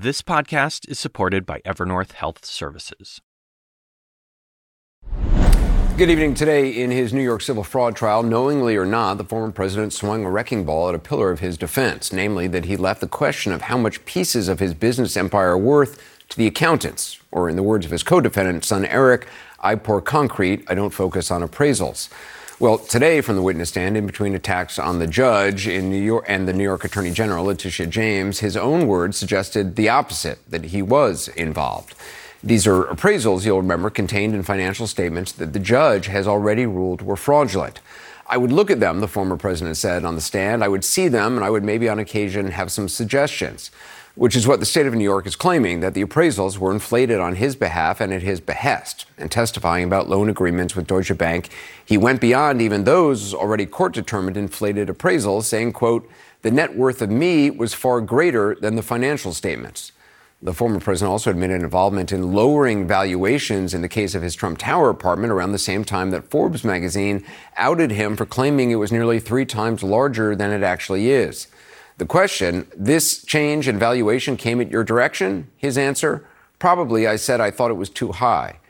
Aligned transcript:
This 0.00 0.22
podcast 0.22 0.88
is 0.88 0.96
supported 0.96 1.44
by 1.44 1.60
Evernorth 1.66 2.12
Health 2.12 2.44
Services. 2.44 3.20
Good 5.96 6.08
evening. 6.08 6.34
Today, 6.34 6.70
in 6.70 6.92
his 6.92 7.12
New 7.12 7.24
York 7.24 7.42
civil 7.42 7.64
fraud 7.64 7.96
trial, 7.96 8.22
knowingly 8.22 8.76
or 8.76 8.86
not, 8.86 9.18
the 9.18 9.24
former 9.24 9.50
president 9.50 9.92
swung 9.92 10.24
a 10.24 10.30
wrecking 10.30 10.64
ball 10.64 10.88
at 10.88 10.94
a 10.94 11.00
pillar 11.00 11.32
of 11.32 11.40
his 11.40 11.58
defense, 11.58 12.12
namely 12.12 12.46
that 12.46 12.66
he 12.66 12.76
left 12.76 13.00
the 13.00 13.08
question 13.08 13.50
of 13.50 13.62
how 13.62 13.76
much 13.76 14.04
pieces 14.04 14.46
of 14.46 14.60
his 14.60 14.72
business 14.72 15.16
empire 15.16 15.48
are 15.48 15.58
worth 15.58 16.00
to 16.28 16.36
the 16.36 16.46
accountants, 16.46 17.18
or 17.32 17.48
in 17.48 17.56
the 17.56 17.64
words 17.64 17.84
of 17.84 17.90
his 17.90 18.04
co 18.04 18.20
defendant, 18.20 18.64
son 18.64 18.84
Eric, 18.84 19.26
I 19.58 19.74
pour 19.74 20.00
concrete, 20.00 20.62
I 20.68 20.76
don't 20.76 20.90
focus 20.90 21.32
on 21.32 21.42
appraisals. 21.42 22.08
Well, 22.60 22.78
today, 22.78 23.20
from 23.20 23.36
the 23.36 23.42
witness 23.42 23.68
stand, 23.68 23.96
in 23.96 24.04
between 24.04 24.34
attacks 24.34 24.80
on 24.80 24.98
the 24.98 25.06
judge 25.06 25.68
in 25.68 25.90
New 25.90 26.02
York 26.02 26.24
and 26.26 26.48
the 26.48 26.52
New 26.52 26.64
York 26.64 26.84
Attorney 26.84 27.12
General, 27.12 27.44
Letitia 27.44 27.86
James, 27.86 28.40
his 28.40 28.56
own 28.56 28.88
words 28.88 29.16
suggested 29.16 29.76
the 29.76 29.88
opposite, 29.88 30.40
that 30.50 30.64
he 30.64 30.82
was 30.82 31.28
involved. 31.28 31.94
These 32.42 32.66
are 32.66 32.86
appraisals, 32.86 33.44
you'll 33.44 33.60
remember, 33.60 33.90
contained 33.90 34.34
in 34.34 34.42
financial 34.42 34.88
statements 34.88 35.30
that 35.30 35.52
the 35.52 35.60
judge 35.60 36.06
has 36.06 36.26
already 36.26 36.66
ruled 36.66 37.00
were 37.00 37.14
fraudulent. 37.14 37.78
I 38.26 38.38
would 38.38 38.50
look 38.50 38.72
at 38.72 38.80
them, 38.80 38.98
the 38.98 39.06
former 39.06 39.36
president 39.36 39.76
said 39.76 40.04
on 40.04 40.16
the 40.16 40.20
stand. 40.20 40.64
I 40.64 40.68
would 40.68 40.84
see 40.84 41.06
them, 41.06 41.36
and 41.36 41.44
I 41.44 41.50
would 41.50 41.62
maybe 41.62 41.88
on 41.88 42.00
occasion 42.00 42.50
have 42.50 42.72
some 42.72 42.88
suggestions, 42.88 43.70
which 44.18 44.34
is 44.34 44.48
what 44.48 44.58
the 44.58 44.66
state 44.66 44.84
of 44.84 44.94
New 44.94 45.04
York 45.04 45.28
is 45.28 45.36
claiming 45.36 45.78
that 45.78 45.94
the 45.94 46.04
appraisals 46.04 46.58
were 46.58 46.72
inflated 46.72 47.20
on 47.20 47.36
his 47.36 47.54
behalf 47.54 48.00
and 48.00 48.12
at 48.12 48.20
his 48.20 48.40
behest. 48.40 49.06
And 49.16 49.30
testifying 49.30 49.84
about 49.84 50.08
loan 50.08 50.28
agreements 50.28 50.74
with 50.74 50.88
Deutsche 50.88 51.16
Bank, 51.16 51.50
he 51.84 51.96
went 51.96 52.20
beyond 52.20 52.60
even 52.60 52.82
those 52.82 53.32
already 53.32 53.64
court 53.64 53.94
determined 53.94 54.36
inflated 54.36 54.88
appraisals, 54.88 55.44
saying, 55.44 55.72
quote, 55.72 56.10
the 56.42 56.50
net 56.50 56.76
worth 56.76 57.00
of 57.00 57.10
me 57.10 57.48
was 57.48 57.74
far 57.74 58.00
greater 58.00 58.56
than 58.60 58.74
the 58.74 58.82
financial 58.82 59.32
statements. 59.32 59.92
The 60.42 60.52
former 60.52 60.80
president 60.80 61.12
also 61.12 61.30
admitted 61.30 61.62
involvement 61.62 62.10
in 62.10 62.32
lowering 62.32 62.88
valuations 62.88 63.72
in 63.72 63.82
the 63.82 63.88
case 63.88 64.16
of 64.16 64.22
his 64.22 64.34
Trump 64.34 64.58
Tower 64.58 64.90
apartment 64.90 65.32
around 65.32 65.52
the 65.52 65.58
same 65.58 65.84
time 65.84 66.10
that 66.10 66.28
Forbes 66.28 66.64
magazine 66.64 67.24
outed 67.56 67.92
him 67.92 68.16
for 68.16 68.26
claiming 68.26 68.72
it 68.72 68.76
was 68.76 68.90
nearly 68.90 69.20
three 69.20 69.44
times 69.44 69.84
larger 69.84 70.34
than 70.34 70.50
it 70.50 70.64
actually 70.64 71.12
is. 71.12 71.46
The 71.98 72.06
question, 72.06 72.68
this 72.76 73.24
change 73.24 73.66
in 73.66 73.76
valuation 73.76 74.36
came 74.36 74.60
at 74.60 74.70
your 74.70 74.84
direction? 74.84 75.50
His 75.56 75.76
answer, 75.76 76.24
probably 76.60 77.08
I 77.08 77.16
said 77.16 77.40
I 77.40 77.50
thought 77.50 77.72
it 77.72 77.74
was 77.74 77.90
too 77.90 78.12
high. 78.12 78.60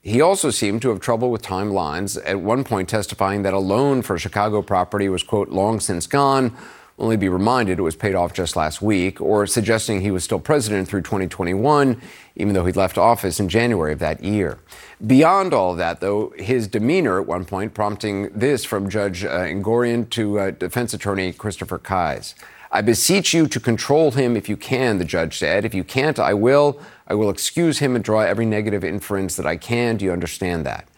He 0.00 0.22
also 0.22 0.50
seemed 0.50 0.80
to 0.82 0.88
have 0.88 1.00
trouble 1.00 1.30
with 1.30 1.42
timelines, 1.42 2.18
at 2.24 2.40
one 2.40 2.64
point 2.64 2.88
testifying 2.88 3.42
that 3.42 3.52
a 3.52 3.58
loan 3.58 4.00
for 4.00 4.18
Chicago 4.18 4.62
property 4.62 5.10
was, 5.10 5.22
quote, 5.22 5.50
long 5.50 5.80
since 5.80 6.06
gone, 6.06 6.56
only 6.98 7.18
be 7.18 7.28
reminded 7.28 7.78
it 7.78 7.82
was 7.82 7.94
paid 7.94 8.14
off 8.14 8.32
just 8.32 8.56
last 8.56 8.80
week, 8.80 9.20
or 9.20 9.46
suggesting 9.46 10.00
he 10.00 10.10
was 10.10 10.24
still 10.24 10.40
president 10.40 10.88
through 10.88 11.02
2021, 11.02 12.00
even 12.36 12.54
though 12.54 12.64
he'd 12.64 12.74
left 12.74 12.96
office 12.96 13.38
in 13.38 13.50
January 13.50 13.92
of 13.92 13.98
that 13.98 14.24
year. 14.24 14.58
Beyond 15.06 15.52
all 15.52 15.74
that, 15.74 16.00
though, 16.00 16.32
his 16.38 16.66
demeanor 16.66 17.20
at 17.20 17.26
one 17.26 17.44
point 17.44 17.74
prompting 17.74 18.30
this 18.30 18.64
from 18.64 18.88
Judge 18.88 19.26
uh, 19.26 19.40
Engoron 19.40 20.08
to 20.10 20.38
uh, 20.38 20.50
defense 20.52 20.94
attorney 20.94 21.34
Christopher 21.34 21.78
Kise. 21.78 22.34
I 22.70 22.82
beseech 22.82 23.32
you 23.32 23.46
to 23.48 23.60
control 23.60 24.10
him 24.10 24.36
if 24.36 24.48
you 24.48 24.56
can, 24.56 24.98
the 24.98 25.04
judge 25.04 25.38
said. 25.38 25.64
If 25.64 25.74
you 25.74 25.84
can't, 25.84 26.18
I 26.18 26.34
will. 26.34 26.80
I 27.06 27.14
will 27.14 27.30
excuse 27.30 27.78
him 27.78 27.94
and 27.94 28.04
draw 28.04 28.20
every 28.20 28.44
negative 28.44 28.84
inference 28.84 29.36
that 29.36 29.46
I 29.46 29.56
can. 29.56 29.96
Do 29.96 30.04
you 30.04 30.12
understand 30.12 30.66
that? 30.66 30.88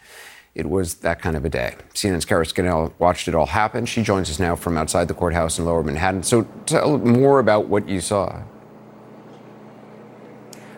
it 0.54 0.68
was 0.68 0.96
that 0.96 1.20
kind 1.20 1.36
of 1.36 1.44
a 1.44 1.48
day. 1.48 1.76
CNN's 1.94 2.24
Kara 2.24 2.44
Scannell 2.44 2.92
watched 2.98 3.28
it 3.28 3.34
all 3.34 3.46
happen. 3.46 3.86
She 3.86 4.02
joins 4.02 4.28
us 4.30 4.38
now 4.38 4.56
from 4.56 4.76
outside 4.76 5.08
the 5.08 5.14
courthouse 5.14 5.58
in 5.58 5.64
Lower 5.64 5.82
Manhattan. 5.82 6.22
So 6.22 6.42
tell 6.66 6.98
more 6.98 7.38
about 7.38 7.66
what 7.66 7.88
you 7.88 8.00
saw. 8.00 8.42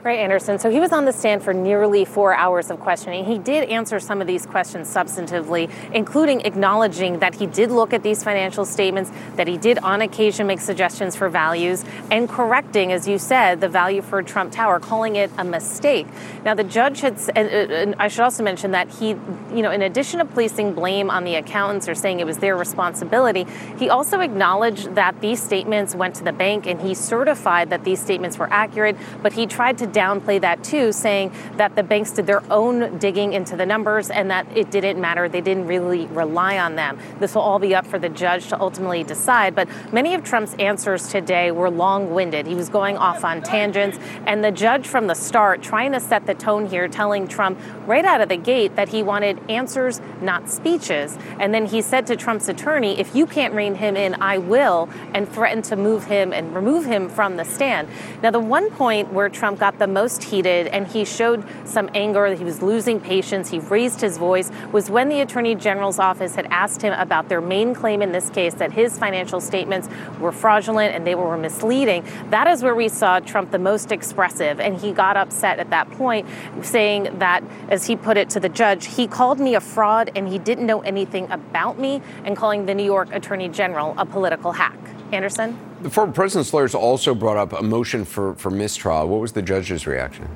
Right, 0.04 0.18
Anderson. 0.18 0.58
So 0.58 0.68
he 0.68 0.80
was 0.80 0.90
on 0.90 1.04
the 1.04 1.12
stand 1.12 1.44
for 1.44 1.54
nearly 1.54 2.04
four 2.04 2.34
hours 2.34 2.72
of 2.72 2.80
questioning. 2.80 3.24
He 3.24 3.38
did 3.38 3.68
answer 3.68 4.00
some 4.00 4.20
of 4.20 4.26
these 4.26 4.44
questions 4.46 4.92
substantively, 4.92 5.70
including 5.94 6.40
acknowledging 6.40 7.20
that 7.20 7.36
he 7.36 7.46
did 7.46 7.70
look 7.70 7.92
at 7.92 8.02
these 8.02 8.24
financial 8.24 8.64
statements, 8.64 9.12
that 9.36 9.46
he 9.46 9.56
did 9.56 9.78
on 9.78 10.02
occasion 10.02 10.48
make 10.48 10.58
suggestions 10.58 11.14
for 11.14 11.28
values, 11.28 11.84
and 12.10 12.28
correcting, 12.28 12.90
as 12.90 13.06
you 13.06 13.16
said, 13.16 13.60
the 13.60 13.68
value 13.68 14.02
for 14.02 14.24
Trump 14.24 14.50
Tower, 14.52 14.80
calling 14.80 15.14
it 15.14 15.30
a 15.38 15.44
mistake. 15.44 16.08
Now, 16.44 16.54
the 16.54 16.64
judge 16.64 16.98
had, 16.98 17.20
and 17.36 17.94
I 18.00 18.08
should 18.08 18.24
also 18.24 18.42
mention 18.42 18.72
that 18.72 18.88
he, 18.88 19.10
you 19.10 19.62
know, 19.62 19.70
in 19.70 19.82
addition 19.82 20.18
to 20.18 20.24
placing 20.24 20.74
blame 20.74 21.10
on 21.10 21.22
the 21.22 21.36
accountants 21.36 21.88
or 21.88 21.94
saying 21.94 22.18
it 22.18 22.26
was 22.26 22.38
their 22.38 22.56
responsibility, 22.56 23.46
he 23.78 23.88
also 23.88 24.18
acknowledged 24.18 24.96
that 24.96 25.20
these 25.20 25.40
statements 25.40 25.94
went 25.94 26.16
to 26.16 26.24
the 26.24 26.32
bank 26.32 26.66
and 26.66 26.80
he 26.80 26.92
certified 26.92 27.70
that 27.70 27.84
these 27.84 28.02
statements 28.02 28.36
were 28.36 28.52
accurate, 28.52 28.96
but 29.22 29.34
he 29.34 29.46
tried 29.46 29.78
to 29.78 29.91
downplay 29.92 30.40
that 30.40 30.64
too, 30.64 30.92
saying 30.92 31.32
that 31.56 31.76
the 31.76 31.82
banks 31.82 32.12
did 32.12 32.26
their 32.26 32.42
own 32.50 32.98
digging 32.98 33.32
into 33.32 33.56
the 33.56 33.66
numbers 33.66 34.10
and 34.10 34.30
that 34.30 34.46
it 34.56 34.70
didn't 34.70 35.00
matter. 35.00 35.28
They 35.28 35.40
didn't 35.40 35.66
really 35.66 36.06
rely 36.06 36.58
on 36.58 36.76
them. 36.76 36.98
This 37.18 37.34
will 37.34 37.42
all 37.42 37.58
be 37.58 37.74
up 37.74 37.86
for 37.86 37.98
the 37.98 38.08
judge 38.08 38.48
to 38.48 38.60
ultimately 38.60 39.04
decide. 39.04 39.54
But 39.54 39.68
many 39.92 40.14
of 40.14 40.24
Trump's 40.24 40.54
answers 40.54 41.08
today 41.08 41.50
were 41.50 41.70
long 41.70 42.12
winded. 42.12 42.46
He 42.46 42.54
was 42.54 42.68
going 42.68 42.96
off 42.96 43.24
on 43.24 43.42
tangents. 43.42 43.98
And 44.26 44.44
the 44.44 44.50
judge 44.50 44.86
from 44.86 45.06
the 45.06 45.14
start, 45.14 45.62
trying 45.62 45.92
to 45.92 46.00
set 46.00 46.26
the 46.26 46.34
tone 46.34 46.66
here, 46.66 46.88
telling 46.88 47.28
Trump 47.28 47.58
right 47.86 48.04
out 48.04 48.20
of 48.20 48.28
the 48.28 48.36
gate 48.36 48.76
that 48.76 48.88
he 48.88 49.02
wanted 49.02 49.38
answers, 49.50 50.00
not 50.20 50.48
speeches. 50.48 51.18
And 51.38 51.52
then 51.54 51.66
he 51.66 51.82
said 51.82 52.06
to 52.08 52.16
Trump's 52.16 52.48
attorney, 52.48 52.98
if 52.98 53.14
you 53.14 53.26
can't 53.26 53.54
rein 53.54 53.74
him 53.74 53.96
in, 53.96 54.14
I 54.14 54.38
will, 54.38 54.88
and 55.14 55.28
threatened 55.28 55.64
to 55.64 55.76
move 55.76 56.04
him 56.04 56.32
and 56.32 56.54
remove 56.54 56.84
him 56.84 57.08
from 57.08 57.36
the 57.36 57.44
stand. 57.44 57.88
Now, 58.22 58.30
the 58.30 58.40
one 58.40 58.70
point 58.70 59.12
where 59.12 59.28
Trump 59.28 59.58
got 59.58 59.78
the 59.82 59.88
most 59.88 60.22
heated 60.22 60.68
and 60.68 60.86
he 60.86 61.04
showed 61.04 61.42
some 61.64 61.90
anger, 61.92 62.32
he 62.36 62.44
was 62.44 62.62
losing 62.62 63.00
patience, 63.00 63.50
he 63.50 63.58
raised 63.58 64.00
his 64.00 64.16
voice, 64.16 64.48
was 64.70 64.88
when 64.88 65.08
the 65.08 65.20
Attorney 65.20 65.56
General's 65.56 65.98
office 65.98 66.36
had 66.36 66.46
asked 66.52 66.82
him 66.82 66.92
about 66.92 67.28
their 67.28 67.40
main 67.40 67.74
claim 67.74 68.00
in 68.00 68.12
this 68.12 68.30
case 68.30 68.54
that 68.54 68.70
his 68.70 68.96
financial 68.96 69.40
statements 69.40 69.88
were 70.20 70.30
fraudulent 70.30 70.94
and 70.94 71.04
they 71.04 71.16
were 71.16 71.36
misleading. 71.36 72.06
That 72.30 72.46
is 72.46 72.62
where 72.62 72.76
we 72.76 72.88
saw 72.88 73.18
Trump 73.18 73.50
the 73.50 73.58
most 73.58 73.90
expressive, 73.90 74.60
and 74.60 74.80
he 74.80 74.92
got 74.92 75.16
upset 75.16 75.58
at 75.58 75.70
that 75.70 75.90
point, 75.90 76.28
saying 76.62 77.18
that, 77.18 77.42
as 77.68 77.84
he 77.84 77.96
put 77.96 78.16
it 78.16 78.30
to 78.30 78.38
the 78.38 78.48
judge, 78.48 78.86
he 78.86 79.08
called 79.08 79.40
me 79.40 79.56
a 79.56 79.60
fraud 79.60 80.12
and 80.14 80.28
he 80.28 80.38
didn't 80.38 80.66
know 80.66 80.82
anything 80.82 81.28
about 81.32 81.76
me, 81.76 82.00
and 82.24 82.36
calling 82.36 82.66
the 82.66 82.74
New 82.74 82.84
York 82.84 83.08
Attorney 83.12 83.48
General 83.48 83.96
a 83.98 84.06
political 84.06 84.52
hack. 84.52 84.78
Anderson? 85.10 85.71
The 85.82 85.90
former 85.90 86.12
president's 86.12 86.54
lawyers 86.54 86.76
also 86.76 87.12
brought 87.12 87.36
up 87.36 87.52
a 87.52 87.62
motion 87.62 88.04
for, 88.04 88.36
for 88.36 88.50
mistrial. 88.50 89.08
What 89.08 89.20
was 89.20 89.32
the 89.32 89.42
judge's 89.42 89.84
reaction? 89.84 90.28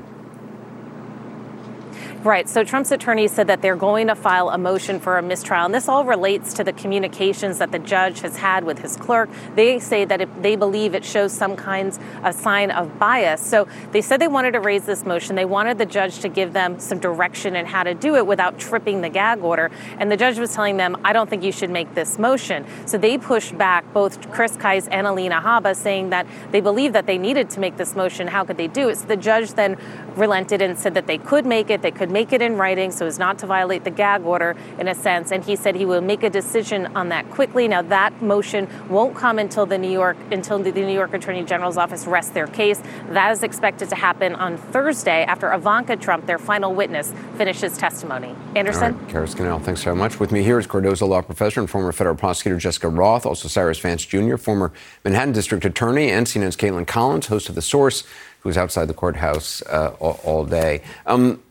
Right. 2.26 2.48
So 2.48 2.64
Trump's 2.64 2.90
attorney 2.90 3.28
said 3.28 3.46
that 3.46 3.62
they're 3.62 3.76
going 3.76 4.08
to 4.08 4.16
file 4.16 4.48
a 4.48 4.58
motion 4.58 4.98
for 4.98 5.16
a 5.16 5.22
mistrial. 5.22 5.64
And 5.64 5.72
this 5.72 5.88
all 5.88 6.04
relates 6.04 6.54
to 6.54 6.64
the 6.64 6.72
communications 6.72 7.58
that 7.58 7.70
the 7.70 7.78
judge 7.78 8.18
has 8.22 8.36
had 8.36 8.64
with 8.64 8.80
his 8.80 8.96
clerk. 8.96 9.30
They 9.54 9.78
say 9.78 10.04
that 10.04 10.20
if 10.20 10.28
they 10.42 10.56
believe 10.56 10.96
it 10.96 11.04
shows 11.04 11.32
some 11.32 11.54
kinds 11.54 12.00
of 12.24 12.34
sign 12.34 12.72
of 12.72 12.98
bias. 12.98 13.40
So 13.46 13.68
they 13.92 14.00
said 14.00 14.20
they 14.20 14.26
wanted 14.26 14.54
to 14.54 14.60
raise 14.60 14.84
this 14.86 15.06
motion. 15.06 15.36
They 15.36 15.44
wanted 15.44 15.78
the 15.78 15.86
judge 15.86 16.18
to 16.18 16.28
give 16.28 16.52
them 16.52 16.80
some 16.80 16.98
direction 16.98 17.54
in 17.54 17.64
how 17.64 17.84
to 17.84 17.94
do 17.94 18.16
it 18.16 18.26
without 18.26 18.58
tripping 18.58 19.02
the 19.02 19.08
gag 19.08 19.44
order. 19.44 19.70
And 20.00 20.10
the 20.10 20.16
judge 20.16 20.36
was 20.36 20.52
telling 20.52 20.78
them, 20.78 20.96
I 21.04 21.12
don't 21.12 21.30
think 21.30 21.44
you 21.44 21.52
should 21.52 21.70
make 21.70 21.94
this 21.94 22.18
motion. 22.18 22.66
So 22.86 22.98
they 22.98 23.18
pushed 23.18 23.56
back 23.56 23.84
both 23.92 24.32
Chris 24.32 24.56
Kise 24.56 24.88
and 24.90 25.06
Alina 25.06 25.40
Habba 25.40 25.76
saying 25.76 26.10
that 26.10 26.26
they 26.50 26.60
believed 26.60 26.96
that 26.96 27.06
they 27.06 27.18
needed 27.18 27.50
to 27.50 27.60
make 27.60 27.76
this 27.76 27.94
motion. 27.94 28.26
How 28.26 28.42
could 28.42 28.56
they 28.56 28.66
do 28.66 28.88
it? 28.88 28.98
So 28.98 29.06
the 29.06 29.16
judge 29.16 29.52
then 29.52 29.78
relented 30.16 30.60
and 30.60 30.76
said 30.76 30.94
that 30.94 31.06
they 31.06 31.18
could 31.18 31.46
make 31.46 31.70
it. 31.70 31.82
They 31.82 31.92
could 31.92 32.10
make 32.16 32.32
it 32.32 32.40
in 32.40 32.56
writing 32.56 32.90
so 32.90 33.04
as 33.04 33.18
not 33.18 33.38
to 33.38 33.46
violate 33.46 33.84
the 33.84 33.90
gag 33.90 34.24
order 34.24 34.56
in 34.78 34.88
a 34.88 34.94
sense. 34.94 35.30
And 35.30 35.44
he 35.44 35.54
said 35.54 35.74
he 35.74 35.84
will 35.84 36.00
make 36.00 36.22
a 36.22 36.30
decision 36.30 36.86
on 36.96 37.10
that 37.10 37.28
quickly. 37.30 37.68
Now 37.68 37.82
that 37.82 38.22
motion 38.22 38.66
won't 38.88 39.14
come 39.14 39.38
until 39.38 39.66
the 39.66 39.76
New 39.76 39.90
York 39.90 40.16
until 40.30 40.58
the 40.58 40.72
New 40.72 40.98
York 41.02 41.12
Attorney 41.12 41.42
General's 41.42 41.76
office 41.76 42.06
rests 42.06 42.32
their 42.32 42.46
case. 42.46 42.80
That 43.10 43.32
is 43.32 43.42
expected 43.42 43.90
to 43.90 43.96
happen 43.96 44.34
on 44.34 44.56
Thursday 44.56 45.24
after 45.24 45.52
Ivanka 45.52 45.96
Trump, 45.96 46.24
their 46.24 46.38
final 46.38 46.74
witness, 46.74 47.12
finishes 47.36 47.76
testimony. 47.76 48.34
Anderson. 48.54 48.94
All 48.94 49.00
right, 49.00 49.08
Kara 49.10 49.28
Scannell, 49.28 49.58
thanks 49.58 49.82
so 49.82 49.94
much. 49.94 50.18
With 50.18 50.32
me 50.32 50.42
here 50.42 50.58
is 50.58 50.66
Cardozo 50.66 51.06
Law 51.06 51.20
professor 51.20 51.60
and 51.60 51.68
former 51.68 51.92
federal 51.92 52.16
prosecutor 52.16 52.56
Jessica 52.56 52.88
Roth, 52.88 53.26
also 53.26 53.46
Cyrus 53.46 53.78
Vance 53.80 54.06
Jr., 54.06 54.36
former 54.36 54.72
Manhattan 55.04 55.34
District 55.34 55.64
Attorney, 55.66 56.10
and 56.10 56.26
CNN's 56.26 56.56
Kaitlan 56.56 56.86
Collins, 56.86 57.26
host 57.26 57.50
of 57.50 57.54
The 57.54 57.62
Source, 57.62 58.04
who's 58.40 58.56
outside 58.56 58.86
the 58.86 58.94
courthouse 58.94 59.60
uh, 59.62 59.96
all, 59.98 60.20
all, 60.24 60.44
day. 60.44 60.80
Um, 61.04 61.42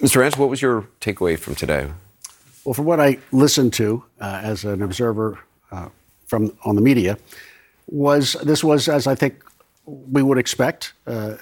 Mr. 0.00 0.16
Vance, 0.16 0.36
what 0.36 0.48
was 0.48 0.60
your 0.60 0.88
takeaway 1.00 1.38
from 1.38 1.54
today? 1.54 1.90
Well, 2.64 2.74
from 2.74 2.84
what 2.84 3.00
I 3.00 3.18
listened 3.32 3.72
to 3.74 4.04
uh, 4.20 4.40
as 4.42 4.64
an 4.64 4.82
observer 4.82 5.38
uh, 5.70 5.88
from 6.26 6.56
on 6.64 6.76
the 6.76 6.82
media, 6.82 7.18
was 7.86 8.34
this 8.42 8.62
was 8.64 8.88
as 8.88 9.06
I 9.06 9.14
think 9.14 9.44
we 9.86 10.22
would 10.22 10.38
expect. 10.38 10.92
Uh, 11.06 11.36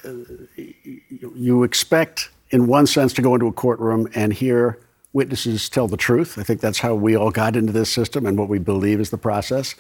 you 0.56 1.62
expect, 1.62 2.30
in 2.50 2.66
one 2.66 2.86
sense, 2.86 3.12
to 3.14 3.22
go 3.22 3.34
into 3.34 3.46
a 3.46 3.52
courtroom 3.52 4.08
and 4.14 4.32
hear 4.32 4.78
witnesses 5.12 5.68
tell 5.68 5.88
the 5.88 5.96
truth. 5.96 6.38
I 6.38 6.42
think 6.42 6.60
that's 6.60 6.78
how 6.78 6.94
we 6.94 7.16
all 7.16 7.30
got 7.30 7.56
into 7.56 7.72
this 7.72 7.92
system 7.92 8.26
and 8.26 8.38
what 8.38 8.48
we 8.48 8.58
believe 8.58 9.00
is 9.00 9.10
the 9.10 9.18
process. 9.18 9.74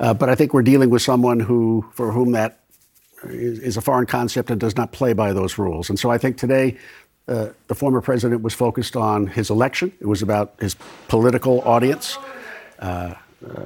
Uh, 0.00 0.12
but 0.12 0.28
I 0.28 0.34
think 0.34 0.52
we're 0.52 0.62
dealing 0.62 0.90
with 0.90 1.02
someone 1.02 1.40
who, 1.40 1.84
for 1.92 2.10
whom 2.10 2.32
that 2.32 2.60
is, 3.24 3.76
a 3.76 3.80
foreign 3.80 4.06
concept 4.06 4.50
and 4.50 4.60
does 4.60 4.76
not 4.76 4.92
play 4.92 5.12
by 5.12 5.32
those 5.32 5.58
rules. 5.58 5.88
And 5.88 5.98
so 5.98 6.10
I 6.10 6.18
think 6.18 6.36
today 6.36 6.76
uh, 7.26 7.48
the 7.68 7.74
former 7.74 8.00
president 8.00 8.42
was 8.42 8.54
focused 8.54 8.96
on 8.96 9.26
his 9.26 9.50
election. 9.50 9.92
It 10.00 10.06
was 10.06 10.22
about 10.22 10.54
his 10.60 10.76
political 11.08 11.62
audience. 11.62 12.18
Uh, 12.78 13.14
uh, 13.46 13.64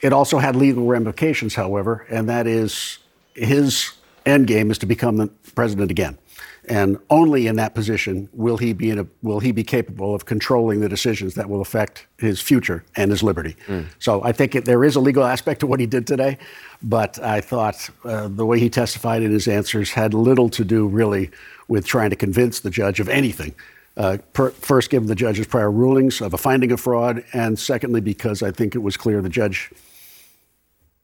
it 0.00 0.12
also 0.12 0.38
had 0.38 0.54
legal 0.54 0.86
ramifications, 0.86 1.54
however, 1.54 2.06
and 2.10 2.28
that 2.28 2.46
is 2.46 2.98
his 3.34 3.92
end 4.26 4.46
game 4.46 4.70
is 4.70 4.78
to 4.78 4.86
become 4.86 5.16
the 5.16 5.26
president 5.54 5.90
again. 5.90 6.18
And 6.66 6.98
only 7.10 7.46
in 7.46 7.56
that 7.56 7.74
position 7.74 8.28
will 8.32 8.56
he 8.56 8.72
be 8.72 8.90
a, 8.90 9.06
will 9.22 9.40
he 9.40 9.52
be 9.52 9.64
capable 9.64 10.14
of 10.14 10.24
controlling 10.24 10.80
the 10.80 10.88
decisions 10.88 11.34
that 11.34 11.50
will 11.50 11.60
affect 11.60 12.06
his 12.18 12.40
future 12.40 12.84
and 12.96 13.10
his 13.10 13.22
liberty. 13.22 13.54
Mm. 13.66 13.86
So 13.98 14.22
I 14.24 14.32
think 14.32 14.54
it, 14.54 14.64
there 14.64 14.82
is 14.82 14.96
a 14.96 15.00
legal 15.00 15.24
aspect 15.24 15.60
to 15.60 15.66
what 15.66 15.78
he 15.78 15.86
did 15.86 16.06
today, 16.06 16.38
but 16.82 17.18
I 17.22 17.42
thought 17.42 17.90
uh, 18.04 18.28
the 18.28 18.46
way 18.46 18.58
he 18.58 18.70
testified 18.70 19.22
in 19.22 19.30
his 19.30 19.46
answers 19.46 19.90
had 19.90 20.14
little 20.14 20.48
to 20.50 20.64
do 20.64 20.86
really 20.86 21.30
with 21.68 21.86
trying 21.86 22.10
to 22.10 22.16
convince 22.16 22.60
the 22.60 22.70
judge 22.70 23.00
of 23.00 23.08
anything. 23.08 23.54
Uh, 23.96 24.18
per, 24.32 24.50
first, 24.50 24.90
given 24.90 25.06
the 25.08 25.14
judge's 25.14 25.46
prior 25.46 25.70
rulings 25.70 26.20
of 26.20 26.34
a 26.34 26.38
finding 26.38 26.72
of 26.72 26.80
fraud, 26.80 27.24
and 27.32 27.58
secondly, 27.58 28.00
because 28.00 28.42
I 28.42 28.50
think 28.50 28.74
it 28.74 28.80
was 28.80 28.96
clear 28.96 29.22
the 29.22 29.28
judge 29.28 29.70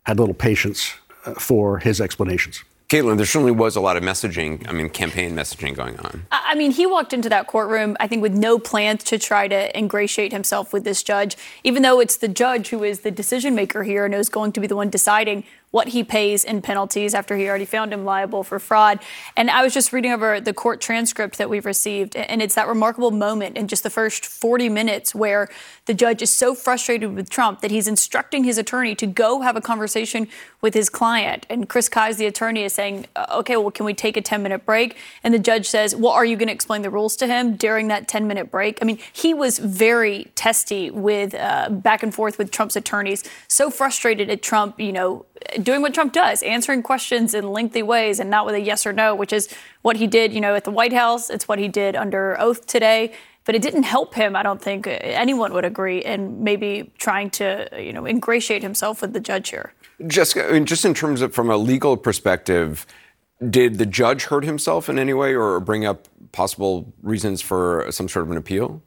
had 0.04 0.18
little 0.18 0.34
patience 0.34 0.94
uh, 1.24 1.34
for 1.34 1.78
his 1.78 2.00
explanations. 2.00 2.64
Kaitlan, 2.90 3.18
there 3.18 3.26
certainly 3.26 3.52
was 3.52 3.76
a 3.76 3.80
lot 3.80 3.96
of 3.96 4.02
messaging, 4.02 4.68
I 4.68 4.72
mean, 4.72 4.90
campaign 4.90 5.32
messaging 5.32 5.76
going 5.76 5.96
on. 6.00 6.26
I 6.32 6.56
mean, 6.56 6.72
he 6.72 6.86
walked 6.86 7.12
into 7.12 7.28
that 7.28 7.46
courtroom, 7.46 7.96
I 8.00 8.08
think, 8.08 8.20
with 8.20 8.36
no 8.36 8.58
plans 8.58 9.04
to 9.04 9.18
try 9.18 9.46
to 9.46 9.78
ingratiate 9.78 10.32
himself 10.32 10.72
with 10.72 10.82
this 10.82 11.04
judge, 11.04 11.36
even 11.62 11.84
though 11.84 12.00
it's 12.00 12.16
the 12.16 12.26
judge 12.26 12.70
who 12.70 12.82
is 12.82 13.00
the 13.00 13.12
decision 13.12 13.54
maker 13.54 13.84
here 13.84 14.04
and 14.04 14.12
is 14.12 14.28
going 14.28 14.50
to 14.50 14.60
be 14.60 14.66
the 14.66 14.74
one 14.74 14.90
deciding 14.90 15.44
what 15.70 15.88
he 15.88 16.02
pays 16.02 16.44
in 16.44 16.61
penalties 16.62 17.14
after 17.14 17.37
he 17.37 17.49
already 17.49 17.64
found 17.64 17.93
him 17.93 18.05
liable 18.05 18.43
for 18.43 18.58
fraud. 18.58 18.99
And 19.37 19.50
I 19.50 19.62
was 19.62 19.72
just 19.72 19.93
reading 19.93 20.12
over 20.12 20.40
the 20.40 20.52
court 20.52 20.81
transcript 20.81 21.38
that 21.38 21.49
we've 21.49 21.67
received, 21.67 22.17
and 22.17 22.43
it's 22.43 22.55
that 22.56 22.67
remarkable 22.67 23.11
moment 23.11 23.56
in 23.56 23.69
just 23.69 23.82
the 23.82 23.90
first 23.90 24.26
40 24.26 24.69
minutes 24.69 25.14
where 25.14 25.49
the 25.87 25.94
judge 25.94 26.22
is 26.22 26.31
so 26.31 26.55
frustrated 26.55 27.14
with 27.14 27.31
Trump 27.31 27.61
that 27.61 27.70
he's 27.70 27.88
instructing 27.88 28.44
his 28.44 28.58
attorney 28.58 28.94
to 28.94 29.06
go 29.06 29.40
have 29.40 29.56
a 29.56 29.61
conversation 29.61 30.28
with 30.61 30.75
his 30.75 30.88
client. 30.88 31.46
And 31.49 31.69
Chris 31.69 31.88
Kise, 31.88 32.17
the 32.17 32.26
attorney, 32.26 32.64
is 32.64 32.72
saying, 32.72 33.06
okay, 33.31 33.56
well, 33.56 33.70
can 33.70 33.87
we 33.87 33.94
take 33.94 34.17
a 34.17 34.20
10 34.20 34.43
minute 34.43 34.67
break? 34.67 34.96
And 35.25 35.32
the 35.32 35.38
judge 35.38 35.67
says, 35.69 35.94
well, 35.96 36.12
are 36.12 36.25
you 36.25 36.37
going 36.37 36.49
to 36.49 36.55
explain 36.55 36.82
the 36.82 36.90
rules 36.90 37.17
to 37.17 37.26
him 37.26 37.56
during 37.56 37.88
that 37.88 38.08
10 38.08 38.26
minute 38.26 38.50
break? 38.50 38.78
I 38.82 38.84
mean, 38.84 38.99
he 39.12 39.34
was 39.34 39.58
very 39.58 40.31
testy 40.34 40.90
with 40.90 41.34
uh, 41.34 41.70
back 41.70 42.02
and 42.02 42.14
forth 42.14 42.38
with 42.38 42.50
Trump's 42.50 42.76
attorneys, 42.76 43.25
so 43.49 43.70
frustrated 43.70 44.31
at 44.31 44.43
Trump, 44.43 44.78
you 44.78 44.93
know, 44.93 45.26
doing 45.62 45.82
what 45.82 45.94
Trump 45.94 46.12
does, 46.12 46.42
answering 46.42 46.82
questions 46.82 47.34
in 47.34 47.48
lengthy 47.48 47.82
ways 47.82 48.20
and 48.20 48.31
not 48.31 48.46
with 48.46 48.54
a 48.54 48.60
yes 48.60 48.87
or 48.87 48.92
no, 48.92 49.14
which 49.14 49.32
is 49.32 49.48
what 49.82 49.96
he 49.96 50.06
did, 50.06 50.32
you 50.32 50.40
know, 50.40 50.54
at 50.54 50.64
the 50.64 50.70
White 50.70 50.92
House. 50.92 51.31
It's 51.31 51.48
what 51.48 51.58
he 51.58 51.69
did 51.69 51.96
under 51.96 52.40
oath 52.40 52.66
today. 52.66 53.12
But 53.44 53.54
it 53.54 53.62
didn't 53.62 53.84
help 53.84 54.14
him, 54.14 54.37
I 54.37 54.42
don't 54.42 54.60
think 54.60 54.87
anyone 54.87 55.54
would 55.54 55.64
agree, 55.64 56.02
And 56.02 56.40
maybe 56.42 56.92
trying 56.98 57.31
to, 57.31 57.69
you 57.76 57.92
know, 57.92 58.06
ingratiate 58.06 58.62
himself 58.62 59.00
with 59.00 59.12
the 59.14 59.20
judge 59.20 59.48
here. 59.48 59.72
Jessica, 60.06 60.48
I 60.48 60.52
mean, 60.52 60.66
just 60.66 60.84
in 60.84 60.94
terms 60.94 61.22
of 61.22 61.34
from 61.34 61.50
a 61.50 61.56
legal 61.56 61.96
perspective, 61.96 62.86
did 63.48 63.78
the 63.78 63.86
judge 63.86 64.25
hurt 64.25 64.44
himself 64.44 64.88
in 64.88 64.98
any 64.98 65.14
way 65.14 65.34
or 65.34 65.58
bring 65.58 65.86
up 65.86 66.06
possible 66.32 66.93
reasons 67.02 67.40
for 67.40 67.86
some 67.90 68.08
sort 68.08 68.26
of 68.26 68.31
an 68.31 68.36
appeal? 68.36 68.82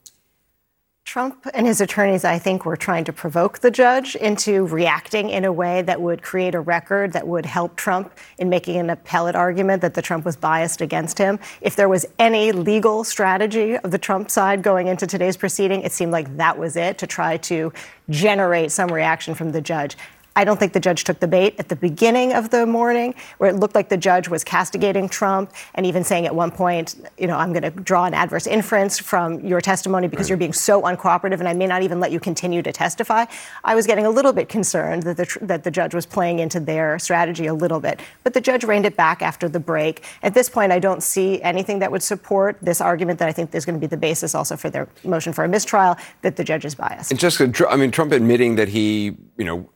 Trump 1.05 1.45
and 1.53 1.67
his 1.67 1.79
attorneys, 1.79 2.23
I 2.25 2.39
think, 2.39 2.65
were 2.65 2.77
trying 2.77 3.03
to 3.03 3.13
provoke 3.13 3.59
the 3.59 3.69
judge 3.69 4.15
into 4.15 4.65
reacting 4.65 5.29
in 5.29 5.45
a 5.45 5.51
way 5.51 5.81
that 5.83 6.01
would 6.01 6.23
create 6.23 6.55
a 6.55 6.59
record 6.59 7.13
that 7.13 7.27
would 7.27 7.45
help 7.45 7.75
Trump 7.75 8.11
in 8.39 8.49
making 8.49 8.77
an 8.77 8.89
appellate 8.89 9.35
argument 9.35 9.81
that 9.81 9.93
the 9.93 10.01
Trump 10.01 10.25
was 10.25 10.35
biased 10.35 10.81
against 10.81 11.17
him. 11.19 11.39
If 11.61 11.75
there 11.75 11.89
was 11.89 12.05
any 12.17 12.51
legal 12.51 13.03
strategy 13.03 13.77
of 13.77 13.91
the 13.91 13.99
Trump 13.99 14.31
side 14.31 14.63
going 14.63 14.87
into 14.87 15.05
today's 15.05 15.37
proceeding, 15.37 15.81
it 15.81 15.91
seemed 15.91 16.11
like 16.11 16.37
that 16.37 16.57
was 16.57 16.75
it 16.77 16.97
to 16.99 17.05
try 17.05 17.37
to 17.37 17.71
generate 18.09 18.71
some 18.71 18.91
reaction 18.91 19.35
from 19.35 19.51
the 19.51 19.61
judge. 19.61 19.97
I 20.35 20.43
don't 20.43 20.59
think 20.59 20.73
the 20.73 20.79
judge 20.79 21.03
took 21.03 21.19
the 21.19 21.27
bait 21.27 21.55
at 21.59 21.69
the 21.69 21.75
beginning 21.75 22.33
of 22.33 22.49
the 22.49 22.65
morning, 22.65 23.13
where 23.37 23.49
it 23.49 23.55
looked 23.57 23.75
like 23.75 23.89
the 23.89 23.97
judge 23.97 24.27
was 24.27 24.43
castigating 24.43 25.07
Trump 25.07 25.51
and 25.75 25.85
even 25.85 26.03
saying 26.03 26.25
at 26.25 26.33
one 26.33 26.49
point, 26.49 26.95
you 27.17 27.27
know, 27.27 27.37
I'm 27.37 27.53
going 27.53 27.63
to 27.63 27.69
draw 27.69 28.05
an 28.05 28.13
adverse 28.13 28.47
inference 28.47 28.97
from 28.97 29.39
your 29.45 29.61
testimony 29.61 30.07
because 30.07 30.25
right. 30.25 30.29
you're 30.29 30.37
being 30.37 30.53
so 30.53 30.81
uncooperative 30.81 31.39
and 31.39 31.47
I 31.47 31.53
may 31.53 31.67
not 31.67 31.83
even 31.83 31.99
let 31.99 32.11
you 32.11 32.19
continue 32.19 32.61
to 32.63 32.71
testify. 32.71 33.25
I 33.63 33.75
was 33.75 33.85
getting 33.85 34.05
a 34.05 34.09
little 34.09 34.33
bit 34.33 34.49
concerned 34.49 35.03
that 35.03 35.17
the, 35.17 35.37
that 35.41 35.63
the 35.63 35.71
judge 35.71 35.93
was 35.93 36.05
playing 36.05 36.39
into 36.39 36.59
their 36.59 36.97
strategy 36.97 37.45
a 37.45 37.53
little 37.53 37.79
bit. 37.79 37.99
But 38.23 38.33
the 38.33 38.41
judge 38.41 38.63
reined 38.63 38.85
it 38.85 38.97
back 38.97 39.21
after 39.21 39.47
the 39.47 39.59
break. 39.59 40.03
At 40.23 40.33
this 40.33 40.49
point, 40.49 40.71
I 40.71 40.79
don't 40.79 41.03
see 41.03 41.41
anything 41.43 41.79
that 41.79 41.91
would 41.91 42.03
support 42.03 42.57
this 42.61 42.81
argument 42.81 43.19
that 43.19 43.29
I 43.29 43.31
think 43.31 43.53
is 43.53 43.65
going 43.65 43.75
to 43.75 43.79
be 43.79 43.87
the 43.87 43.97
basis 43.97 44.33
also 44.33 44.57
for 44.57 44.69
their 44.69 44.87
motion 45.03 45.31
for 45.31 45.43
a 45.43 45.47
mistrial 45.47 45.95
that 46.23 46.35
the 46.37 46.43
judge 46.43 46.65
is 46.65 46.73
biased. 46.73 47.11
And 47.11 47.19
just, 47.19 47.39
I 47.69 47.75
mean, 47.75 47.91
Trump 47.91 48.11
admitting 48.11 48.55
that 48.55 48.69
he, 48.69 49.15
you 49.37 49.45
know, 49.45 49.69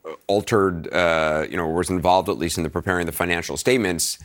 altered, 0.47 0.91
uh, 0.93 1.45
you 1.49 1.57
know, 1.57 1.67
was 1.67 1.89
involved 1.89 2.29
at 2.29 2.37
least 2.37 2.57
in 2.57 2.63
the 2.63 2.69
preparing 2.69 3.05
the 3.05 3.11
financial 3.11 3.57
statements 3.57 4.17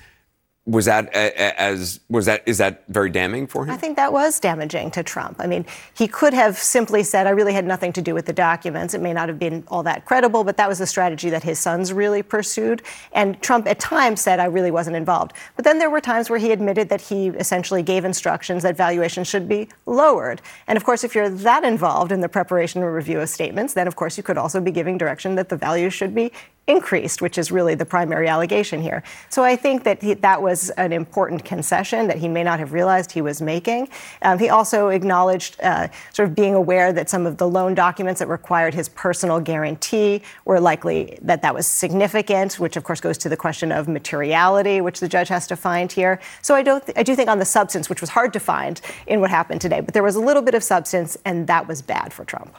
was 0.65 0.85
that 0.85 1.13
as 1.13 1.99
was 2.09 2.27
that 2.27 2.43
is 2.47 2.59
that 2.59 2.85
very 2.87 3.11
damning 3.11 3.49
for 3.49 3.65
him? 3.65 3.75
I 3.75 3.77
think 3.77 3.97
that 3.97 4.13
was 4.13 4.39
damaging 4.39 4.93
to 4.93 5.03
Trump. 5.03 5.39
I 5.41 5.49
mean, 5.49 5.67
he 5.95 6.07
could 6.07 6.33
have 6.33 6.57
simply 6.57 7.03
said, 7.03 7.27
"I 7.27 7.31
really 7.31 7.53
had 7.53 7.65
nothing 7.65 7.93
to 7.95 8.03
do 8.03 8.15
with 8.15 8.27
the 8.27 8.33
documents." 8.33 8.95
It 8.95 9.01
may 9.01 9.13
not 9.13 9.29
have 9.29 9.41
been 9.41 9.65
all 9.67 9.83
that 9.83 10.05
credible, 10.05 10.45
but 10.45 10.57
that 10.59 10.69
was 10.69 10.79
the 10.79 10.87
strategy 10.87 11.31
that 11.31 11.43
his 11.43 11.59
sons 11.59 11.93
really 11.93 12.23
pursued. 12.23 12.83
And 13.13 13.43
Trump 13.43 13.67
at 13.67 13.81
times 13.81 14.21
said, 14.21 14.39
"I 14.39 14.45
really 14.45 14.71
wasn't 14.71 14.95
involved." 14.95 15.33
But 15.57 15.65
then 15.65 15.81
there 15.81 15.91
were 15.91 16.01
times 16.01 16.31
where 16.31 16.39
he 16.39 16.53
admitted 16.53 16.89
that 16.91 17.01
he 17.01 17.29
essentially 17.31 17.83
gave 17.83 18.05
instructions 18.05 18.63
that 18.63 18.77
valuations 18.77 19.27
should 19.27 19.49
be 19.49 19.69
lowered. 19.87 20.41
And 20.69 20.77
of 20.77 20.85
course, 20.85 21.03
if 21.03 21.17
you're 21.17 21.29
that 21.29 21.65
involved 21.65 22.13
in 22.13 22.21
the 22.21 22.29
preparation 22.29 22.85
or 22.85 22.93
review 22.93 23.19
of 23.19 23.29
statements, 23.29 23.75
then 23.75 23.89
of 23.89 23.97
course 23.97 24.17
you 24.17 24.23
could 24.23 24.39
also 24.39 24.61
be 24.61 24.71
giving 24.71 24.97
direction 24.97 25.35
that 25.35 25.49
the 25.49 25.57
values 25.57 25.93
should 25.93 26.15
be 26.15 26.31
increased, 26.73 27.23
which 27.23 27.37
is 27.39 27.47
really 27.53 27.75
the 27.75 27.85
primary 27.97 28.29
allegation 28.29 28.81
here. 28.89 29.03
So 29.29 29.45
I 29.45 29.55
think 29.57 29.85
that 29.85 30.03
he, 30.03 30.15
that 30.15 30.41
was 30.49 30.71
an 30.71 30.93
important 30.93 31.45
concession 31.45 32.01
that 32.09 32.19
he 32.19 32.29
may 32.29 32.43
not 32.43 32.59
have 32.59 32.73
realized 32.73 33.13
he 33.13 33.23
was 33.23 33.41
making. 33.41 33.89
Um, 34.23 34.39
he 34.39 34.49
also 34.49 34.89
acknowledged 34.89 35.53
uh, 35.61 35.89
sort 36.13 36.29
of 36.29 36.35
being 36.35 36.55
aware 36.55 36.93
that 36.93 37.09
some 37.09 37.27
of 37.27 37.37
the 37.37 37.49
loan 37.49 37.75
documents 37.75 38.19
that 38.21 38.29
required 38.29 38.75
his 38.75 38.89
personal 38.89 39.39
guarantee 39.41 40.23
were 40.45 40.61
likely 40.61 41.19
that 41.23 41.43
that 41.43 41.55
was 41.55 41.67
significant, 41.67 42.59
which 42.59 42.77
of 42.77 42.85
course 42.85 43.01
goes 43.01 43.19
to 43.19 43.29
the 43.29 43.37
question 43.37 43.71
of 43.73 43.89
materiality, 43.89 44.81
which 44.81 45.01
the 45.01 45.09
judge 45.09 45.29
has 45.29 45.47
to 45.47 45.57
find 45.57 45.93
here. 45.93 46.21
So 46.41 46.55
I 46.55 46.63
don't, 46.63 46.85
th- 46.85 46.97
I 46.97 47.03
do 47.03 47.15
think 47.15 47.29
on 47.29 47.39
the 47.39 47.45
substance, 47.45 47.89
which 47.89 48.01
was 48.01 48.11
hard 48.11 48.33
to 48.33 48.41
find 48.41 48.81
in 49.07 49.21
what 49.21 49.31
happened 49.31 49.61
today, 49.61 49.81
but 49.81 49.95
there 49.95 50.03
was 50.03 50.17
a 50.17 50.21
little 50.21 50.43
bit 50.43 50.55
of 50.55 50.63
substance, 50.63 51.17
and 51.25 51.47
that 51.47 51.69
was 51.69 51.83
bad 51.83 52.13
for 52.13 52.25
Trump. 52.25 52.55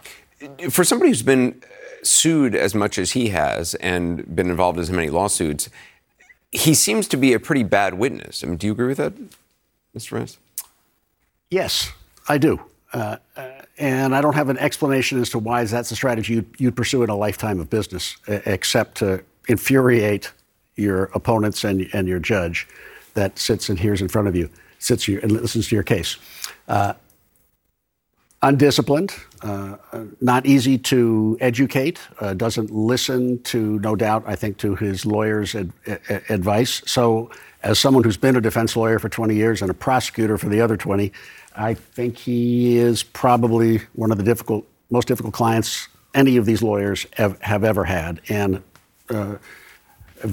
For 0.70 0.84
somebody 0.84 1.10
who's 1.10 1.24
been 1.24 1.62
sued 2.06 2.56
as 2.56 2.76
much 2.76 2.98
as 2.98 3.12
he 3.12 3.30
has 3.30 3.76
and 3.76 4.36
been 4.36 4.50
involved 4.50 4.78
in 4.78 4.82
as 4.82 4.92
many 4.92 5.10
lawsuits, 5.10 5.70
he 6.52 6.74
seems 6.74 7.08
to 7.08 7.18
be 7.18 7.34
a 7.34 7.40
pretty 7.40 7.64
bad 7.64 7.96
witness. 7.96 8.44
I 8.44 8.48
mean, 8.48 8.58
do 8.58 8.68
you 8.68 8.74
agree 8.74 8.88
with 8.88 8.98
that, 8.98 9.14
Mr. 9.96 10.20
Rice? 10.20 10.38
Yes, 11.50 11.92
I 12.28 12.38
do. 12.38 12.62
Uh, 12.94 13.18
uh, 13.36 13.50
and 13.78 14.16
I 14.16 14.22
don't 14.22 14.36
have 14.36 14.50
an 14.50 14.58
explanation 14.60 15.20
as 15.20 15.30
to 15.32 15.40
why 15.40 15.64
that's 15.64 15.92
a 15.92 15.96
strategy 15.96 16.36
you'd, 16.36 16.56
you'd 16.60 16.76
pursue 16.76 17.02
in 17.04 17.10
a 17.10 17.16
lifetime 17.16 17.60
of 17.60 17.70
business, 17.70 18.18
except 18.28 18.98
to 18.98 19.24
infuriate 19.48 20.32
your 20.76 21.06
opponents 21.16 21.64
and, 21.64 21.90
and 21.94 22.08
your 22.08 22.20
judge 22.20 22.68
that 23.16 23.38
sits 23.38 23.70
and 23.70 23.80
hears 23.80 24.02
in 24.02 24.08
front 24.08 24.28
of 24.28 24.36
you, 24.36 24.50
sits 24.80 25.06
here 25.06 25.20
and 25.20 25.32
listens 25.32 25.68
to 25.70 25.76
your 25.76 25.84
case. 25.84 26.18
Uh, 26.68 26.94
undisciplined, 28.44 29.16
uh, 29.42 29.78
not 30.22 30.46
easy 30.46 30.78
to 30.78 31.38
educate, 31.42 32.00
uh, 32.20 32.34
doesn't 32.34 32.70
listen 32.70 33.42
to, 33.44 33.80
no 33.80 33.96
doubt, 33.96 34.24
I 34.28 34.36
think, 34.36 34.58
to 34.58 34.76
his 34.76 35.06
lawyer's 35.06 35.56
ad- 35.56 35.72
advice. 36.30 36.84
So, 36.86 37.32
as 37.64 37.80
someone 37.80 38.04
who's 38.04 38.18
been 38.18 38.36
a 38.36 38.42
defense 38.42 38.76
lawyer 38.76 39.00
for 39.00 39.08
20 39.08 39.34
years 39.36 39.62
and 39.62 39.72
a 39.72 39.74
prosecutor 39.74 40.38
for 40.38 40.50
the 40.50 40.60
other 40.60 40.76
20, 40.76 41.14
I 41.56 41.74
think 41.74 42.18
he 42.18 42.78
is 42.78 43.04
probably 43.04 43.82
one 43.94 44.12
of 44.12 44.18
the 44.18 44.24
difficult, 44.24 44.68
most 44.90 45.08
difficult 45.08 45.34
clients 45.34 45.88
any 46.14 46.36
of 46.36 46.46
these 46.46 46.62
lawyers 46.62 47.08
have, 47.14 47.42
have 47.42 47.64
ever 47.64 47.86
had, 47.86 48.20
and 48.28 48.62
uh, 49.10 49.36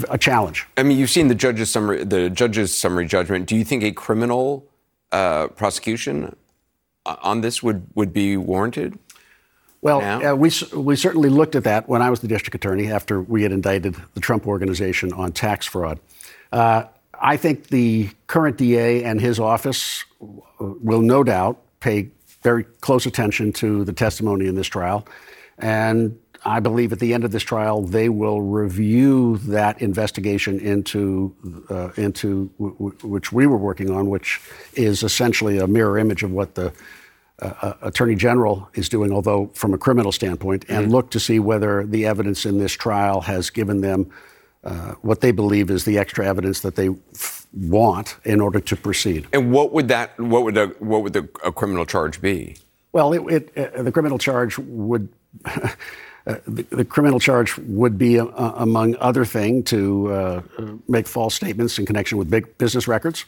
a 0.08 0.18
challenge. 0.18 0.66
I 0.76 0.82
mean, 0.82 0.98
you've 0.98 1.10
seen 1.10 1.28
the 1.28 1.34
judge's 1.34 1.70
summary, 1.70 2.04
the 2.04 2.28
judge's 2.28 2.76
summary 2.76 3.06
judgment. 3.06 3.46
Do 3.46 3.56
you 3.56 3.64
think 3.64 3.82
a 3.84 3.92
criminal 3.92 4.66
uh, 5.12 5.48
prosecution 5.48 6.36
on 7.06 7.40
this 7.40 7.62
would, 7.62 7.86
would 7.94 8.12
be 8.12 8.36
warranted? 8.36 8.98
Well, 9.82 10.00
uh, 10.02 10.34
we, 10.34 10.50
we 10.74 10.94
certainly 10.94 11.30
looked 11.30 11.54
at 11.54 11.64
that 11.64 11.88
when 11.88 12.02
I 12.02 12.10
was 12.10 12.20
the 12.20 12.28
district 12.28 12.54
attorney 12.54 12.90
after 12.92 13.22
we 13.22 13.42
had 13.42 13.52
indicted 13.52 13.96
the 14.12 14.20
Trump 14.20 14.46
organization 14.46 15.12
on 15.14 15.32
tax 15.32 15.66
fraud. 15.66 15.98
Uh, 16.52 16.84
I 17.18 17.36
think 17.36 17.68
the 17.68 18.10
current 18.26 18.58
DA 18.58 19.04
and 19.04 19.20
his 19.20 19.40
office 19.40 20.04
will 20.58 21.00
no 21.00 21.24
doubt 21.24 21.62
pay 21.80 22.10
very 22.42 22.64
close 22.64 23.06
attention 23.06 23.52
to 23.54 23.84
the 23.84 23.92
testimony 23.92 24.46
in 24.46 24.54
this 24.54 24.66
trial. 24.66 25.06
And 25.58 26.18
I 26.44 26.60
believe 26.60 26.92
at 26.92 26.98
the 26.98 27.12
end 27.12 27.24
of 27.24 27.32
this 27.32 27.42
trial, 27.42 27.82
they 27.82 28.08
will 28.08 28.40
review 28.40 29.38
that 29.38 29.80
investigation 29.82 30.58
into, 30.58 31.34
uh, 31.68 31.90
into 31.96 32.50
w- 32.58 32.74
w- 32.74 32.96
which 33.02 33.32
we 33.32 33.46
were 33.46 33.58
working 33.58 33.90
on, 33.90 34.08
which 34.08 34.40
is 34.74 35.02
essentially 35.02 35.58
a 35.58 35.66
mirror 35.66 35.98
image 35.98 36.22
of 36.22 36.30
what 36.30 36.54
the 36.54 36.72
uh, 37.42 37.52
uh 37.62 37.74
Attorney 37.82 38.14
General 38.14 38.68
is 38.74 38.88
doing, 38.88 39.12
although 39.12 39.50
from 39.54 39.74
a 39.74 39.78
criminal 39.78 40.12
standpoint, 40.12 40.64
and 40.68 40.84
mm-hmm. 40.84 40.92
look 40.92 41.10
to 41.10 41.20
see 41.20 41.38
whether 41.38 41.84
the 41.86 42.06
evidence 42.06 42.46
in 42.46 42.58
this 42.58 42.72
trial 42.72 43.20
has 43.22 43.50
given 43.50 43.80
them 43.80 44.10
uh, 44.62 44.92
what 45.00 45.20
they 45.20 45.32
believe 45.32 45.70
is 45.70 45.84
the 45.84 45.98
extra 45.98 46.26
evidence 46.26 46.60
that 46.60 46.76
they 46.76 46.90
f- 47.14 47.46
want 47.54 48.16
in 48.24 48.40
order 48.40 48.60
to 48.60 48.76
proceed. 48.76 49.26
And 49.32 49.52
what 49.52 49.72
would 49.72 49.88
that, 49.88 50.18
what 50.20 50.44
would, 50.44 50.56
a, 50.58 50.66
what 50.80 51.02
would 51.02 51.14
the, 51.14 51.28
a 51.42 51.50
criminal 51.50 51.86
charge 51.86 52.20
be? 52.20 52.56
Well, 52.92 53.12
it, 53.12 53.50
it, 53.54 53.74
uh, 53.74 53.82
the 53.82 53.92
criminal 53.92 54.18
charge 54.18 54.58
would. 54.58 55.08
Uh, 56.30 56.36
the, 56.46 56.62
the, 56.70 56.84
criminal 56.84 57.18
charge 57.18 57.58
would 57.58 57.98
be, 57.98 58.20
uh, 58.20 58.26
among 58.56 58.94
other 59.00 59.24
things, 59.24 59.64
to 59.64 60.12
uh, 60.12 60.42
make 60.86 61.08
false 61.08 61.34
statements 61.34 61.78
in 61.78 61.84
connection 61.84 62.18
with 62.18 62.30
big 62.30 62.56
business 62.56 62.86
records. 62.86 63.24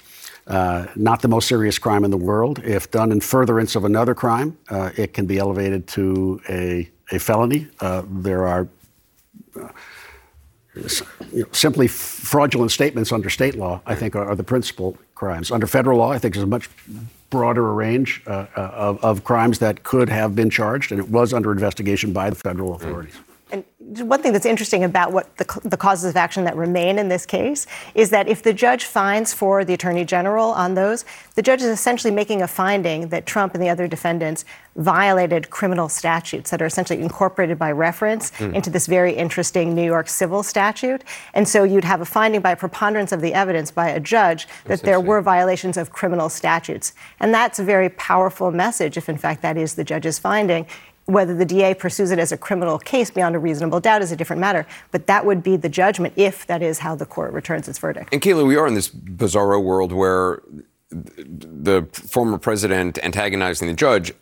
Uh, 0.47 0.87
not 0.94 1.21
the 1.21 1.28
most 1.28 1.49
serious 1.49 1.78
crime 1.78 2.04
in 2.04 2.12
the 2.12 2.16
world. 2.16 2.61
If 2.64 2.90
done 2.92 3.11
in 3.11 3.21
furtherance 3.21 3.75
of 3.75 3.85
another 3.85 4.14
crime, 4.14 4.56
uh, 4.71 4.90
it 4.97 5.14
can 5.14 5.26
be 5.26 5.38
elevated 5.38 5.88
to 5.88 6.40
a, 6.49 6.88
a 7.11 7.18
felony. 7.18 7.66
there 8.09 8.47
are 8.47 8.68
you 9.54 9.62
know, 11.32 11.47
simply 11.50 11.88
fraudulent 11.88 12.71
statements 12.71 13.11
under 13.11 13.30
state 13.30 13.56
law, 13.56 13.80
I 13.85 13.97
think, 13.97 14.14
are, 14.14 14.28
are, 14.28 14.37
the 14.37 14.44
principal 14.44 14.97
crimes. 15.14 15.50
Under 15.50 15.66
federal 15.66 15.99
law, 15.99 16.12
I 16.12 16.18
think 16.18 16.35
there's 16.35 16.44
a 16.44 16.47
much 16.47 16.71
broader 17.33 17.73
range 17.73 18.23
uh, 18.27 18.47
uh, 18.55 18.61
of, 18.61 19.03
of, 19.03 19.25
crimes 19.25 19.59
that 19.59 19.83
could 19.85 20.11
have 20.11 20.37
been 20.37 20.51
charged, 20.51 20.93
and 20.93 21.01
it 21.01 21.09
was 21.09 21.33
under 21.33 21.51
investigation 21.51 22.12
by 22.12 22.29
the 22.29 22.37
federal 22.37 22.75
authorities. 22.75 23.17
And 23.52 23.64
one 24.09 24.23
thing 24.23 24.32
that's 24.32 24.47
interesting 24.47 24.82
about 24.82 25.12
what 25.12 25.37
the, 25.37 25.61
the, 25.62 25.76
causes 25.76 26.09
of 26.09 26.16
action 26.16 26.44
that 26.44 26.56
remain 26.56 26.99
in 26.99 27.09
this 27.09 27.26
case 27.26 27.66
is 27.94 28.09
that 28.09 28.26
if 28.26 28.42
the 28.42 28.54
judge 28.54 28.85
finds 28.85 29.35
for 29.35 29.62
the 29.62 29.75
attorney 29.75 30.06
general 30.06 30.52
on 30.52 30.73
those, 30.75 31.04
the 31.35 31.42
judge 31.42 31.61
is 31.61 31.66
essentially 31.66 32.12
making 32.12 32.40
a 32.40 32.49
finding 32.49 33.09
that 33.09 33.26
Trump 33.26 33.52
and 33.52 33.62
the 33.62 33.68
other 33.68 33.87
defendants 33.87 34.47
violated 34.76 35.50
criminal 35.50 35.88
statutes 35.90 36.50
that 36.50 36.62
are 36.62 36.66
essentially 36.66 37.02
incorporated 37.02 37.59
by 37.59 37.71
reference 37.71 38.30
mm. 38.32 38.54
into 38.54 38.71
this 38.71 38.87
very 38.87 39.12
interesting 39.12 39.75
New 39.75 39.85
York 39.85 40.09
civil 40.09 40.42
statute. 40.42 41.04
And 41.35 41.47
so 41.47 41.62
you'd 41.62 41.85
have 41.85 42.00
a 42.00 42.06
finding 42.06 42.40
by 42.40 42.54
preponderance 42.54 43.12
of 43.12 43.21
the 43.21 43.35
evidence 43.35 43.71
by 43.71 43.90
a 43.90 44.00
judge 44.00 44.49
that 44.64 44.80
there 44.80 44.99
were 44.99 45.21
violations 45.21 45.76
of 45.76 45.92
criminal 45.92 46.30
statutes. 46.30 46.94
And 47.21 47.35
that's 47.35 47.59
a 47.59 47.64
very 47.64 47.90
powerful 47.90 48.50
message 48.50 48.97
if, 48.97 49.11
in 49.11 49.18
fact, 49.18 49.42
that 49.42 49.59
is 49.59 49.75
the 49.75 49.85
judge's 49.85 50.18
finding 50.18 50.66
whether 51.06 51.35
the 51.35 51.44
DA 51.44 51.75
pursues 51.75 52.11
it 52.11 52.18
as 52.18 52.32
a 52.32 52.37
criminal 52.37 52.78
case 52.78 53.11
beyond 53.11 53.35
a 53.35 53.38
reasonable 53.38 53.80
doubt 53.80 54.02
is 54.02 54.12
a 54.12 54.16
different 54.16 54.40
matter. 54.40 54.66
But 54.90 55.06
that 55.06 55.26
would 55.26 55.42
be 55.42 55.56
the 55.56 55.68
judgment 55.68 56.14
if 56.16 56.47
that 56.47 56.62
is 56.62 56.78
how 56.78 56.94
the 56.94 57.06
court 57.06 57.32
returns 57.32 57.68
its 57.68 57.78
verdict. 57.78 58.12
And 58.12 58.23
Kayla, 58.23 58.47
we 58.47 58.56
are 58.56 58.66
in 58.66 58.75
this 58.75 58.88
bizarro 58.88 59.62
world 59.62 59.92
where 59.92 60.42
the 60.90 61.88
former 61.92 62.38
president 62.38 62.99
antagonizing 63.02 63.66
the 63.68 63.75
judge 63.75 64.12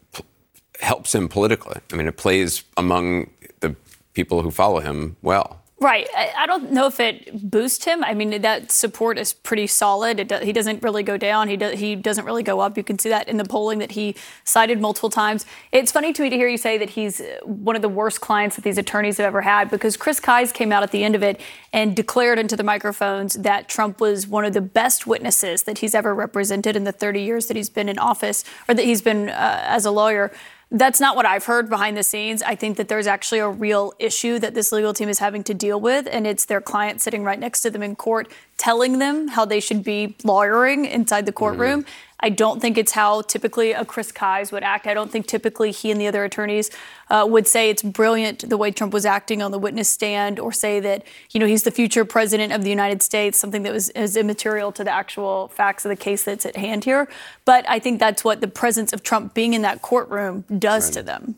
helps 0.81 1.15
him 1.15 1.29
politically. 1.29 1.81
I 1.93 1.97
mean, 1.97 2.07
it 2.07 2.17
plays 2.17 2.65
among 2.77 3.31
the 3.61 3.77
people 4.15 4.43
who 4.43 4.51
follow 4.51 4.81
him 4.81 5.17
well. 5.23 5.61
Right. 5.83 6.07
I 6.15 6.45
don't 6.45 6.73
know 6.73 6.87
if 6.87 7.01
it 7.01 7.51
boosts 7.51 7.87
him. 7.87 8.05
I 8.05 8.13
mean, 8.13 8.43
that 8.43 8.71
support 8.71 9.19
is 9.19 9.33
pretty 9.33 9.67
solid. 9.67 10.29
Do, 10.29 10.37
he 10.37 10.53
doesn't 10.53 10.83
really 10.83 11.03
go 11.03 11.17
down. 11.17 11.49
He, 11.49 11.57
do, 11.57 11.71
he 11.71 11.97
doesn't 11.97 12.27
really 12.27 12.43
go 12.43 12.61
up. 12.61 12.77
You 12.77 12.85
can 12.85 12.99
see 12.99 13.09
that 13.09 13.31
in 13.31 13.39
the 13.39 13.47
polling 13.47 13.79
that 13.79 13.93
he 13.93 14.15
cited 14.45 14.79
multiple 14.79 15.09
times. 15.09 15.47
It's 15.73 15.91
funny 15.91 16.13
to 16.13 16.23
me 16.23 16.29
to 16.29 16.37
hear 16.37 16.49
you 16.49 16.59
say 16.59 16.77
that 16.77 16.91
he's 16.91 17.23
one 17.45 17.77
of 17.77 17.83
the 17.83 17.89
worst 17.89 18.21
clients 18.21 18.57
that 18.57 18.63
these 18.63 18.77
attorneys 18.77 19.17
have 19.17 19.25
ever 19.25 19.41
had 19.41 19.71
because 19.71 19.97
Chris 19.97 20.21
Kise 20.21 20.53
came 20.53 20.71
out 20.71 20.83
at 20.83 20.91
the 20.91 21.03
end 21.03 21.15
of 21.15 21.23
it 21.23 21.41
and 21.73 21.97
declared 21.97 22.39
into 22.39 22.57
the 22.57 22.65
microphones 22.65 23.37
that 23.37 23.67
Trump 23.67 24.03
was 24.03 24.27
one 24.27 24.45
of 24.45 24.53
the 24.53 24.61
best 24.61 25.07
witnesses 25.07 25.63
that 25.63 25.79
he's 25.79 25.95
ever 25.95 26.15
represented 26.15 26.77
in 26.77 26.85
the 26.85 26.93
30 26.93 27.23
years 27.23 27.47
that 27.47 27.57
he's 27.57 27.71
been 27.71 27.89
in 27.89 27.99
office 27.99 28.45
or 28.69 28.75
that 28.75 28.85
he's 28.85 29.01
been 29.01 29.31
uh, 29.31 29.63
as 29.65 29.87
a 29.87 29.91
lawyer. 29.91 30.31
That's 30.73 31.01
not 31.01 31.17
what 31.17 31.27
I've 31.27 31.45
heard 31.47 31.69
behind 31.69 31.97
the 31.97 32.05
scenes. 32.05 32.43
I 32.43 32.55
think 32.55 32.77
that 32.77 32.87
there's 32.89 33.09
actually 33.09 33.41
a 33.41 33.49
real 33.49 33.93
issue 33.99 34.39
that 34.39 34.55
this 34.55 34.71
legal 34.71 34.95
team 34.95 35.09
is 35.09 35.19
having 35.19 35.43
to 35.45 35.55
deal 35.55 35.81
with, 35.81 36.07
and 36.11 36.29
it's 36.29 36.45
their 36.45 36.61
client 36.61 37.01
sitting 37.01 37.25
right 37.25 37.39
next 37.39 37.63
to 37.63 37.71
them 37.71 37.83
in 37.83 37.97
court 37.97 38.31
telling 38.57 38.99
them 38.99 39.29
how 39.29 39.45
they 39.45 39.59
should 39.59 39.83
be 39.83 40.15
lawyering 40.23 40.85
inside 40.85 41.27
the 41.27 41.33
courtroom. 41.33 41.83
Mm-hmm. 41.83 41.91
I 42.21 42.29
don't 42.29 42.61
think 42.61 42.79
it's 42.79 42.93
how 42.93 43.23
typically 43.23 43.73
a 43.73 43.85
Chris 43.85 44.13
Kise 44.13 44.53
would 44.53 44.63
act. 44.63 44.87
I 44.87 44.95
don't 44.95 45.11
think 45.11 45.27
typically 45.27 45.71
he 45.73 45.91
and 45.91 46.01
the 46.01 46.07
other 46.07 46.25
attorneys 46.25 46.71
uh, 47.09 47.27
would 47.29 47.47
say 47.47 47.71
it's 47.71 47.83
brilliant 47.83 48.49
the 48.49 48.57
way 48.57 48.71
Trump 48.71 48.93
was 48.93 49.05
acting 49.05 49.43
on 49.43 49.51
the 49.51 49.59
witness 49.59 49.89
stand 49.89 50.39
or 50.39 50.53
say 50.53 50.81
that, 50.81 51.05
you 51.31 51.41
know, 51.41 51.47
he's 51.47 51.63
the 51.63 51.71
future 51.71 52.05
president 52.05 52.53
of 52.53 52.63
the 52.63 52.71
United 52.71 53.03
States, 53.03 53.39
something 53.39 53.63
that 53.63 53.73
was 53.73 53.89
is 53.91 54.17
immaterial 54.17 54.71
to 54.73 54.85
the 54.85 54.91
actual 54.91 55.49
facts 55.49 55.85
of 55.85 55.89
the 55.89 55.97
case 55.97 56.23
that's 56.25 56.47
at 56.47 56.57
hand 56.57 56.85
here. 56.85 57.09
But 57.45 57.69
I 57.69 57.79
think 57.79 57.99
that's 57.99 58.23
what 58.23 58.41
the 58.41 58.49
presence 58.49 58.93
of 58.93 59.03
Trump 59.03 59.35
being 59.35 59.55
in 59.55 59.63
that 59.63 59.83
courtroom 59.83 60.45
does 60.59 60.89
right. 60.89 60.95
to 60.95 61.03
them. 61.03 61.37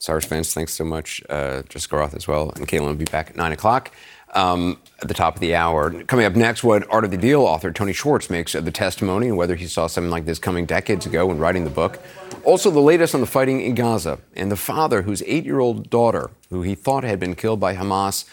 Cyrus 0.00 0.26
Vance, 0.26 0.54
thanks 0.54 0.74
so 0.74 0.84
much. 0.84 1.22
Uh, 1.28 1.62
Jessica 1.68 1.96
Roth 1.96 2.14
as 2.14 2.28
well. 2.28 2.50
And 2.50 2.68
Kaitlan 2.68 2.86
will 2.86 2.94
be 2.94 3.04
back 3.04 3.30
at 3.30 3.36
9 3.36 3.50
o'clock 3.50 3.92
um, 4.34 4.78
at 5.00 5.08
the 5.08 5.14
top 5.14 5.34
of 5.34 5.40
the 5.40 5.54
hour. 5.54 6.02
Coming 6.04 6.26
up 6.26 6.36
next, 6.36 6.62
what 6.64 6.88
Art 6.90 7.04
of 7.04 7.10
the 7.10 7.16
Deal 7.16 7.42
author 7.42 7.72
Tony 7.72 7.92
Schwartz 7.92 8.30
makes 8.30 8.54
of 8.54 8.64
the 8.64 8.70
testimony 8.70 9.28
and 9.28 9.36
whether 9.36 9.54
he 9.54 9.66
saw 9.66 9.86
something 9.86 10.10
like 10.10 10.24
this 10.24 10.38
coming 10.38 10.66
decades 10.66 11.06
ago 11.06 11.26
when 11.26 11.38
writing 11.38 11.64
the 11.64 11.70
book. 11.70 11.98
Also, 12.44 12.70
the 12.70 12.80
latest 12.80 13.14
on 13.14 13.20
the 13.20 13.26
fighting 13.26 13.60
in 13.60 13.74
Gaza 13.74 14.18
and 14.34 14.50
the 14.50 14.56
father 14.56 15.02
whose 15.02 15.22
eight 15.26 15.44
year 15.44 15.60
old 15.60 15.90
daughter, 15.90 16.30
who 16.50 16.62
he 16.62 16.74
thought 16.74 17.04
had 17.04 17.20
been 17.20 17.34
killed 17.34 17.60
by 17.60 17.74
Hamas, 17.74 18.24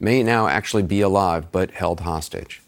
may 0.00 0.22
now 0.22 0.46
actually 0.48 0.82
be 0.82 1.00
alive 1.00 1.50
but 1.50 1.72
held 1.72 2.00
hostage. 2.00 2.60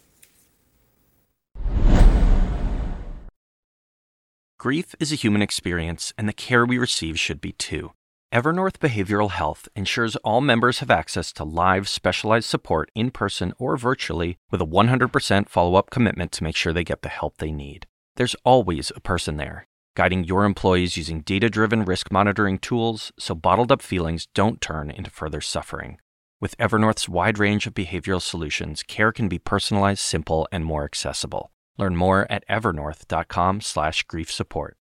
Grief 4.59 4.95
is 4.99 5.11
a 5.11 5.15
human 5.15 5.43
experience, 5.43 6.13
and 6.17 6.27
the 6.27 6.33
care 6.33 6.65
we 6.65 6.79
receive 6.79 7.19
should 7.19 7.39
be 7.39 7.51
too. 7.51 7.91
Evernorth 8.33 8.79
Behavioral 8.79 9.31
Health 9.31 9.69
ensures 9.73 10.17
all 10.17 10.41
members 10.41 10.79
have 10.79 10.91
access 10.91 11.31
to 11.31 11.45
live, 11.45 11.87
specialized 11.87 12.49
support 12.49 12.91
in 12.93 13.09
person 13.09 13.53
or 13.57 13.77
virtually 13.77 14.37
with 14.51 14.61
a 14.61 14.65
100% 14.65 15.47
follow 15.47 15.75
up 15.75 15.89
commitment 15.89 16.33
to 16.33 16.43
make 16.43 16.57
sure 16.57 16.73
they 16.73 16.83
get 16.83 17.03
the 17.03 17.09
help 17.09 17.37
they 17.37 17.53
need. 17.53 17.87
There's 18.17 18.35
always 18.43 18.91
a 18.93 18.99
person 18.99 19.37
there, 19.37 19.65
guiding 19.95 20.25
your 20.25 20.43
employees 20.43 20.97
using 20.97 21.21
data 21.21 21.49
driven 21.49 21.85
risk 21.85 22.11
monitoring 22.11 22.59
tools 22.59 23.13
so 23.17 23.33
bottled 23.33 23.71
up 23.71 23.81
feelings 23.81 24.27
don't 24.33 24.59
turn 24.59 24.91
into 24.91 25.09
further 25.09 25.39
suffering. 25.39 25.97
With 26.41 26.57
Evernorth's 26.57 27.07
wide 27.07 27.39
range 27.39 27.65
of 27.65 27.73
behavioral 27.73 28.21
solutions, 28.21 28.83
care 28.83 29.13
can 29.13 29.29
be 29.29 29.39
personalized, 29.39 30.01
simple, 30.01 30.49
and 30.51 30.65
more 30.65 30.83
accessible. 30.83 31.51
Learn 31.77 31.95
more 31.95 32.29
at 32.29 32.45
evernorth.com/grief 32.49 34.29
support. 34.29 34.75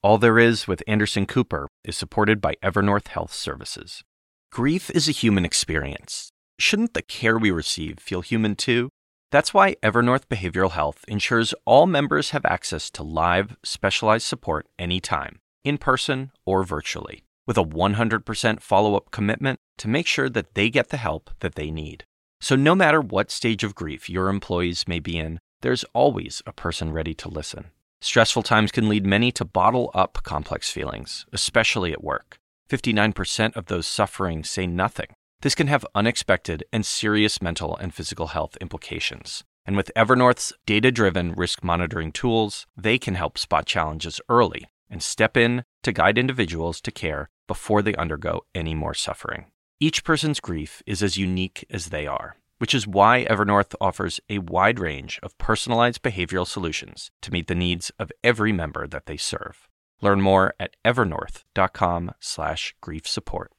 All 0.00 0.16
There 0.16 0.38
Is 0.38 0.68
with 0.68 0.84
Anderson 0.86 1.26
Cooper 1.26 1.66
is 1.82 1.96
supported 1.96 2.40
by 2.40 2.54
Evernorth 2.62 3.08
Health 3.08 3.32
Services. 3.32 4.04
Grief 4.52 4.90
is 4.90 5.08
a 5.08 5.12
human 5.12 5.44
experience. 5.44 6.30
Shouldn't 6.56 6.94
the 6.94 7.02
care 7.02 7.36
we 7.36 7.50
receive 7.50 7.98
feel 7.98 8.20
human 8.20 8.54
too? 8.54 8.90
That's 9.32 9.52
why 9.52 9.74
Evernorth 9.82 10.28
Behavioral 10.28 10.70
Health 10.70 11.04
ensures 11.08 11.52
all 11.64 11.88
members 11.88 12.30
have 12.30 12.44
access 12.44 12.90
to 12.90 13.02
live, 13.02 13.56
specialized 13.64 14.24
support 14.24 14.68
anytime, 14.78 15.40
in 15.64 15.78
person 15.78 16.30
or 16.46 16.62
virtually, 16.62 17.24
with 17.48 17.58
a 17.58 17.64
100% 17.64 18.62
follow 18.62 18.94
up 18.94 19.10
commitment 19.10 19.58
to 19.78 19.88
make 19.88 20.06
sure 20.06 20.28
that 20.28 20.54
they 20.54 20.70
get 20.70 20.90
the 20.90 20.96
help 20.96 21.28
that 21.40 21.56
they 21.56 21.72
need. 21.72 22.04
So, 22.40 22.54
no 22.54 22.76
matter 22.76 23.00
what 23.00 23.32
stage 23.32 23.64
of 23.64 23.74
grief 23.74 24.08
your 24.08 24.28
employees 24.28 24.86
may 24.86 25.00
be 25.00 25.18
in, 25.18 25.40
there's 25.62 25.84
always 25.92 26.40
a 26.46 26.52
person 26.52 26.92
ready 26.92 27.14
to 27.14 27.28
listen. 27.28 27.72
Stressful 28.00 28.44
times 28.44 28.70
can 28.70 28.88
lead 28.88 29.04
many 29.04 29.32
to 29.32 29.44
bottle 29.44 29.90
up 29.92 30.22
complex 30.22 30.70
feelings, 30.70 31.26
especially 31.32 31.92
at 31.92 32.04
work. 32.04 32.38
59% 32.70 33.56
of 33.56 33.66
those 33.66 33.86
suffering 33.86 34.44
say 34.44 34.66
nothing. 34.66 35.08
This 35.40 35.54
can 35.56 35.66
have 35.66 35.86
unexpected 35.94 36.64
and 36.72 36.86
serious 36.86 37.42
mental 37.42 37.76
and 37.76 37.92
physical 37.92 38.28
health 38.28 38.56
implications. 38.60 39.42
And 39.66 39.76
with 39.76 39.90
Evernorth's 39.96 40.52
data 40.64 40.92
driven 40.92 41.32
risk 41.32 41.64
monitoring 41.64 42.12
tools, 42.12 42.66
they 42.76 42.98
can 42.98 43.14
help 43.14 43.36
spot 43.36 43.66
challenges 43.66 44.20
early 44.28 44.66
and 44.88 45.02
step 45.02 45.36
in 45.36 45.64
to 45.82 45.92
guide 45.92 46.18
individuals 46.18 46.80
to 46.82 46.90
care 46.90 47.28
before 47.46 47.82
they 47.82 47.94
undergo 47.96 48.42
any 48.54 48.74
more 48.74 48.94
suffering. 48.94 49.46
Each 49.80 50.04
person's 50.04 50.40
grief 50.40 50.82
is 50.86 51.02
as 51.02 51.16
unique 51.16 51.64
as 51.70 51.86
they 51.86 52.06
are 52.06 52.36
which 52.58 52.74
is 52.74 52.86
why 52.86 53.26
Evernorth 53.30 53.74
offers 53.80 54.20
a 54.28 54.38
wide 54.38 54.78
range 54.78 55.18
of 55.22 55.36
personalized 55.38 56.02
behavioral 56.02 56.46
solutions 56.46 57.10
to 57.22 57.32
meet 57.32 57.46
the 57.46 57.54
needs 57.54 57.90
of 57.98 58.12
every 58.22 58.52
member 58.52 58.86
that 58.86 59.06
they 59.06 59.16
serve. 59.16 59.68
Learn 60.00 60.20
more 60.20 60.54
at 60.60 60.76
evernorth.com/slash 60.84 62.74
grief 62.80 63.06
support. 63.08 63.52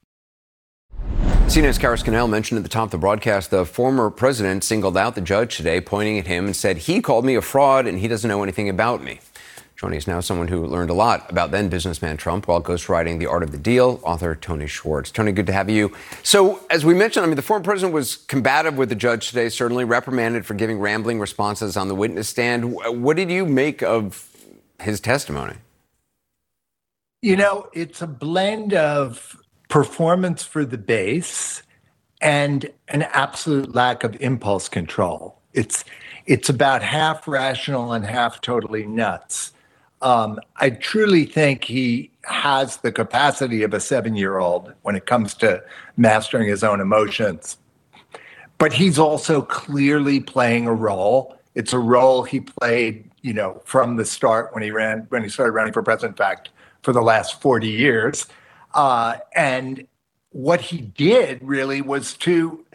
CNN's 1.50 1.80
Kara 1.80 1.98
Scannell 1.98 2.28
mentioned 2.28 2.60
at 2.60 2.64
the 2.64 2.70
top 2.70 2.86
of 2.86 2.92
the 2.92 2.98
broadcast 3.00 3.50
the 3.50 3.66
former 3.66 4.12
president 4.12 4.64
singled 4.64 4.96
out 4.96 5.16
the 5.16 5.22
judge 5.22 5.58
today, 5.58 5.82
pointing 5.82 6.20
at 6.20 6.28
him 6.28 6.46
and 6.46 6.56
said, 6.56 6.78
He 6.78 7.02
called 7.02 7.26
me 7.26 7.34
a 7.34 7.42
fraud 7.42 7.88
and 7.88 7.98
he 7.98 8.08
doesn't 8.08 8.28
know 8.28 8.44
anything 8.44 8.70
about 8.70 9.04
me. 9.04 9.20
Joining 9.80 9.96
us 9.96 10.08
now, 10.08 10.20
someone 10.20 10.50
who 10.50 10.66
learned 10.66 10.90
a 10.90 10.94
lot 10.94 11.32
about 11.32 11.52
then 11.52 11.70
businessman 11.70 12.18
Trump 12.18 12.50
while 12.50 12.62
ghostwriting 12.62 13.18
The 13.18 13.28
Art 13.28 13.44
of 13.44 13.54
the 13.54 13.58
Deal, 13.58 14.02
author 14.04 14.36
Tony 14.36 14.68
Schwartz. 14.68 15.10
Tony, 15.10 15.32
good 15.32 15.48
to 15.48 15.54
have 15.54 15.70
you. 15.70 15.96
So, 16.22 16.60
as 16.70 16.84
we 16.84 16.94
mentioned, 16.94 17.24
I 17.24 17.28
mean, 17.28 17.38
the 17.38 17.42
former 17.42 17.64
president 17.64 17.94
was 17.94 18.18
combative 18.18 18.76
with 18.76 18.90
the 18.90 18.96
judge 18.96 19.30
today, 19.30 19.48
certainly 19.48 19.86
reprimanded 19.86 20.46
for 20.46 20.54
giving 20.54 20.80
rambling 20.80 21.18
responses 21.18 21.78
on 21.78 21.88
the 21.88 21.96
witness 21.96 22.28
stand. 22.28 22.74
What 22.74 23.16
did 23.16 23.32
you 23.32 23.46
make 23.46 23.82
of 23.82 24.28
his 24.82 25.00
testimony? 25.00 25.56
You 27.22 27.38
know, 27.38 27.70
it's 27.72 28.02
a 28.02 28.08
blend 28.08 28.74
of 28.74 29.42
performance 29.70 30.44
for 30.44 30.66
the 30.66 30.78
base 30.78 31.64
and 32.20 32.70
an 32.90 33.04
absolute 33.04 33.74
lack 33.74 34.04
of 34.04 34.22
impulse 34.22 34.68
control. 34.68 35.40
It's 35.54 35.86
it's 36.26 36.50
about 36.50 36.84
half 36.84 37.30
rational 37.30 37.94
and 37.94 38.06
half 38.06 38.42
totally 38.42 38.86
nuts. 38.86 39.54
Um, 40.02 40.40
I 40.58 40.70
truly 40.70 41.26
think 41.26 41.66
he 41.66 42.12
has 42.24 42.78
the 42.78 42.92
capacity 42.92 43.64
of 43.64 43.74
a 43.74 43.80
seven 43.80 44.16
year 44.16 44.38
old 44.38 44.74
when 44.84 44.96
it 44.96 45.06
comes 45.06 45.34
to 45.36 45.64
mastering 45.98 46.48
his 46.48 46.64
own 46.64 46.80
emotions. 46.80 47.58
But 48.58 48.74
he's 48.74 49.00
also 49.00 49.42
clearly 49.42 50.20
playing 50.20 50.68
a 50.68 50.74
role. 50.74 51.38
It's 51.56 51.74
a 51.74 51.80
role 51.80 52.24
he 52.24 52.42
played, 52.42 53.10
you 53.22 53.34
know, 53.34 53.62
from 53.66 53.96
the 53.96 54.06
start 54.06 54.54
when 54.54 54.64
he 54.64 54.72
ran, 54.72 55.06
when 55.10 55.24
he 55.24 55.30
started 55.30 55.54
running 55.54 55.74
for 55.74 55.82
president, 55.82 56.14
in 56.14 56.18
fact, 56.18 56.50
for 56.84 56.94
the 56.94 57.02
last 57.02 57.42
40 57.42 57.68
years. 57.68 58.28
Uh, 58.74 59.18
and 59.36 59.88
what 60.32 60.62
he 60.62 60.78
did 60.78 61.40
really 61.42 61.82
was 61.82 62.14
to 62.14 62.66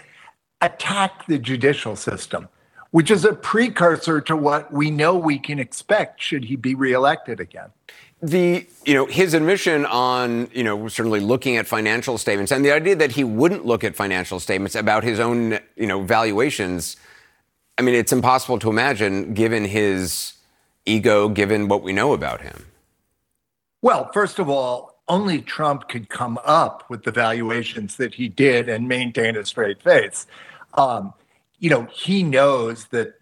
attack 0.60 1.26
the 1.26 1.38
judicial 1.38 1.96
system 1.96 2.48
which 2.94 3.10
is 3.10 3.24
a 3.24 3.32
precursor 3.32 4.20
to 4.20 4.36
what 4.36 4.72
we 4.72 4.88
know 4.88 5.16
we 5.16 5.36
can 5.36 5.58
expect 5.58 6.22
should 6.22 6.44
he 6.44 6.54
be 6.54 6.76
reelected 6.76 7.40
again. 7.40 7.68
The, 8.22 8.68
you 8.86 8.94
know, 8.94 9.06
his 9.06 9.34
admission 9.34 9.84
on, 9.86 10.48
you 10.52 10.62
know, 10.62 10.86
certainly 10.86 11.18
looking 11.18 11.56
at 11.56 11.66
financial 11.66 12.18
statements 12.18 12.52
and 12.52 12.64
the 12.64 12.70
idea 12.70 12.94
that 12.94 13.10
he 13.10 13.24
wouldn't 13.24 13.66
look 13.66 13.82
at 13.82 13.96
financial 13.96 14.38
statements 14.38 14.76
about 14.76 15.02
his 15.02 15.18
own, 15.18 15.58
you 15.74 15.88
know, 15.88 16.02
valuations. 16.02 16.96
I 17.78 17.82
mean, 17.82 17.96
it's 17.96 18.12
impossible 18.12 18.60
to 18.60 18.70
imagine 18.70 19.34
given 19.34 19.64
his 19.64 20.34
ego, 20.86 21.28
given 21.28 21.66
what 21.66 21.82
we 21.82 21.92
know 21.92 22.12
about 22.12 22.42
him. 22.42 22.64
Well, 23.82 24.08
first 24.12 24.38
of 24.38 24.48
all, 24.48 25.00
only 25.08 25.42
Trump 25.42 25.88
could 25.88 26.10
come 26.10 26.38
up 26.44 26.88
with 26.88 27.02
the 27.02 27.10
valuations 27.10 27.96
that 27.96 28.14
he 28.14 28.28
did 28.28 28.68
and 28.68 28.86
maintain 28.86 29.36
a 29.36 29.44
straight 29.44 29.82
face. 29.82 30.28
Um, 30.74 31.12
you 31.64 31.70
know, 31.70 31.88
he 31.90 32.22
knows 32.22 32.88
that 32.88 33.14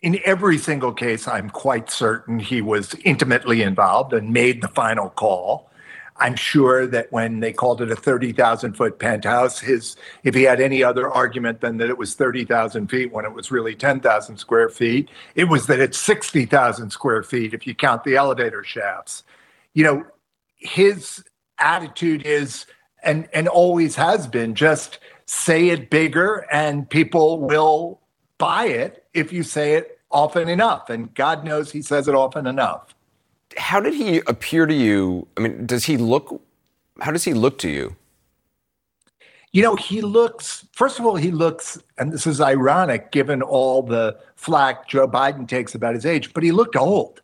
in 0.00 0.18
every 0.24 0.56
single 0.56 0.94
case, 0.94 1.28
I'm 1.28 1.50
quite 1.50 1.90
certain 1.90 2.38
he 2.38 2.62
was 2.62 2.94
intimately 3.04 3.60
involved 3.60 4.14
and 4.14 4.32
made 4.32 4.62
the 4.62 4.68
final 4.68 5.10
call. 5.10 5.70
I'm 6.16 6.36
sure 6.36 6.86
that 6.86 7.12
when 7.12 7.40
they 7.40 7.52
called 7.52 7.82
it 7.82 7.90
a 7.90 7.96
30,000 7.96 8.78
foot 8.78 8.98
penthouse, 8.98 9.60
his 9.60 9.96
if 10.24 10.34
he 10.34 10.44
had 10.44 10.58
any 10.58 10.82
other 10.82 11.10
argument 11.10 11.60
than 11.60 11.76
that 11.76 11.90
it 11.90 11.98
was 11.98 12.14
30,000 12.14 12.88
feet 12.88 13.12
when 13.12 13.26
it 13.26 13.34
was 13.34 13.50
really 13.50 13.74
10,000 13.74 14.38
square 14.38 14.70
feet, 14.70 15.10
it 15.34 15.44
was 15.44 15.66
that 15.66 15.80
it's 15.80 15.98
60,000 15.98 16.88
square 16.88 17.22
feet 17.22 17.52
if 17.52 17.66
you 17.66 17.74
count 17.74 18.04
the 18.04 18.16
elevator 18.16 18.64
shafts. 18.64 19.22
You 19.74 19.84
know, 19.84 20.06
his 20.56 21.22
attitude 21.58 22.22
is 22.24 22.64
and 23.02 23.28
and 23.34 23.48
always 23.48 23.96
has 23.96 24.26
been 24.26 24.54
just 24.54 24.98
say 25.30 25.68
it 25.68 25.90
bigger 25.90 26.44
and 26.50 26.90
people 26.90 27.38
will 27.38 28.00
buy 28.38 28.64
it 28.66 29.04
if 29.14 29.32
you 29.32 29.44
say 29.44 29.74
it 29.74 30.00
often 30.10 30.48
enough. 30.48 30.90
And 30.90 31.14
God 31.14 31.44
knows 31.44 31.70
he 31.70 31.82
says 31.82 32.08
it 32.08 32.16
often 32.16 32.48
enough. 32.48 32.96
How 33.56 33.78
did 33.78 33.94
he 33.94 34.22
appear 34.26 34.66
to 34.66 34.74
you? 34.74 35.28
I 35.36 35.42
mean, 35.42 35.66
does 35.66 35.84
he 35.84 35.96
look, 35.96 36.42
how 37.00 37.12
does 37.12 37.22
he 37.22 37.32
look 37.32 37.58
to 37.58 37.70
you? 37.70 37.94
You 39.52 39.62
know, 39.62 39.76
he 39.76 40.00
looks, 40.00 40.66
first 40.72 40.98
of 40.98 41.06
all, 41.06 41.14
he 41.14 41.30
looks, 41.30 41.78
and 41.96 42.12
this 42.12 42.26
is 42.26 42.40
ironic 42.40 43.12
given 43.12 43.40
all 43.40 43.84
the 43.84 44.18
flack 44.34 44.88
Joe 44.88 45.06
Biden 45.06 45.46
takes 45.46 45.76
about 45.76 45.94
his 45.94 46.04
age, 46.04 46.32
but 46.34 46.42
he 46.42 46.50
looked 46.50 46.74
old. 46.74 47.22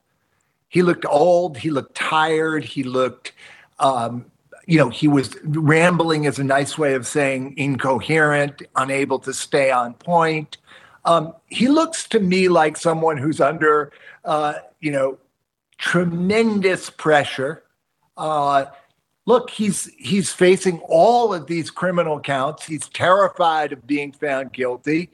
He 0.68 0.82
looked 0.82 1.06
old. 1.06 1.56
He 1.56 1.70
looked 1.70 1.96
tired. 1.96 2.64
He 2.64 2.84
looked 2.84 3.32
um, 3.80 4.26
you 4.66 4.78
know, 4.78 4.88
he 4.88 5.06
was 5.08 5.36
rambling 5.44 6.24
is 6.24 6.38
a 6.38 6.44
nice 6.44 6.76
way 6.76 6.94
of 6.94 7.06
saying 7.06 7.54
incoherent, 7.56 8.62
unable 8.74 9.18
to 9.20 9.32
stay 9.32 9.70
on 9.70 9.94
point. 9.94 10.58
Um, 11.04 11.34
he 11.46 11.68
looks 11.68 12.08
to 12.08 12.20
me 12.20 12.48
like 12.48 12.76
someone 12.76 13.16
who's 13.16 13.40
under, 13.40 13.92
uh, 14.24 14.54
you 14.80 14.90
know, 14.90 15.18
tremendous 15.78 16.90
pressure. 16.90 17.62
Uh, 18.16 18.66
look, 19.24 19.50
he's 19.50 19.88
he's 19.98 20.32
facing 20.32 20.80
all 20.88 21.32
of 21.32 21.46
these 21.46 21.70
criminal 21.70 22.18
counts. 22.18 22.66
He's 22.66 22.88
terrified 22.88 23.72
of 23.72 23.86
being 23.86 24.10
found 24.10 24.52
guilty. 24.52 25.10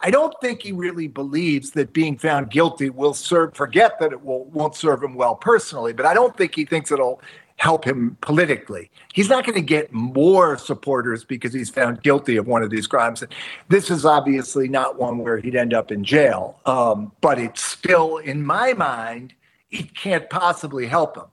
I 0.00 0.10
don't 0.10 0.34
think 0.40 0.62
he 0.62 0.72
really 0.72 1.06
believes 1.08 1.72
that 1.72 1.92
being 1.92 2.18
found 2.18 2.50
guilty 2.50 2.90
will 2.90 3.14
serve. 3.14 3.54
Forget 3.54 3.98
that 3.98 4.12
it 4.12 4.24
will 4.24 4.44
won't 4.44 4.76
serve 4.76 5.02
him 5.02 5.14
well 5.14 5.34
personally, 5.34 5.92
but 5.92 6.06
I 6.06 6.14
don't 6.14 6.36
think 6.36 6.54
he 6.54 6.64
thinks 6.64 6.92
it'll 6.92 7.20
help 7.56 7.84
him 7.84 8.16
politically. 8.20 8.90
He's 9.12 9.28
not 9.28 9.44
going 9.44 9.54
to 9.54 9.60
get 9.60 9.92
more 9.92 10.58
supporters 10.58 11.24
because 11.24 11.52
he's 11.52 11.70
found 11.70 12.02
guilty 12.02 12.36
of 12.36 12.46
one 12.46 12.62
of 12.62 12.70
these 12.70 12.86
crimes. 12.86 13.22
This 13.68 13.90
is 13.90 14.04
obviously 14.04 14.68
not 14.68 14.98
one 14.98 15.18
where 15.18 15.38
he'd 15.38 15.54
end 15.54 15.72
up 15.72 15.92
in 15.92 16.04
jail, 16.04 16.58
um, 16.66 17.12
but 17.20 17.38
it's 17.38 17.62
still, 17.62 18.18
in 18.18 18.44
my 18.44 18.72
mind, 18.72 19.34
it 19.70 19.94
can't 19.94 20.28
possibly 20.28 20.86
help 20.86 21.16
him. 21.16 21.24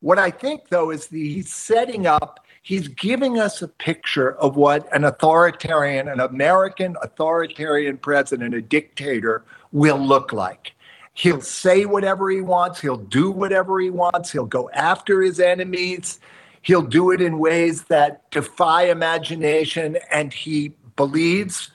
What 0.00 0.18
I 0.18 0.30
think, 0.30 0.68
though, 0.68 0.90
is 0.90 1.06
that 1.08 1.16
he's 1.16 1.52
setting 1.52 2.06
up, 2.06 2.44
he's 2.62 2.88
giving 2.88 3.38
us 3.38 3.62
a 3.62 3.68
picture 3.68 4.36
of 4.36 4.56
what 4.56 4.92
an 4.94 5.04
authoritarian, 5.04 6.08
an 6.08 6.20
American 6.20 6.96
authoritarian 7.02 7.96
president, 7.96 8.54
a 8.54 8.60
dictator, 8.60 9.44
will 9.72 9.98
look 9.98 10.32
like. 10.32 10.72
He'll 11.16 11.40
say 11.40 11.86
whatever 11.86 12.28
he 12.28 12.42
wants. 12.42 12.78
He'll 12.78 12.98
do 12.98 13.30
whatever 13.30 13.80
he 13.80 13.88
wants. 13.88 14.30
He'll 14.30 14.44
go 14.44 14.68
after 14.74 15.22
his 15.22 15.40
enemies. 15.40 16.20
He'll 16.60 16.82
do 16.82 17.10
it 17.10 17.22
in 17.22 17.38
ways 17.38 17.84
that 17.84 18.30
defy 18.30 18.90
imagination. 18.90 19.96
And 20.12 20.30
he 20.30 20.74
believes, 20.94 21.70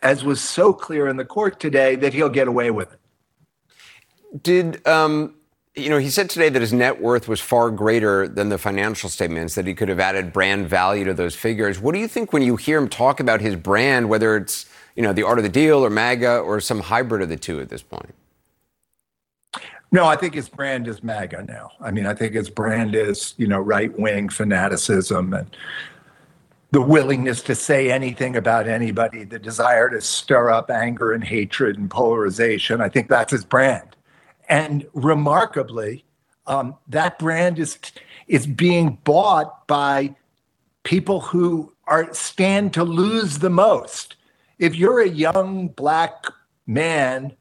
as 0.00 0.22
was 0.22 0.40
so 0.40 0.72
clear 0.72 1.08
in 1.08 1.16
the 1.16 1.24
court 1.24 1.58
today, 1.58 1.96
that 1.96 2.14
he'll 2.14 2.28
get 2.28 2.46
away 2.46 2.70
with 2.70 2.92
it. 2.92 4.44
Did, 4.44 4.86
um, 4.86 5.34
you 5.74 5.90
know, 5.90 5.98
he 5.98 6.08
said 6.08 6.30
today 6.30 6.48
that 6.48 6.62
his 6.62 6.72
net 6.72 7.00
worth 7.02 7.26
was 7.26 7.40
far 7.40 7.72
greater 7.72 8.28
than 8.28 8.48
the 8.48 8.58
financial 8.58 9.10
statements, 9.10 9.56
that 9.56 9.66
he 9.66 9.74
could 9.74 9.88
have 9.88 9.98
added 9.98 10.32
brand 10.32 10.68
value 10.68 11.04
to 11.04 11.14
those 11.14 11.34
figures. 11.34 11.80
What 11.80 11.94
do 11.94 11.98
you 11.98 12.06
think 12.06 12.32
when 12.32 12.42
you 12.42 12.54
hear 12.54 12.78
him 12.78 12.88
talk 12.88 13.18
about 13.18 13.40
his 13.40 13.56
brand, 13.56 14.08
whether 14.08 14.36
it's, 14.36 14.66
you 14.94 15.02
know, 15.02 15.12
the 15.12 15.24
art 15.24 15.38
of 15.38 15.42
the 15.42 15.50
deal 15.50 15.84
or 15.84 15.90
MAGA 15.90 16.38
or 16.38 16.60
some 16.60 16.78
hybrid 16.78 17.22
of 17.22 17.28
the 17.28 17.36
two 17.36 17.58
at 17.58 17.70
this 17.70 17.82
point? 17.82 18.14
No, 19.90 20.06
I 20.06 20.16
think 20.16 20.34
his 20.34 20.48
brand 20.48 20.86
is 20.86 21.02
MAGA 21.02 21.44
now. 21.48 21.70
I 21.80 21.90
mean, 21.90 22.04
I 22.04 22.14
think 22.14 22.34
his 22.34 22.50
brand 22.50 22.94
is, 22.94 23.34
you 23.38 23.46
know, 23.46 23.58
right 23.58 23.96
wing 23.98 24.28
fanaticism 24.28 25.32
and 25.32 25.56
the 26.70 26.80
willingness 26.82 27.40
to 27.42 27.54
say 27.54 27.90
anything 27.90 28.36
about 28.36 28.68
anybody, 28.68 29.24
the 29.24 29.38
desire 29.38 29.88
to 29.88 30.00
stir 30.02 30.50
up 30.50 30.70
anger 30.70 31.12
and 31.12 31.24
hatred 31.24 31.78
and 31.78 31.90
polarization. 31.90 32.82
I 32.82 32.90
think 32.90 33.08
that's 33.08 33.32
his 33.32 33.44
brand. 33.44 33.96
And 34.50 34.86
remarkably, 34.92 36.04
um, 36.46 36.76
that 36.88 37.18
brand 37.18 37.58
is 37.58 37.78
is 38.26 38.46
being 38.46 38.98
bought 39.04 39.66
by 39.66 40.14
people 40.82 41.20
who 41.20 41.72
are 41.86 42.12
stand 42.12 42.74
to 42.74 42.84
lose 42.84 43.38
the 43.38 43.50
most. 43.50 44.16
If 44.58 44.74
you're 44.74 45.00
a 45.00 45.08
young 45.08 45.68
black 45.68 46.26
man 46.66 47.32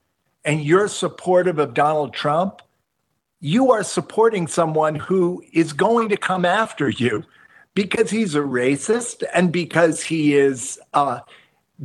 and 0.48 0.64
you're 0.64 0.88
supportive 0.88 1.60
of 1.60 1.74
Donald 1.74 2.14
Trump, 2.14 2.62
you 3.42 3.72
are 3.72 3.84
supporting 3.84 4.48
someone 4.48 4.96
who 4.96 5.44
is 5.52 5.74
going 5.74 6.08
to 6.10 6.18
come 6.18 6.46
after 6.46 6.90
you 6.90 7.24
because 7.76 8.10
he's 8.10 8.34
a 8.34 8.40
racist 8.40 9.24
and 9.34 9.52
because 9.52 10.02
he 10.02 10.36
is 10.36 10.80
uh, 10.94 11.20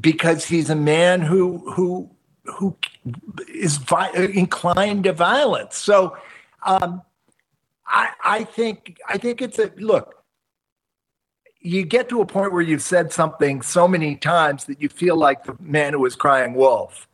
because 0.00 0.46
he's 0.46 0.70
a 0.70 0.76
man 0.76 1.20
who 1.20 1.58
who 1.72 2.08
who 2.44 2.76
is 3.52 3.78
vi- 3.78 4.10
inclined 4.32 5.04
to 5.04 5.12
violence. 5.12 5.76
So 5.76 6.16
um, 6.62 7.02
I, 7.86 8.10
I 8.24 8.44
think 8.44 8.98
I 9.08 9.18
think 9.18 9.42
it's 9.42 9.58
a 9.58 9.72
look. 9.76 10.22
You 11.60 11.84
get 11.84 12.08
to 12.10 12.20
a 12.20 12.26
point 12.26 12.52
where 12.52 12.62
you've 12.62 12.82
said 12.82 13.12
something 13.12 13.60
so 13.60 13.88
many 13.88 14.16
times 14.16 14.64
that 14.66 14.80
you 14.80 14.88
feel 14.88 15.16
like 15.16 15.44
the 15.44 15.56
man 15.60 15.94
who 15.94 16.00
was 16.00 16.14
crying 16.14 16.54
wolf. 16.54 17.08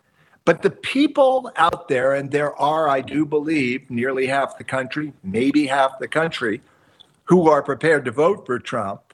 But 0.48 0.62
the 0.62 0.70
people 0.70 1.52
out 1.56 1.88
there, 1.88 2.14
and 2.14 2.30
there 2.30 2.56
are, 2.58 2.88
I 2.88 3.02
do 3.02 3.26
believe, 3.26 3.90
nearly 3.90 4.26
half 4.26 4.56
the 4.56 4.64
country, 4.64 5.12
maybe 5.22 5.66
half 5.66 5.98
the 5.98 6.08
country, 6.08 6.62
who 7.24 7.50
are 7.50 7.62
prepared 7.62 8.06
to 8.06 8.12
vote 8.12 8.46
for 8.46 8.58
Trump, 8.58 9.12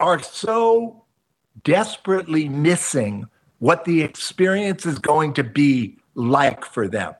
are 0.00 0.20
so 0.20 1.02
desperately 1.64 2.50
missing 2.50 3.26
what 3.58 3.86
the 3.86 4.02
experience 4.02 4.84
is 4.84 4.98
going 4.98 5.32
to 5.32 5.44
be 5.44 5.96
like 6.14 6.62
for 6.62 6.88
them. 6.88 7.14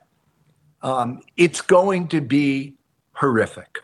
Um, 0.83 1.23
it's 1.35 1.61
going 1.61 2.09
to 2.09 2.21
be 2.21 2.75
horrific. 3.13 3.79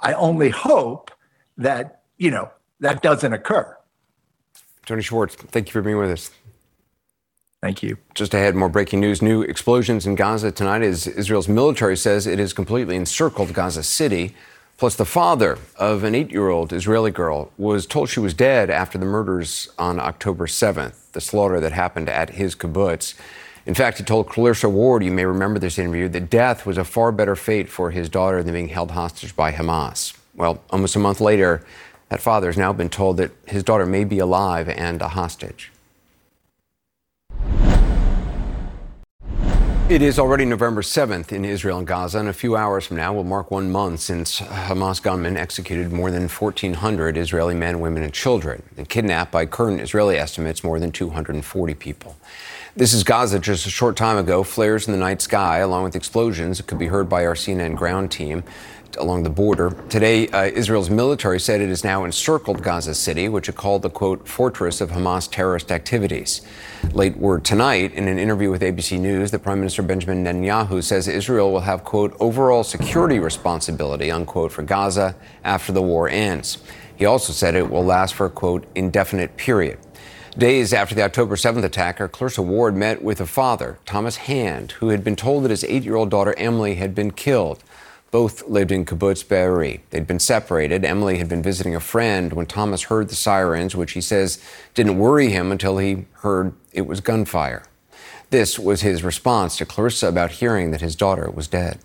I 0.00 0.14
only 0.14 0.48
hope 0.48 1.10
that, 1.58 2.04
you 2.16 2.30
know, 2.30 2.50
that 2.80 3.02
doesn't 3.02 3.34
occur. 3.34 3.76
Tony 4.86 5.02
Schwartz, 5.02 5.34
thank 5.34 5.68
you 5.68 5.72
for 5.72 5.82
being 5.82 5.98
with 5.98 6.10
us. 6.10 6.30
Thank 7.62 7.80
you. 7.84 7.96
Just 8.14 8.34
ahead, 8.34 8.56
more 8.56 8.68
breaking 8.68 8.98
news. 8.98 9.22
New 9.22 9.42
explosions 9.42 10.04
in 10.04 10.16
Gaza 10.16 10.50
tonight 10.50 10.82
as 10.82 11.06
Israel's 11.06 11.48
military 11.48 11.96
says 11.96 12.26
it 12.26 12.40
has 12.40 12.52
completely 12.52 12.96
encircled 12.96 13.54
Gaza 13.54 13.84
City. 13.84 14.34
Plus, 14.78 14.96
the 14.96 15.04
father 15.04 15.58
of 15.76 16.02
an 16.02 16.12
eight 16.12 16.32
year 16.32 16.48
old 16.48 16.72
Israeli 16.72 17.12
girl 17.12 17.52
was 17.56 17.86
told 17.86 18.08
she 18.08 18.18
was 18.18 18.34
dead 18.34 18.68
after 18.68 18.98
the 18.98 19.04
murders 19.04 19.68
on 19.78 20.00
October 20.00 20.48
7th, 20.48 21.12
the 21.12 21.20
slaughter 21.20 21.60
that 21.60 21.70
happened 21.70 22.08
at 22.08 22.30
his 22.30 22.56
kibbutz. 22.56 23.14
In 23.64 23.74
fact, 23.74 23.98
he 23.98 24.04
told 24.04 24.28
Clarissa 24.28 24.68
Ward, 24.68 25.04
you 25.04 25.12
may 25.12 25.24
remember 25.24 25.60
this 25.60 25.78
interview, 25.78 26.08
that 26.08 26.30
death 26.30 26.66
was 26.66 26.78
a 26.78 26.84
far 26.84 27.12
better 27.12 27.36
fate 27.36 27.68
for 27.68 27.92
his 27.92 28.08
daughter 28.08 28.42
than 28.42 28.54
being 28.54 28.70
held 28.70 28.90
hostage 28.90 29.36
by 29.36 29.52
Hamas. 29.52 30.18
Well, 30.34 30.60
almost 30.70 30.96
a 30.96 30.98
month 30.98 31.20
later, 31.20 31.64
that 32.08 32.20
father 32.20 32.48
has 32.48 32.58
now 32.58 32.72
been 32.72 32.88
told 32.88 33.18
that 33.18 33.30
his 33.46 33.62
daughter 33.62 33.86
may 33.86 34.02
be 34.02 34.18
alive 34.18 34.68
and 34.68 35.00
a 35.00 35.08
hostage. 35.08 35.71
It 39.92 40.00
is 40.00 40.18
already 40.18 40.46
November 40.46 40.80
7th 40.80 41.32
in 41.32 41.44
Israel 41.44 41.76
and 41.76 41.86
Gaza, 41.86 42.18
and 42.18 42.28
a 42.28 42.32
few 42.32 42.56
hours 42.56 42.86
from 42.86 42.96
now 42.96 43.12
will 43.12 43.24
mark 43.24 43.50
one 43.50 43.70
month 43.70 44.00
since 44.00 44.40
Hamas 44.40 45.02
gunmen 45.02 45.36
executed 45.36 45.92
more 45.92 46.10
than 46.10 46.28
1,400 46.28 47.18
Israeli 47.18 47.54
men, 47.54 47.78
women, 47.78 48.02
and 48.02 48.14
children, 48.14 48.62
and 48.78 48.88
kidnapped, 48.88 49.30
by 49.30 49.44
current 49.44 49.82
Israeli 49.82 50.16
estimates, 50.16 50.64
more 50.64 50.80
than 50.80 50.92
240 50.92 51.74
people. 51.74 52.16
This 52.74 52.94
is 52.94 53.04
Gaza 53.04 53.38
just 53.38 53.66
a 53.66 53.70
short 53.70 53.94
time 53.96 54.16
ago. 54.16 54.42
Flares 54.42 54.86
in 54.86 54.92
the 54.92 54.98
night 54.98 55.20
sky, 55.20 55.58
along 55.58 55.84
with 55.84 55.94
explosions, 55.94 56.58
could 56.62 56.78
be 56.78 56.86
heard 56.86 57.10
by 57.10 57.26
our 57.26 57.34
CNN 57.34 57.76
ground 57.76 58.10
team 58.10 58.44
along 58.96 59.22
the 59.22 59.30
border. 59.30 59.70
Today, 59.88 60.28
uh, 60.28 60.44
Israel's 60.44 60.90
military 60.90 61.40
said 61.40 61.60
it 61.60 61.68
has 61.68 61.84
now 61.84 62.04
encircled 62.04 62.62
Gaza 62.62 62.94
City, 62.94 63.28
which 63.28 63.48
it 63.48 63.56
called 63.56 63.82
the 63.82 63.90
quote 63.90 64.28
fortress 64.28 64.80
of 64.80 64.90
Hamas 64.90 65.30
terrorist 65.30 65.70
activities. 65.70 66.42
Late 66.92 67.16
word 67.16 67.44
tonight, 67.44 67.92
in 67.94 68.08
an 68.08 68.18
interview 68.18 68.50
with 68.50 68.62
ABC 68.62 68.98
News, 68.98 69.30
the 69.30 69.38
Prime 69.38 69.58
Minister 69.58 69.82
Benjamin 69.82 70.24
Netanyahu 70.24 70.82
says 70.82 71.08
Israel 71.08 71.52
will 71.52 71.60
have 71.60 71.84
quote 71.84 72.16
overall 72.20 72.64
security 72.64 73.18
responsibility 73.18 74.10
unquote 74.10 74.52
for 74.52 74.62
Gaza 74.62 75.14
after 75.44 75.72
the 75.72 75.82
war 75.82 76.08
ends. 76.08 76.58
He 76.96 77.04
also 77.06 77.32
said 77.32 77.54
it 77.54 77.70
will 77.70 77.84
last 77.84 78.14
for 78.14 78.26
a 78.26 78.30
quote 78.30 78.64
indefinite 78.74 79.36
period. 79.36 79.78
Days 80.38 80.72
after 80.72 80.94
the 80.94 81.02
October 81.02 81.36
7th 81.36 81.62
attacker, 81.62 82.08
Clarissa 82.08 82.40
Ward 82.40 82.74
met 82.74 83.02
with 83.02 83.20
a 83.20 83.26
father, 83.26 83.78
Thomas 83.84 84.16
Hand, 84.16 84.72
who 84.72 84.88
had 84.88 85.04
been 85.04 85.14
told 85.14 85.44
that 85.44 85.50
his 85.50 85.62
eight 85.64 85.82
year 85.82 85.94
old 85.94 86.08
daughter 86.08 86.34
Emily 86.38 86.76
had 86.76 86.94
been 86.94 87.10
killed. 87.10 87.62
Both 88.12 88.46
lived 88.46 88.70
in 88.70 88.84
Kibbutz 88.84 89.26
Be'eri. 89.26 89.80
They'd 89.90 90.06
been 90.06 90.20
separated. 90.20 90.84
Emily 90.84 91.18
had 91.18 91.28
been 91.28 91.42
visiting 91.42 91.74
a 91.74 91.80
friend 91.80 92.34
when 92.34 92.46
Thomas 92.46 92.84
heard 92.84 93.08
the 93.08 93.16
sirens, 93.16 93.74
which 93.74 93.92
he 93.92 94.02
says 94.02 94.38
didn't 94.74 94.98
worry 94.98 95.30
him 95.30 95.50
until 95.50 95.78
he 95.78 96.04
heard 96.20 96.52
it 96.72 96.82
was 96.82 97.00
gunfire. 97.00 97.64
This 98.28 98.58
was 98.58 98.82
his 98.82 99.02
response 99.02 99.56
to 99.56 99.66
Clarissa 99.66 100.08
about 100.08 100.30
hearing 100.32 100.70
that 100.70 100.82
his 100.82 100.94
daughter 100.94 101.30
was 101.30 101.48
dead. 101.48 101.78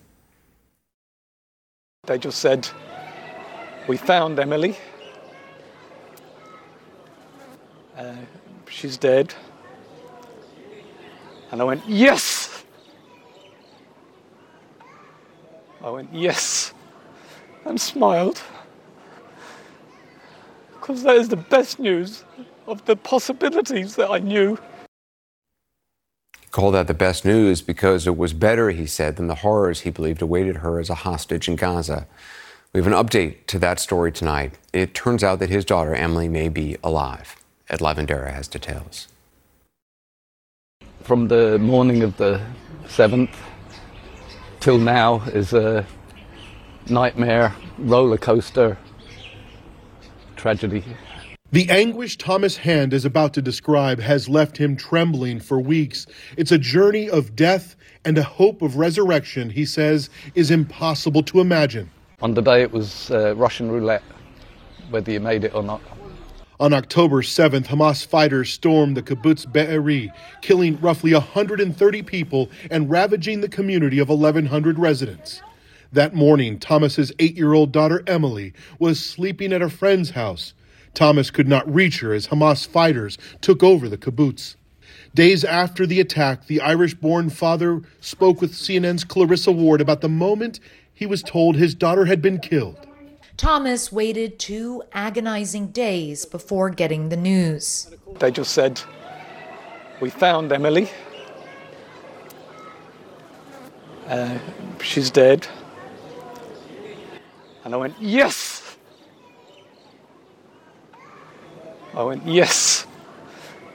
They 2.03 2.17
just 2.17 2.39
said, 2.39 2.67
We 3.87 3.97
found 3.97 4.37
Emily. 4.37 4.77
Uh, 7.97 8.15
she's 8.69 8.97
dead. 8.97 9.33
And 11.51 11.61
I 11.61 11.63
went, 11.63 11.83
Yes! 11.87 12.46
I 15.83 15.89
went, 15.89 16.13
Yes, 16.13 16.73
and 17.65 17.79
smiled. 17.79 18.41
Because 20.73 21.03
that 21.03 21.15
is 21.15 21.29
the 21.29 21.37
best 21.37 21.79
news 21.79 22.23
of 22.65 22.83
the 22.85 22.95
possibilities 22.95 23.95
that 23.95 24.09
I 24.09 24.19
knew. 24.19 24.57
Called 26.51 26.75
that 26.75 26.87
the 26.87 26.93
best 26.93 27.25
news 27.25 27.61
because 27.61 28.07
it 28.07 28.17
was 28.17 28.33
better, 28.33 28.71
he 28.71 28.85
said, 28.85 29.17
than 29.17 29.27
the 29.27 29.35
horrors 29.35 29.81
he 29.81 29.89
believed 29.89 30.21
awaited 30.21 30.57
her 30.57 30.79
as 30.79 30.89
a 30.89 30.95
hostage 30.95 31.47
in 31.47 31.55
Gaza. 31.55 32.07
We 32.73 32.79
have 32.79 32.87
an 32.87 32.93
update 32.93 33.45
to 33.47 33.59
that 33.59 33.79
story 33.79 34.11
tonight. 34.11 34.53
It 34.73 34.93
turns 34.93 35.23
out 35.23 35.39
that 35.39 35.49
his 35.49 35.65
daughter, 35.65 35.93
Emily, 35.93 36.29
may 36.29 36.49
be 36.49 36.77
alive. 36.83 37.35
Ed 37.69 37.79
Lavandera 37.79 38.33
has 38.33 38.47
details. 38.47 39.07
From 41.01 41.27
the 41.27 41.59
morning 41.59 42.01
of 42.01 42.17
the 42.17 42.41
7th, 42.85 43.33
till 44.67 44.77
now 44.77 45.21
is 45.27 45.53
a 45.53 45.85
nightmare, 46.89 47.55
roller 47.77 48.17
coaster, 48.17 48.77
tragedy. 50.35 50.83
The 51.53 51.69
anguish 51.69 52.17
Thomas 52.17 52.57
Hand 52.57 52.93
is 52.93 53.05
about 53.05 53.33
to 53.35 53.41
describe 53.41 54.01
has 54.01 54.27
left 54.27 54.57
him 54.57 54.75
trembling 54.75 55.39
for 55.39 55.57
weeks. 55.57 56.05
It's 56.35 56.51
a 56.51 56.57
journey 56.57 57.09
of 57.09 57.33
death 57.33 57.77
and 58.03 58.17
a 58.17 58.23
hope 58.23 58.61
of 58.61 58.75
resurrection, 58.75 59.49
he 59.49 59.63
says, 59.63 60.09
is 60.35 60.51
impossible 60.51 61.23
to 61.23 61.39
imagine. 61.39 61.89
On 62.21 62.33
the 62.33 62.41
day 62.41 62.61
it 62.61 62.73
was 62.73 63.09
uh, 63.09 63.37
Russian 63.37 63.71
roulette, 63.71 64.03
whether 64.89 65.09
you 65.09 65.21
made 65.21 65.45
it 65.45 65.55
or 65.55 65.63
not. 65.63 65.79
On 66.59 66.73
October 66.73 67.21
7th, 67.21 67.67
Hamas 67.67 68.03
fighters 68.03 68.51
stormed 68.51 68.97
the 68.97 69.03
kibbutz 69.03 69.45
Be'eri, 69.45 70.11
killing 70.41 70.79
roughly 70.81 71.13
130 71.13 72.01
people 72.01 72.49
and 72.71 72.89
ravaging 72.89 73.41
the 73.41 73.47
community 73.47 73.99
of 73.99 74.09
1,100 74.09 74.79
residents. 74.79 75.43
That 75.93 76.15
morning, 76.15 76.57
Thomas's 76.57 77.11
eight-year-old 77.19 77.71
daughter 77.71 78.01
Emily 78.07 78.53
was 78.79 78.99
sleeping 78.99 79.53
at 79.53 79.61
a 79.61 79.69
friend's 79.69 80.11
house. 80.11 80.55
Thomas 80.95 81.29
could 81.29 81.47
not 81.47 81.71
reach 81.71 81.99
her 81.99 82.11
as 82.11 82.29
Hamas 82.29 82.67
fighters 82.67 83.19
took 83.39 83.61
over 83.61 83.87
the 83.87 83.97
kibbutz. 83.97 84.55
Days 85.13 85.43
after 85.43 85.85
the 85.85 85.99
attack, 85.99 86.47
the 86.47 86.61
Irish-born 86.61 87.29
father 87.29 87.83
spoke 88.01 88.41
with 88.41 88.53
CNN's 88.53 89.03
Clarissa 89.03 89.51
Ward 89.51 89.79
about 89.79 90.01
the 90.01 90.09
moment 90.09 90.59
he 90.91 91.05
was 91.05 91.21
told 91.21 91.55
his 91.55 91.75
daughter 91.75 92.05
had 92.05 92.19
been 92.19 92.39
killed. 92.39 92.86
Thomas 93.37 93.91
waited 93.91 94.39
two 94.39 94.81
agonizing 94.93 95.67
days 95.67 96.25
before 96.25 96.71
getting 96.71 97.09
the 97.09 97.15
news. 97.15 97.87
They 98.17 98.31
just 98.31 98.51
said, 98.51 98.81
We 100.01 100.09
found 100.09 100.51
Emily. 100.51 100.89
Uh, 104.07 104.39
she's 104.81 105.11
dead. 105.11 105.47
And 107.63 107.75
I 107.75 107.77
went, 107.77 107.93
Yes! 108.01 108.77
I 111.93 112.01
went, 112.01 112.25
Yes! 112.25 112.87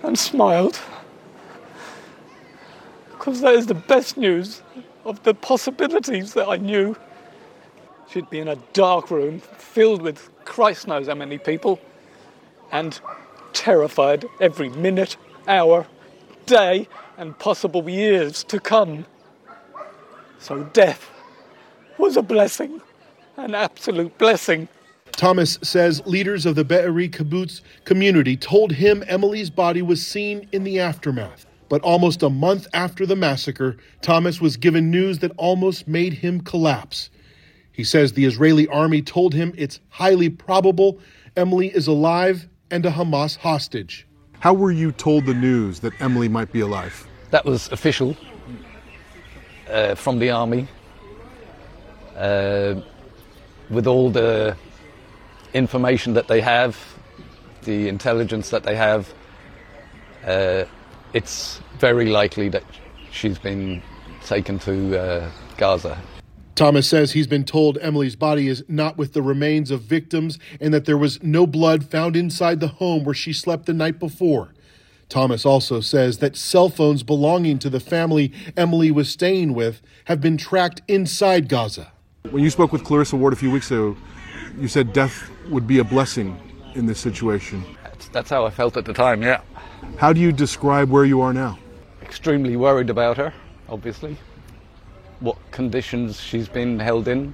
And 0.03 0.19
smiled. 0.19 0.81
Because 3.13 3.41
that 3.43 3.55
is 3.55 3.67
the 3.67 3.75
best 3.75 4.17
news 4.17 4.63
of 5.05 5.23
the 5.23 5.35
possibilities 5.35 6.35
that 6.35 6.49
I 6.49 6.57
knew. 6.57 6.97
She'd 8.13 8.29
be 8.29 8.41
in 8.41 8.49
a 8.49 8.57
dark 8.75 9.11
room 9.11 9.41
filled 9.41 10.03
with 10.03 10.29
Christ 10.45 10.87
knows 10.87 11.07
how 11.07 11.15
many 11.15 11.39
people 11.39 11.81
and 12.71 13.01
terrified 13.55 14.27
every 14.39 14.69
minute, 14.69 15.17
hour, 15.49 15.87
day, 16.45 16.89
and 17.17 17.39
possible 17.39 17.89
years 17.89 18.45
to 18.45 18.61
come. 18.61 19.07
So 20.39 20.65
death 20.65 21.11
was 21.97 22.19
a 22.19 22.23
blessing, 22.23 22.83
an 23.39 23.55
absolute 23.55 24.19
blessing. 24.19 24.69
Thomas 25.13 25.59
says 25.63 26.03
leaders 26.05 26.45
of 26.45 26.55
the 26.55 26.65
Be'eri 26.65 27.09
kibbutz 27.09 27.63
community 27.85 28.37
told 28.37 28.73
him 28.73 29.03
Emily's 29.07 29.49
body 29.49 29.81
was 29.81 30.07
seen 30.07 30.47
in 30.53 30.65
the 30.65 30.81
aftermath. 30.81 31.47
But 31.71 31.81
almost 31.81 32.23
a 32.23 32.29
month 32.29 32.67
after 32.75 33.07
the 33.07 33.17
massacre, 33.17 33.79
Thomas 34.03 34.39
was 34.39 34.59
given 34.59 34.91
news 34.91 35.21
that 35.21 35.33
almost 35.39 35.89
made 35.89 36.13
him 36.13 36.43
collapse. 36.43 37.09
He 37.73 37.85
says 37.85 38.13
the 38.13 38.25
Israeli 38.25 38.69
army 38.69 39.03
told 39.03 39.35
him 39.35 39.53
it's 39.57 39.81
highly 39.89 40.29
probable 40.29 41.01
Emily 41.37 41.69
is 41.69 41.87
alive 41.87 42.47
and 42.71 42.85
a 42.85 42.91
Hamas 42.91 43.37
hostage. 43.37 44.07
How 44.41 44.53
were 44.53 44.73
you 44.73 44.93
told 44.93 45.25
the 45.25 45.35
news 45.35 45.81
that 45.81 45.99
Emily 46.01 46.29
might 46.29 46.53
be 46.53 46.61
alive? 46.61 47.07
That 47.31 47.45
was 47.45 47.71
official 47.73 48.17
uh, 49.71 49.95
from 49.95 50.19
the 50.19 50.31
army 50.31 50.69
uh, 52.17 52.75
with 53.71 53.87
all 53.87 54.11
the 54.11 54.57
information 55.55 56.13
that 56.15 56.29
they 56.29 56.43
have, 56.43 56.77
the 57.63 57.89
intelligence 57.89 58.51
that 58.51 58.63
they 58.63 58.77
have. 58.77 59.13
Uh, 60.27 60.65
it's 61.15 61.61
very 61.79 62.11
likely 62.11 62.49
that 62.51 62.65
she's 63.11 63.39
been 63.39 63.83
taken 64.25 64.59
to 64.59 64.99
uh, 64.99 65.31
Gaza. 65.57 65.99
Thomas 66.55 66.87
says 66.87 67.13
he's 67.13 67.27
been 67.27 67.45
told 67.45 67.79
Emily's 67.81 68.17
body 68.17 68.47
is 68.47 68.63
not 68.69 68.99
with 68.99 69.15
the 69.15 69.23
remains 69.23 69.71
of 69.71 69.83
victims 69.83 70.39
and 70.61 70.73
that 70.75 70.85
there 70.85 70.99
was 70.99 71.23
no 71.23 71.47
blood 71.47 71.91
found 71.91 72.15
inside 72.15 72.61
the 72.61 72.69
home 72.69 73.05
where 73.05 73.15
she 73.15 73.33
slept 73.33 73.67
the 73.67 73.73
night 73.73 73.99
before. 73.99 74.53
Thomas 75.09 75.47
also 75.47 75.81
says 75.81 76.19
that 76.19 76.37
cell 76.37 76.69
phones 76.69 77.03
belonging 77.03 77.59
to 77.61 77.71
the 77.71 77.81
family 77.81 78.33
Emily 78.57 78.91
was 78.91 79.09
staying 79.11 79.55
with 79.55 79.81
have 80.07 80.21
been 80.21 80.37
tracked 80.37 80.83
inside 80.89 81.49
Gaza. 81.49 81.93
When 82.31 82.45
you 82.45 82.51
spoke 82.51 82.73
with 82.73 82.85
Clarissa 82.85 83.17
Ward 83.17 83.33
a 83.33 83.37
few 83.37 83.51
weeks 83.51 83.71
ago, 83.71 83.97
you 84.59 84.69
said 84.69 84.93
death 84.93 85.31
would 85.49 85.67
be 85.67 85.79
a 85.79 85.85
blessing 85.85 86.39
in 86.75 86.87
this 86.87 87.01
situation. 87.01 87.65
That's, 87.83 88.09
that's 88.09 88.31
how 88.31 88.47
I 88.47 88.51
felt 88.51 88.77
at 88.77 88.85
the 88.85 88.95
time, 88.95 89.23
yeah. 89.23 89.41
How 89.97 90.13
do 90.13 90.21
you 90.21 90.33
describe 90.33 90.91
where 90.91 91.05
you 91.05 91.21
are 91.21 91.33
now? 91.33 91.59
Extremely 92.03 92.57
worried 92.57 92.91
about 92.91 93.17
her, 93.17 93.33
obviously. 93.69 94.17
What 95.23 95.39
conditions 95.53 96.21
she's 96.21 96.49
been 96.49 96.81
held 96.81 97.07
in. 97.07 97.33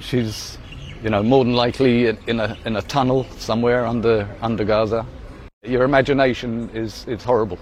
She's, 0.00 0.58
you 1.02 1.08
know, 1.08 1.22
more 1.22 1.42
than 1.42 1.54
likely 1.54 2.08
in 2.08 2.38
a, 2.38 2.54
in 2.66 2.76
a 2.76 2.82
tunnel 2.82 3.24
somewhere 3.38 3.86
under, 3.86 4.28
under 4.42 4.64
Gaza. 4.64 5.06
Your 5.62 5.84
imagination 5.84 6.68
is, 6.74 7.06
is 7.08 7.24
horrible. 7.24 7.58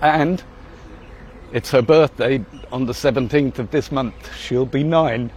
And 0.00 0.42
it's 1.52 1.70
her 1.72 1.82
birthday 1.82 2.42
on 2.72 2.86
the 2.86 2.94
17th 2.94 3.58
of 3.58 3.70
this 3.70 3.92
month. 3.92 4.34
She'll 4.34 4.64
be 4.64 4.82
nine. 4.82 5.30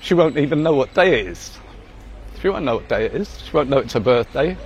She 0.00 0.14
won't 0.14 0.36
even 0.36 0.64
know 0.64 0.74
what 0.74 0.92
day 0.94 1.20
it 1.20 1.28
is. 1.28 1.56
She 2.42 2.48
won't 2.48 2.64
know 2.64 2.74
what 2.74 2.88
day 2.88 3.04
it 3.04 3.14
is. 3.14 3.38
She 3.44 3.52
won't 3.56 3.68
know 3.68 3.78
it's 3.78 3.92
her 3.92 4.00
birthday. 4.00 4.56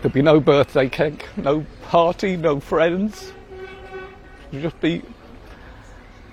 There'll 0.00 0.14
be 0.14 0.22
no 0.22 0.40
birthday 0.40 0.88
cake, 0.88 1.26
no 1.36 1.66
party, 1.82 2.36
no 2.36 2.60
friends. 2.60 3.32
She'll 4.50 4.62
just 4.62 4.80
be 4.80 5.02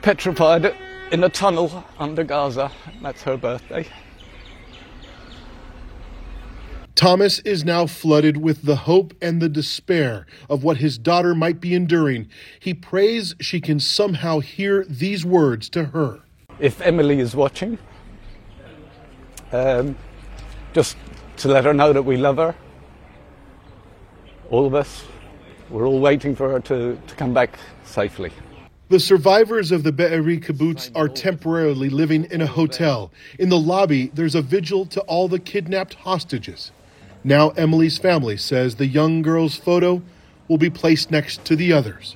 petrified 0.02 0.74
in 1.12 1.24
a 1.24 1.30
tunnel 1.30 1.84
under 2.00 2.24
Gaza. 2.24 2.72
That's 3.02 3.24
her 3.24 3.38
birthday. 3.38 3.88
Thomas 6.96 7.38
is 7.40 7.64
now 7.64 7.86
flooded 7.86 8.38
with 8.38 8.64
the 8.64 8.76
hope 8.76 9.14
and 9.22 9.40
the 9.40 9.50
despair 9.50 10.26
of 10.50 10.64
what 10.64 10.78
his 10.78 10.98
daughter 10.98 11.36
might 11.36 11.62
be 11.62 11.76
enduring. 11.76 12.28
He 12.60 12.74
prays 12.74 13.36
she 13.40 13.62
can 13.62 13.80
somehow 13.80 14.40
hear 14.40 14.84
these 14.90 15.24
words 15.24 15.70
to 15.70 15.86
her. 15.86 16.22
If 16.60 16.82
Emily 16.82 17.20
is 17.20 17.36
watching, 17.36 17.78
um, 19.52 19.96
just 20.74 20.98
to 21.38 21.50
let 21.50 21.66
her 21.66 21.74
know 21.74 21.94
that 21.94 22.02
we 22.02 22.18
love 22.18 22.38
her. 22.38 22.56
All 24.50 24.66
of 24.66 24.74
us. 24.74 25.04
We're 25.70 25.86
all 25.86 26.00
waiting 26.00 26.36
for 26.36 26.50
her 26.50 26.60
to, 26.62 26.98
to 27.06 27.16
come 27.16 27.34
back 27.34 27.58
safely. 27.84 28.32
The 28.90 29.02
survivors 29.02 29.74
of 29.74 29.84
the 29.84 29.92
Be'eri 29.92 30.40
kibbutz 30.40 30.90
are 30.96 31.10
temporarily 31.10 31.90
living 31.90 32.24
in 32.32 32.40
a 32.40 32.48
hotel. 32.48 33.12
In 33.38 33.50
the 33.50 33.60
lobby, 33.60 34.12
there's 34.14 34.36
a 34.36 34.42
vigil 34.42 34.86
to 34.86 35.02
all 35.02 35.28
the 35.28 35.40
kidnapped 35.40 35.96
hostages. 35.96 36.72
Now, 37.26 37.50
Emily's 37.50 37.98
family 37.98 38.38
says 38.38 38.76
the 38.76 38.88
young 38.88 39.22
girl's 39.22 39.58
photo 39.58 40.02
will 40.48 40.58
be 40.58 40.70
placed 40.70 41.12
next 41.12 41.44
to 41.46 41.58
the 41.58 41.74
others. 41.74 42.16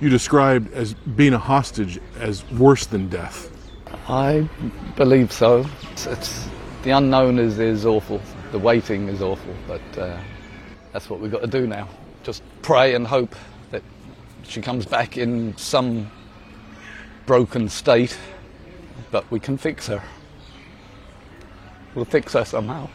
You 0.00 0.08
described 0.08 0.72
as 0.72 0.94
being 0.94 1.34
a 1.34 1.38
hostage 1.38 2.00
as 2.18 2.48
worse 2.52 2.86
than 2.86 3.10
death. 3.10 3.50
I 4.08 4.48
believe 4.96 5.30
so. 5.30 5.66
It's, 5.92 6.06
it's 6.06 6.48
the 6.84 6.92
unknown 6.92 7.38
is, 7.38 7.58
is 7.58 7.84
awful. 7.84 8.22
The 8.52 8.58
waiting 8.58 9.08
is 9.08 9.20
awful, 9.20 9.54
but 9.66 9.98
uh, 9.98 10.18
that's 10.98 11.08
what 11.08 11.20
we've 11.20 11.30
got 11.30 11.42
to 11.42 11.46
do 11.46 11.64
now. 11.64 11.88
Just 12.24 12.42
pray 12.60 12.94
and 12.96 13.06
hope 13.06 13.36
that 13.70 13.84
she 14.42 14.60
comes 14.60 14.84
back 14.84 15.16
in 15.16 15.56
some 15.56 16.10
broken 17.24 17.68
state, 17.68 18.18
but 19.12 19.30
we 19.30 19.38
can 19.38 19.56
fix 19.56 19.86
her. 19.86 20.02
We'll 21.94 22.04
fix 22.04 22.32
her 22.32 22.44
somehow. 22.44 22.88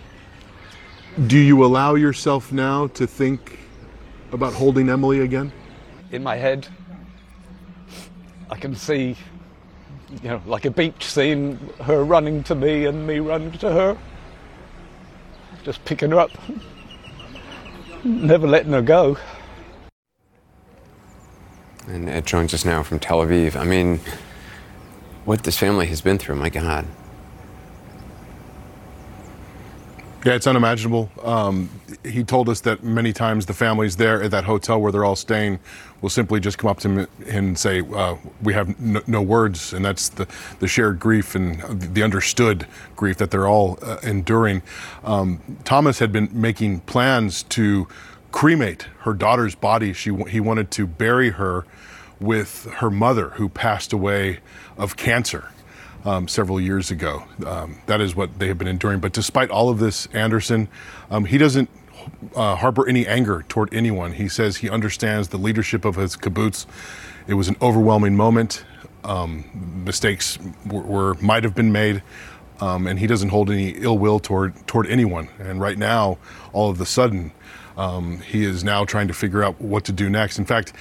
Do 1.27 1.37
you 1.37 1.63
allow 1.63 1.95
yourself 1.95 2.51
now 2.51 2.87
to 2.87 3.07
think 3.07 3.57
about 4.33 4.51
holding 4.51 4.89
Emily 4.89 5.21
again? 5.21 5.53
In 6.11 6.23
my 6.23 6.35
head, 6.35 6.67
I 8.49 8.57
can 8.57 8.75
see, 8.75 9.15
you 10.21 10.29
know, 10.29 10.41
like 10.45 10.65
a 10.65 10.71
beach 10.71 11.05
scene, 11.05 11.57
her 11.79 12.03
running 12.03 12.43
to 12.43 12.53
me 12.53 12.83
and 12.83 13.07
me 13.07 13.19
running 13.19 13.53
to 13.59 13.71
her. 13.71 13.97
Just 15.63 15.85
picking 15.85 16.11
her 16.11 16.19
up, 16.19 16.31
never 18.03 18.47
letting 18.47 18.73
her 18.73 18.81
go. 18.81 19.17
And 21.87 22.09
Ed 22.09 22.25
joins 22.25 22.53
us 22.53 22.63
now 22.63 22.83
from 22.83 22.99
Tel 22.99 23.19
Aviv. 23.19 23.55
I 23.55 23.65
mean, 23.65 23.99
what 25.25 25.43
this 25.43 25.57
family 25.57 25.87
has 25.87 26.01
been 26.01 26.17
through, 26.17 26.35
my 26.35 26.49
God. 26.49 26.85
Yeah, 30.25 30.35
it's 30.35 30.47
unimaginable. 30.47 31.11
Um, 31.21 31.69
he 32.05 32.23
told 32.23 32.47
us 32.47 32.61
that 32.61 32.81
many 32.81 33.11
times 33.11 33.45
the 33.45 33.53
families 33.53 33.97
there 33.97 34.23
at 34.23 34.31
that 34.31 34.45
hotel 34.45 34.79
where 34.79 34.89
they're 34.89 35.03
all 35.03 35.17
staying 35.17 35.59
will 36.01 36.09
simply 36.09 36.39
just 36.39 36.57
come 36.57 36.69
up 36.69 36.79
to 36.79 36.89
him 36.89 37.07
and 37.27 37.59
say, 37.59 37.81
uh, 37.81 38.15
"We 38.41 38.53
have 38.53 38.79
no, 38.79 39.01
no, 39.05 39.21
words," 39.21 39.73
and 39.73 39.83
that's 39.83 40.07
the, 40.07 40.25
the 40.59 40.67
shared 40.67 40.97
grief 40.99 41.35
and 41.35 41.61
the 41.93 42.03
understood 42.03 42.67
grief 42.95 43.17
that 43.17 43.31
they're 43.31 43.49
all 43.49 43.77
uh, 43.81 43.97
enduring. 44.01 44.61
Um, 45.03 45.41
Thomas 45.65 45.99
had 45.99 46.13
been 46.13 46.29
making 46.31 46.81
plans 46.81 47.43
to 47.43 47.89
cremate 48.31 48.87
her 48.99 49.13
daughter's 49.13 49.55
body. 49.55 49.91
She 49.91 50.15
he 50.29 50.39
wanted 50.39 50.71
to 50.71 50.87
bury 50.87 51.31
her 51.31 51.65
with 52.21 52.65
her 52.75 52.89
mother, 52.89 53.31
who 53.31 53.49
passed 53.49 53.91
away 53.91 54.39
of 54.77 54.95
cancer 54.95 55.52
um, 56.05 56.27
several 56.27 56.59
years 56.59 56.91
ago. 56.91 57.23
Um, 57.45 57.77
that 57.85 58.01
is 58.01 58.15
what 58.15 58.39
they 58.39 58.47
have 58.47 58.57
been 58.57 58.67
enduring. 58.67 58.99
But 58.99 59.13
despite 59.13 59.49
all 59.49 59.69
of 59.69 59.79
this, 59.79 60.07
Anderson, 60.07 60.67
um, 61.09 61.25
he 61.25 61.37
doesn't 61.37 61.69
uh, 62.35 62.55
harbor 62.55 62.87
any 62.87 63.07
anger 63.07 63.45
toward 63.47 63.73
anyone. 63.73 64.13
He 64.13 64.27
says 64.27 64.57
he 64.57 64.69
understands 64.69 65.29
the 65.29 65.37
leadership 65.37 65.85
of 65.85 65.95
his 65.95 66.15
kibbutz. 66.15 66.65
It 67.27 67.35
was 67.35 67.47
an 67.47 67.55
overwhelming 67.61 68.15
moment. 68.15 68.65
Um, 69.03 69.83
mistakes 69.85 70.37
were, 70.65 70.81
were, 70.81 71.13
might 71.15 71.43
have 71.43 71.55
been 71.55 71.71
made. 71.71 72.03
Um, 72.59 72.87
and 72.87 72.99
he 72.99 73.07
doesn't 73.07 73.29
hold 73.29 73.49
any 73.49 73.69
ill 73.71 73.97
will 73.97 74.19
toward 74.19 74.67
toward 74.67 74.87
anyone. 74.87 75.27
And 75.39 75.59
right 75.59 75.77
now, 75.77 76.17
all 76.53 76.69
of 76.69 76.79
a 76.79 76.85
sudden, 76.85 77.31
um, 77.75 78.19
he 78.19 78.45
is 78.45 78.63
now 78.63 78.85
trying 78.85 79.07
to 79.07 79.13
figure 79.13 79.43
out 79.43 79.59
what 79.59 79.83
to 79.85 79.91
do 79.91 80.09
next. 80.09 80.37
In 80.39 80.45
fact, 80.45 80.71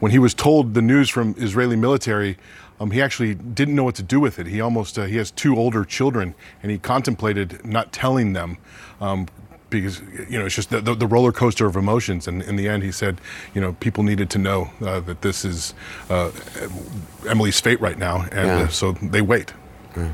when 0.00 0.10
he 0.10 0.18
was 0.18 0.34
told 0.34 0.74
the 0.74 0.82
news 0.82 1.08
from 1.08 1.34
Israeli 1.38 1.76
military 1.76 2.36
um, 2.80 2.90
he 2.90 3.02
actually 3.02 3.34
didn't 3.34 3.74
know 3.74 3.84
what 3.84 3.94
to 3.96 4.02
do 4.02 4.18
with 4.18 4.38
it. 4.38 4.46
He 4.46 4.60
almost 4.60 4.98
uh, 4.98 5.04
he 5.04 5.16
has 5.16 5.30
two 5.30 5.56
older 5.56 5.84
children, 5.84 6.34
and 6.62 6.72
he 6.72 6.78
contemplated 6.78 7.64
not 7.64 7.92
telling 7.92 8.32
them. 8.32 8.56
Um, 9.00 9.28
because 9.68 10.00
you 10.28 10.36
know 10.36 10.46
it's 10.46 10.56
just 10.56 10.70
the, 10.70 10.80
the, 10.80 10.96
the, 10.96 11.06
roller 11.06 11.30
coaster 11.30 11.64
of 11.64 11.76
emotions, 11.76 12.26
and 12.26 12.42
in 12.42 12.56
the 12.56 12.68
end, 12.68 12.82
he 12.82 12.90
said, 12.90 13.20
you 13.54 13.60
know, 13.60 13.74
people 13.74 14.02
needed 14.02 14.28
to 14.30 14.38
know 14.38 14.68
uh, 14.80 14.98
that 14.98 15.22
this 15.22 15.44
is 15.44 15.74
uh, 16.08 16.32
Emily's 17.28 17.60
fate 17.60 17.80
right 17.80 17.96
now, 17.96 18.22
and 18.32 18.48
yeah. 18.48 18.60
Uh, 18.62 18.68
so 18.68 18.92
they 18.94 19.22
wait. 19.22 19.52
Yeah. 19.96 20.10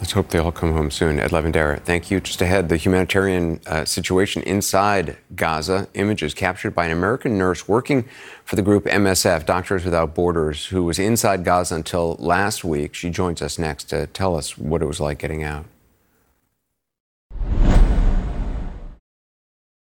Let's 0.00 0.12
hope 0.12 0.28
they 0.28 0.38
all 0.38 0.52
come 0.52 0.72
home 0.72 0.92
soon. 0.92 1.18
Ed 1.18 1.32
Lavandera, 1.32 1.80
thank 1.80 2.08
you. 2.08 2.20
Just 2.20 2.40
ahead, 2.40 2.68
the 2.68 2.76
humanitarian 2.76 3.60
uh, 3.66 3.84
situation 3.84 4.42
inside 4.42 5.16
Gaza. 5.34 5.88
Images 5.94 6.34
captured 6.34 6.72
by 6.72 6.84
an 6.84 6.92
American 6.92 7.36
nurse 7.36 7.66
working 7.66 8.04
for 8.44 8.54
the 8.54 8.62
group 8.62 8.84
MSF, 8.84 9.44
Doctors 9.44 9.84
Without 9.84 10.14
Borders, 10.14 10.66
who 10.66 10.84
was 10.84 11.00
inside 11.00 11.44
Gaza 11.44 11.74
until 11.74 12.14
last 12.20 12.62
week. 12.62 12.94
She 12.94 13.10
joins 13.10 13.42
us 13.42 13.58
next 13.58 13.84
to 13.84 14.06
tell 14.06 14.36
us 14.36 14.56
what 14.56 14.82
it 14.82 14.86
was 14.86 15.00
like 15.00 15.18
getting 15.18 15.42
out. 15.42 15.64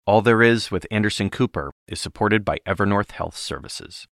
All 0.07 0.23
There 0.23 0.43
Is 0.43 0.71
with 0.71 0.87
Anderson 0.91 1.29
Cooper 1.29 1.73
is 1.87 2.01
supported 2.01 2.43
by 2.43 2.57
Evernorth 2.67 3.11
Health 3.11 3.37
Services. 3.37 4.07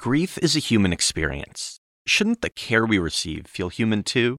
Grief 0.00 0.38
is 0.38 0.56
a 0.56 0.58
human 0.58 0.92
experience. 0.92 1.78
Shouldn't 2.06 2.40
the 2.40 2.50
care 2.50 2.86
we 2.86 2.98
receive 2.98 3.46
feel 3.46 3.68
human 3.68 4.02
too? 4.02 4.38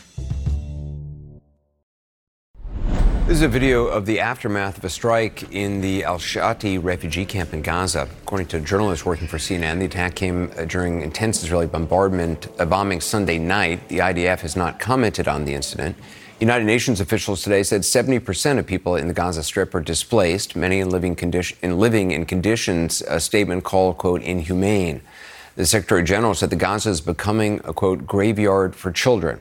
This 3.31 3.37
is 3.37 3.43
a 3.43 3.47
video 3.47 3.85
of 3.85 4.05
the 4.05 4.19
aftermath 4.19 4.77
of 4.77 4.83
a 4.83 4.89
strike 4.89 5.53
in 5.53 5.79
the 5.79 6.03
Al 6.03 6.17
Shati 6.17 6.77
refugee 6.83 7.23
camp 7.23 7.53
in 7.53 7.61
Gaza. 7.61 8.09
According 8.23 8.47
to 8.47 8.59
journalists 8.59 9.05
working 9.05 9.29
for 9.29 9.37
CNN, 9.37 9.79
the 9.79 9.85
attack 9.85 10.15
came 10.15 10.51
uh, 10.57 10.65
during 10.65 11.01
intense 11.01 11.41
Israeli 11.41 11.67
bombardment, 11.67 12.49
a 12.59 12.65
bombing 12.65 12.99
Sunday 12.99 13.39
night. 13.39 13.87
The 13.87 13.99
IDF 13.99 14.41
has 14.41 14.57
not 14.57 14.81
commented 14.81 15.29
on 15.29 15.45
the 15.45 15.53
incident. 15.53 15.95
United 16.41 16.65
Nations 16.65 16.99
officials 16.99 17.41
today 17.41 17.63
said 17.63 17.83
70% 17.83 18.59
of 18.59 18.67
people 18.67 18.97
in 18.97 19.07
the 19.07 19.13
Gaza 19.13 19.43
Strip 19.43 19.73
are 19.75 19.79
displaced, 19.79 20.57
many 20.57 20.81
in 20.81 20.89
living, 20.89 21.17
in 21.61 21.79
living 21.79 22.11
in 22.11 22.25
conditions 22.25 23.01
a 23.07 23.21
statement 23.21 23.63
called, 23.63 23.97
quote, 23.97 24.21
inhumane. 24.23 25.01
The 25.55 25.65
Secretary 25.65 26.03
General 26.03 26.33
said 26.33 26.49
the 26.49 26.57
Gaza 26.57 26.89
is 26.89 26.99
becoming 26.99 27.61
a, 27.63 27.71
quote, 27.71 28.05
graveyard 28.05 28.75
for 28.75 28.91
children. 28.91 29.39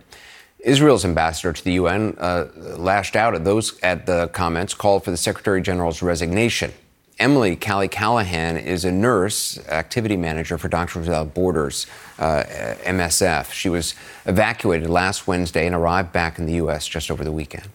Israel's 0.64 1.04
ambassador 1.04 1.52
to 1.52 1.64
the 1.64 1.72
UN 1.72 2.16
uh, 2.18 2.46
lashed 2.56 3.16
out 3.16 3.34
at 3.34 3.44
those 3.44 3.78
at 3.80 4.06
the 4.06 4.28
comments, 4.28 4.74
called 4.74 5.04
for 5.04 5.10
the 5.10 5.16
Secretary 5.16 5.60
General's 5.60 6.02
resignation. 6.02 6.72
Emily 7.18 7.54
Cali 7.54 7.86
Callahan 7.86 8.56
is 8.56 8.86
a 8.86 8.90
nurse, 8.90 9.58
activity 9.68 10.16
manager 10.16 10.56
for 10.56 10.68
Doctors 10.68 11.06
Without 11.06 11.34
Borders, 11.34 11.86
uh, 12.18 12.44
MSF. 12.84 13.52
She 13.52 13.68
was 13.68 13.94
evacuated 14.24 14.88
last 14.88 15.26
Wednesday 15.26 15.66
and 15.66 15.74
arrived 15.74 16.12
back 16.12 16.38
in 16.38 16.46
the 16.46 16.54
U.S. 16.54 16.88
just 16.88 17.10
over 17.10 17.22
the 17.22 17.30
weekend. 17.30 17.68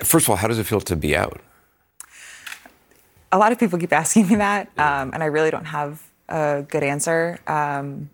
First 0.00 0.26
of 0.26 0.30
all, 0.30 0.36
how 0.36 0.46
does 0.46 0.60
it 0.60 0.64
feel 0.64 0.80
to 0.80 0.94
be 0.94 1.16
out? 1.16 1.40
A 3.32 3.38
lot 3.38 3.50
of 3.50 3.58
people 3.58 3.78
keep 3.80 3.92
asking 3.92 4.28
me 4.28 4.36
that, 4.36 4.70
um, 4.78 5.10
and 5.12 5.20
I 5.20 5.26
really 5.26 5.50
don't 5.50 5.66
have 5.66 6.02
a 6.28 6.64
good 6.68 6.84
answer. 6.84 7.40
Um, 7.48 8.10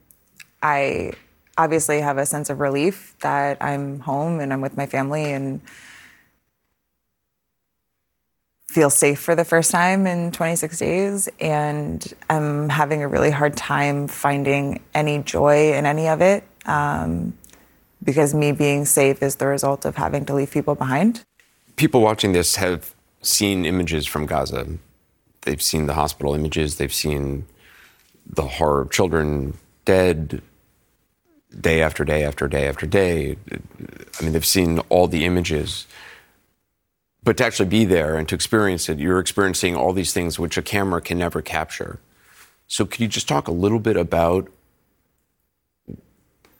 I 0.63 1.13
obviously 1.57 2.01
have 2.01 2.19
a 2.19 2.27
sense 2.27 2.51
of 2.51 2.61
relief 2.61 3.15
that 3.21 3.59
I'm 3.61 4.01
home 4.01 4.41
and 4.41 4.53
I'm 4.53 4.61
with 4.61 4.77
my 4.77 4.87
family 4.87 5.33
and 5.33 5.61
feel 8.67 8.91
safe 8.91 9.21
for 9.21 9.37
the 9.37 9.45
first 9.45 9.71
time 9.71 10.07
in 10.07 10.33
26 10.33 10.79
days. 10.79 11.29
And 11.41 12.13
I'm 12.29 12.69
having 12.69 13.03
a 13.03 13.09
really 13.09 13.31
hard 13.31 13.57
time 13.57 14.09
finding 14.09 14.83
any 14.95 15.23
joy 15.23 15.75
in 15.75 15.87
any 15.87 16.09
of 16.09 16.21
it 16.21 16.43
um, 16.67 17.39
because 18.03 18.35
me 18.35 18.51
being 18.51 18.85
safe 18.85 19.23
is 19.23 19.37
the 19.37 19.47
result 19.47 19.85
of 19.85 19.97
having 19.97 20.25
to 20.27 20.35
leave 20.35 20.51
people 20.51 20.75
behind. 20.75 21.25
People 21.77 22.01
watching 22.01 22.33
this 22.33 22.57
have 22.57 22.95
seen 23.23 23.65
images 23.65 24.07
from 24.07 24.27
Gaza. 24.27 24.67
They've 25.43 25.63
seen 25.63 25.87
the 25.87 25.95
hospital 25.95 26.35
images, 26.35 26.77
they've 26.77 26.93
seen 26.93 27.47
the 28.27 28.47
horror 28.47 28.83
of 28.83 28.91
children 28.91 29.59
dead, 29.85 30.43
day 31.61 31.83
after 31.83 32.05
day 32.05 32.25
after 32.25 32.49
day 32.49 32.69
after 32.69 32.87
day. 32.87 33.37
I 34.19 34.23
mean, 34.23 34.33
they've 34.33 34.45
seen 34.45 34.79
all 34.89 35.07
the 35.09 35.25
images. 35.25 35.87
But 37.23 37.39
to 37.39 37.45
actually 37.47 37.69
be 37.69 37.85
there 37.85 38.17
and 38.17 38.29
to 38.29 38.35
experience 38.35 38.89
it, 38.89 38.99
you're 38.99 39.19
experiencing 39.19 39.75
all 39.75 39.93
these 39.93 40.13
things 40.13 40.39
which 40.39 40.59
a 40.59 40.63
camera 40.63 41.01
can 41.01 41.19
never 41.19 41.41
capture. 41.41 41.99
So, 42.67 42.85
could 42.85 43.01
you 43.01 43.09
just 43.09 43.29
talk 43.29 43.49
a 43.49 43.53
little 43.53 43.79
bit 43.79 43.97
about 43.97 44.49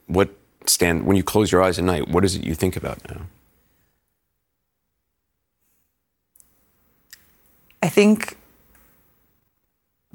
what 0.07 0.31
stand 0.67 1.07
when 1.07 1.17
you 1.17 1.23
close 1.23 1.53
your 1.53 1.63
eyes 1.63 1.79
at 1.79 1.85
night? 1.85 2.09
What 2.09 2.25
is 2.25 2.37
it 2.37 2.45
you 2.45 2.55
think 2.55 2.77
about 2.77 2.99
now? 3.09 3.23
I 7.83 7.89
think 7.91 8.39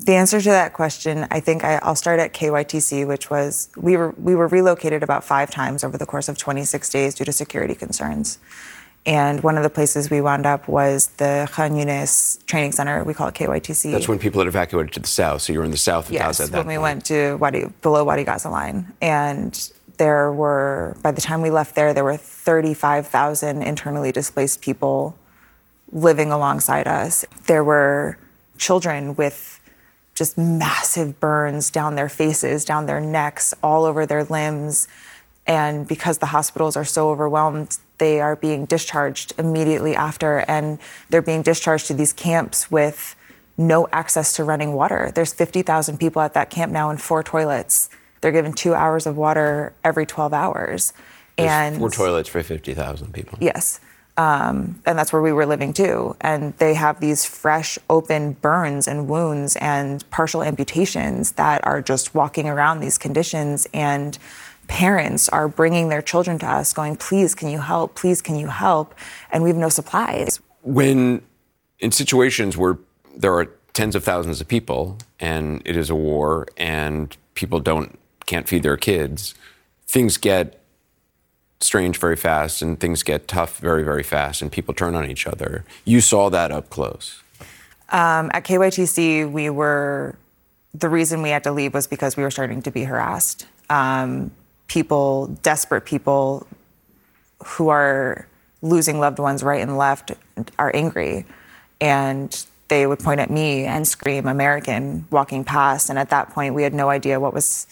the 0.06 0.16
answer 0.16 0.40
to 0.40 0.50
that 0.50 0.74
question, 0.74 1.28
I 1.30 1.40
think 1.40 1.64
I, 1.64 1.80
will 1.86 1.96
start 1.96 2.20
at 2.20 2.34
KYTC, 2.34 3.06
which 3.06 3.30
was 3.30 3.70
we 3.76 3.98
were 3.98 4.12
we 4.18 4.34
were 4.36 4.48
relocated 4.48 5.04
about 5.04 5.24
five 5.24 5.52
times 5.52 5.84
over 5.84 5.98
the 5.98 6.06
course 6.06 6.30
of 6.30 6.38
26 6.38 6.90
days 6.90 7.16
due 7.16 7.26
to 7.26 7.34
security 7.34 7.76
concerns. 7.76 8.40
And 9.06 9.42
one 9.44 9.58
of 9.58 9.64
the 9.64 9.70
places 9.70 10.10
we 10.10 10.22
wound 10.22 10.46
up 10.46 10.68
was 10.68 11.08
the 11.18 11.48
Khan 11.52 11.72
Yunis 11.72 12.46
Training 12.46 12.74
Center. 12.74 13.04
We 13.04 13.14
call 13.14 13.30
it 13.30 13.36
KYTC. 13.36 13.92
That's 13.92 14.08
when 14.08 14.20
people 14.20 14.40
had 14.40 14.48
evacuated 14.48 14.94
to 14.94 15.00
the 15.00 15.08
south. 15.08 15.42
So 15.42 15.54
you 15.54 15.60
were 15.60 15.66
in 15.66 15.72
the 15.72 15.78
south 15.78 16.08
of 16.08 16.14
yes, 16.14 16.40
Gaza. 16.40 16.44
Yes, 16.44 16.52
when 16.52 16.68
we 16.68 16.78
went 16.78 17.06
to 17.06 17.36
Wadi, 17.36 17.66
below 17.82 18.04
Wadi 18.04 18.24
Gaza 18.24 18.50
line, 18.50 18.94
and 19.02 19.72
there 19.98 20.32
were 20.32 20.96
by 21.02 21.12
the 21.12 21.22
time 21.22 21.42
we 21.42 21.50
left 21.50 21.76
there, 21.76 21.94
there 21.94 22.04
were 22.04 22.18
35,000 22.18 23.62
internally 23.64 24.12
displaced 24.12 24.62
people 24.62 25.18
living 25.92 26.32
alongside 26.32 26.88
us. 26.88 27.26
There 27.48 27.64
were 27.64 28.18
children 28.58 29.16
with 29.16 29.59
just 30.20 30.38
massive 30.38 31.20
burns 31.20 31.72
down 31.72 31.96
their 31.96 32.10
faces, 32.10 32.66
down 32.66 32.86
their 32.86 33.00
necks, 33.00 33.54
all 33.64 33.86
over 33.86 34.06
their 34.06 34.26
limbs. 34.26 34.88
And 35.48 35.88
because 35.88 36.20
the 36.20 36.28
hospitals 36.28 36.76
are 36.76 36.86
so 36.86 37.10
overwhelmed, 37.10 37.78
they 37.98 38.20
are 38.20 38.36
being 38.36 38.66
discharged 38.66 39.34
immediately 39.40 39.96
after. 39.96 40.40
And 40.40 40.78
they're 41.10 41.24
being 41.24 41.42
discharged 41.42 41.88
to 41.88 41.94
these 41.94 42.12
camps 42.14 42.70
with 42.70 43.16
no 43.58 43.88
access 43.94 44.34
to 44.34 44.44
running 44.44 44.74
water. 44.74 45.12
There's 45.16 45.34
50,000 45.34 45.98
people 45.98 46.22
at 46.22 46.34
that 46.34 46.50
camp 46.50 46.72
now 46.72 46.90
in 46.90 46.98
four 46.98 47.24
toilets. 47.24 47.90
They're 48.20 48.34
given 48.34 48.52
two 48.52 48.74
hours 48.74 49.08
of 49.08 49.16
water 49.16 49.74
every 49.86 50.06
12 50.06 50.34
hours. 50.34 50.94
There's 51.38 51.50
and 51.50 51.78
four 51.78 51.90
toilets 51.90 52.28
for 52.28 52.44
50,000 52.44 53.14
people. 53.14 53.38
Yes. 53.42 53.80
Um, 54.20 54.82
and 54.86 55.00
that's 55.00 55.14
where 55.14 55.22
we 55.22 55.32
were 55.32 55.46
living 55.46 55.72
too. 55.72 56.14
And 56.20 56.54
they 56.58 56.74
have 56.74 57.00
these 57.00 57.24
fresh, 57.24 57.80
open 57.90 58.34
burns 58.34 58.86
and 58.86 59.08
wounds 59.08 59.56
and 59.56 60.04
partial 60.12 60.44
amputations 60.44 61.32
that 61.34 61.66
are 61.66 61.82
just 61.82 62.14
walking 62.14 62.46
around 62.46 62.82
these 62.82 62.98
conditions. 62.98 63.66
And 63.74 64.18
parents 64.68 65.30
are 65.30 65.48
bringing 65.48 65.88
their 65.88 66.02
children 66.02 66.38
to 66.40 66.46
us, 66.46 66.74
going, 66.74 66.98
"Please, 66.98 67.34
can 67.34 67.48
you 67.48 67.60
help? 67.60 67.96
Please, 67.96 68.22
can 68.22 68.36
you 68.36 68.48
help?" 68.48 68.94
And 69.32 69.42
we 69.42 69.50
have 69.52 69.58
no 69.58 69.70
supplies. 69.70 70.42
When 70.64 71.22
in 71.80 71.94
situations 71.94 72.58
where 72.58 72.78
there 73.16 73.34
are 73.34 73.46
tens 73.72 73.96
of 73.96 74.04
thousands 74.04 74.42
of 74.42 74.50
people 74.50 74.98
and 75.22 75.62
it 75.64 75.78
is 75.78 75.90
a 75.90 75.96
war 75.96 76.46
and 76.58 77.16
people 77.36 77.62
don't 77.62 77.98
can't 78.26 78.50
feed 78.50 78.64
their 78.64 78.76
kids, 78.78 79.34
things 79.88 80.18
get 80.18 80.59
strange 81.62 81.98
very 81.98 82.16
fast 82.16 82.62
and 82.62 82.80
things 82.80 83.04
get 83.04 83.28
tough 83.28 83.58
very, 83.60 83.84
very 83.84 84.04
fast 84.04 84.42
and 84.42 84.52
people 84.52 84.74
turn 84.74 84.96
on 84.96 85.10
each 85.10 85.28
other. 85.28 85.66
You 85.86 86.02
saw 86.02 86.30
that 86.30 86.52
up 86.52 86.70
close. 86.70 87.22
Um, 87.90 88.30
at 88.34 88.44
KYTC, 88.46 89.30
we 89.30 89.50
were, 89.50 90.16
the 90.74 90.90
reason 90.90 91.22
we 91.22 91.30
had 91.30 91.44
to 91.44 91.52
leave 91.52 91.74
was 91.74 91.88
because 91.88 92.16
we 92.16 92.24
were 92.24 92.32
starting 92.32 92.62
to 92.62 92.72
be 92.72 92.84
harassed. 92.84 93.48
Um, 93.70 94.32
people, 94.68 95.28
desperate 95.42 95.86
people 95.86 96.48
who 97.44 97.70
are 97.70 98.28
losing 98.62 99.00
loved 99.00 99.20
ones 99.20 99.44
right 99.44 99.62
and 99.62 99.78
left 99.78 100.12
are 100.58 100.72
angry. 100.76 101.26
And 101.82 102.46
they 102.68 102.86
would 102.86 103.00
point 103.00 103.20
at 103.20 103.30
me 103.30 103.66
and 103.66 103.88
scream 103.88 104.28
American 104.28 105.08
walking 105.10 105.44
past. 105.44 105.90
And 105.90 105.98
at 105.98 106.10
that 106.12 106.30
point, 106.30 106.54
we 106.54 106.64
had 106.64 106.74
no 106.74 106.90
idea 106.90 107.20
what 107.20 107.34
was 107.34 107.68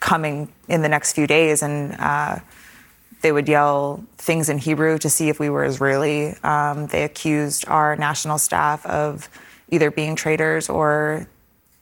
coming 0.00 0.48
in 0.68 0.82
the 0.82 0.88
next 0.88 1.12
few 1.12 1.26
days. 1.26 1.62
And 1.62 1.94
uh, 1.98 2.38
they 3.20 3.32
would 3.32 3.48
yell 3.48 4.04
things 4.16 4.48
in 4.48 4.58
Hebrew 4.58 4.98
to 4.98 5.10
see 5.10 5.28
if 5.28 5.40
we 5.40 5.50
were 5.50 5.64
Israeli. 5.64 6.34
Um, 6.42 6.86
they 6.86 7.02
accused 7.02 7.66
our 7.68 7.96
national 7.96 8.38
staff 8.38 8.84
of 8.86 9.28
either 9.70 9.90
being 9.90 10.14
traitors 10.14 10.68
or 10.68 11.26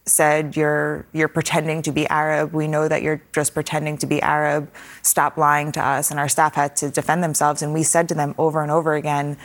said 0.06 0.56
you're 0.56 1.04
you're 1.12 1.28
pretending 1.28 1.82
to 1.82 1.92
be 1.92 2.08
Arab. 2.08 2.52
We 2.52 2.68
know 2.68 2.86
that 2.88 3.02
you're 3.02 3.20
just 3.32 3.54
pretending 3.54 3.98
to 3.98 4.06
be 4.06 4.22
Arab. 4.22 4.70
Stop 5.02 5.36
lying 5.36 5.72
to 5.72 5.84
us. 5.84 6.10
And 6.10 6.20
our 6.20 6.28
staff 6.28 6.54
had 6.54 6.76
to 6.76 6.90
defend 6.90 7.22
themselves. 7.22 7.60
And 7.60 7.74
we 7.74 7.82
said 7.82 8.08
to 8.08 8.14
them 8.14 8.34
over 8.38 8.62
and 8.62 8.70
over 8.70 8.94
again, 8.94 9.36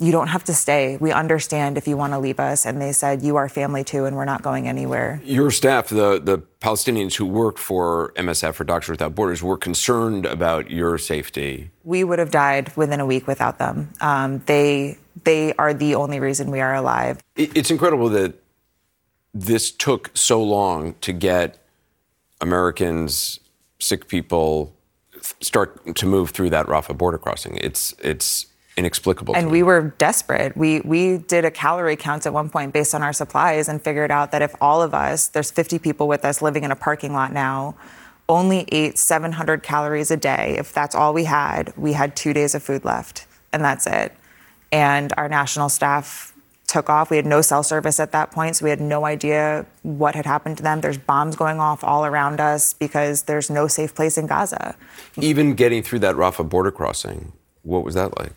you 0.00 0.12
don't 0.12 0.28
have 0.28 0.44
to 0.44 0.54
stay. 0.54 0.96
We 0.96 1.12
understand 1.12 1.76
if 1.76 1.86
you 1.86 1.96
want 1.96 2.12
to 2.12 2.18
leave 2.18 2.40
us. 2.40 2.64
And 2.64 2.80
they 2.80 2.92
said, 2.92 3.22
You 3.22 3.36
are 3.36 3.48
family 3.48 3.84
too, 3.84 4.06
and 4.06 4.16
we're 4.16 4.24
not 4.24 4.42
going 4.42 4.66
anywhere. 4.66 5.20
Your 5.24 5.50
staff, 5.50 5.88
the, 5.88 6.20
the 6.20 6.38
Palestinians 6.60 7.14
who 7.14 7.26
worked 7.26 7.58
for 7.58 8.12
MSF 8.16 8.58
or 8.60 8.64
Doctors 8.64 8.90
Without 8.90 9.14
Borders, 9.14 9.42
were 9.42 9.58
concerned 9.58 10.26
about 10.26 10.70
your 10.70 10.98
safety. 10.98 11.70
We 11.84 12.04
would 12.04 12.18
have 12.18 12.30
died 12.30 12.74
within 12.76 13.00
a 13.00 13.06
week 13.06 13.26
without 13.26 13.58
them. 13.58 13.90
Um, 14.00 14.38
they, 14.46 14.98
they 15.24 15.52
are 15.54 15.74
the 15.74 15.94
only 15.94 16.20
reason 16.20 16.50
we 16.50 16.60
are 16.60 16.74
alive. 16.74 17.22
It's 17.36 17.70
incredible 17.70 18.08
that 18.10 18.34
this 19.34 19.70
took 19.70 20.10
so 20.14 20.42
long 20.42 20.94
to 21.02 21.12
get 21.12 21.58
Americans, 22.40 23.40
sick 23.78 24.08
people, 24.08 24.74
start 25.40 25.94
to 25.94 26.06
move 26.06 26.30
through 26.30 26.50
that 26.50 26.66
Rafah 26.66 26.96
border 26.96 27.18
crossing. 27.18 27.56
It's, 27.58 27.94
it's 28.02 28.46
inexplicable. 28.76 29.36
And 29.36 29.50
we 29.50 29.62
were 29.62 29.94
desperate. 29.98 30.56
We 30.56 30.80
we 30.80 31.18
did 31.18 31.44
a 31.44 31.50
calorie 31.50 31.96
count 31.96 32.26
at 32.26 32.32
one 32.32 32.48
point 32.50 32.72
based 32.72 32.94
on 32.94 33.02
our 33.02 33.12
supplies 33.12 33.68
and 33.68 33.82
figured 33.82 34.10
out 34.10 34.32
that 34.32 34.42
if 34.42 34.54
all 34.60 34.82
of 34.82 34.94
us, 34.94 35.28
there's 35.28 35.50
50 35.50 35.78
people 35.78 36.08
with 36.08 36.24
us 36.24 36.40
living 36.40 36.64
in 36.64 36.70
a 36.70 36.76
parking 36.76 37.12
lot 37.12 37.32
now, 37.32 37.74
only 38.28 38.64
ate 38.72 38.98
700 38.98 39.62
calories 39.62 40.10
a 40.10 40.16
day. 40.16 40.56
If 40.58 40.72
that's 40.72 40.94
all 40.94 41.12
we 41.12 41.24
had, 41.24 41.76
we 41.76 41.92
had 41.92 42.16
two 42.16 42.32
days 42.32 42.54
of 42.54 42.62
food 42.62 42.84
left, 42.84 43.26
and 43.52 43.64
that's 43.64 43.86
it. 43.86 44.14
And 44.72 45.12
our 45.16 45.28
national 45.28 45.68
staff 45.68 46.32
took 46.70 46.88
off. 46.88 47.10
We 47.10 47.16
had 47.16 47.26
no 47.26 47.42
cell 47.42 47.64
service 47.64 47.98
at 47.98 48.12
that 48.12 48.30
point, 48.30 48.56
so 48.56 48.64
we 48.64 48.70
had 48.70 48.80
no 48.80 49.04
idea 49.04 49.66
what 49.82 50.14
had 50.14 50.24
happened 50.24 50.56
to 50.58 50.62
them. 50.62 50.80
There's 50.80 50.98
bombs 50.98 51.34
going 51.34 51.58
off 51.58 51.82
all 51.82 52.06
around 52.06 52.40
us 52.40 52.72
because 52.72 53.24
there's 53.24 53.50
no 53.50 53.66
safe 53.66 53.94
place 53.94 54.16
in 54.16 54.28
Gaza. 54.28 54.76
Even 55.16 55.54
getting 55.54 55.82
through 55.82 55.98
that 56.00 56.14
Rafah 56.14 56.48
border 56.48 56.70
crossing, 56.70 57.32
what 57.62 57.84
was 57.84 57.94
that 57.96 58.16
like? 58.18 58.32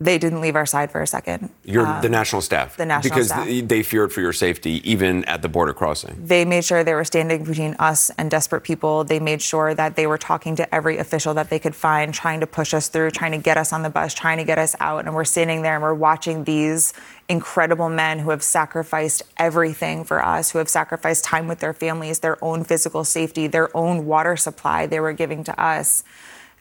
They 0.00 0.16
didn't 0.16 0.40
leave 0.40 0.56
our 0.56 0.64
side 0.64 0.90
for 0.90 1.02
a 1.02 1.06
second. 1.06 1.50
You're 1.62 1.86
um, 1.86 2.00
the 2.00 2.08
national 2.08 2.40
staff. 2.40 2.78
The 2.78 2.86
national 2.86 3.10
because 3.10 3.26
staff. 3.28 3.46
Because 3.46 3.68
they 3.68 3.82
feared 3.82 4.12
for 4.14 4.22
your 4.22 4.32
safety, 4.32 4.80
even 4.90 5.26
at 5.26 5.42
the 5.42 5.48
border 5.48 5.74
crossing. 5.74 6.16
They 6.26 6.46
made 6.46 6.64
sure 6.64 6.82
they 6.82 6.94
were 6.94 7.04
standing 7.04 7.44
between 7.44 7.74
us 7.78 8.10
and 8.16 8.30
desperate 8.30 8.62
people. 8.62 9.04
They 9.04 9.20
made 9.20 9.42
sure 9.42 9.74
that 9.74 9.96
they 9.96 10.06
were 10.06 10.16
talking 10.16 10.56
to 10.56 10.74
every 10.74 10.96
official 10.96 11.34
that 11.34 11.50
they 11.50 11.58
could 11.58 11.76
find, 11.76 12.14
trying 12.14 12.40
to 12.40 12.46
push 12.46 12.72
us 12.72 12.88
through, 12.88 13.10
trying 13.10 13.32
to 13.32 13.38
get 13.38 13.58
us 13.58 13.74
on 13.74 13.82
the 13.82 13.90
bus, 13.90 14.14
trying 14.14 14.38
to 14.38 14.44
get 14.44 14.58
us 14.58 14.74
out. 14.80 15.04
And 15.04 15.14
we're 15.14 15.24
standing 15.24 15.60
there 15.60 15.74
and 15.74 15.82
we're 15.82 15.92
watching 15.92 16.44
these 16.44 16.94
incredible 17.28 17.90
men 17.90 18.20
who 18.20 18.30
have 18.30 18.42
sacrificed 18.42 19.22
everything 19.36 20.04
for 20.04 20.24
us, 20.24 20.50
who 20.50 20.58
have 20.58 20.70
sacrificed 20.70 21.24
time 21.24 21.46
with 21.46 21.58
their 21.58 21.74
families, 21.74 22.20
their 22.20 22.42
own 22.42 22.64
physical 22.64 23.04
safety, 23.04 23.46
their 23.46 23.74
own 23.76 24.06
water 24.06 24.34
supply 24.36 24.86
they 24.86 24.98
were 24.98 25.12
giving 25.12 25.44
to 25.44 25.62
us 25.62 26.04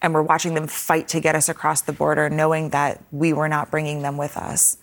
and 0.02 0.14
we're 0.14 0.22
watching 0.22 0.54
them 0.54 0.68
fight 0.68 1.08
to 1.10 1.20
get 1.20 1.36
us 1.36 1.50
across 1.50 1.82
the 1.82 1.93
border, 1.93 2.30
knowing 2.30 2.70
that 2.70 3.04
we 3.12 3.34
were 3.34 3.50
not 3.50 3.70
bringing 3.70 4.02
them 4.02 4.18
with 4.18 4.38
us. 4.38 4.78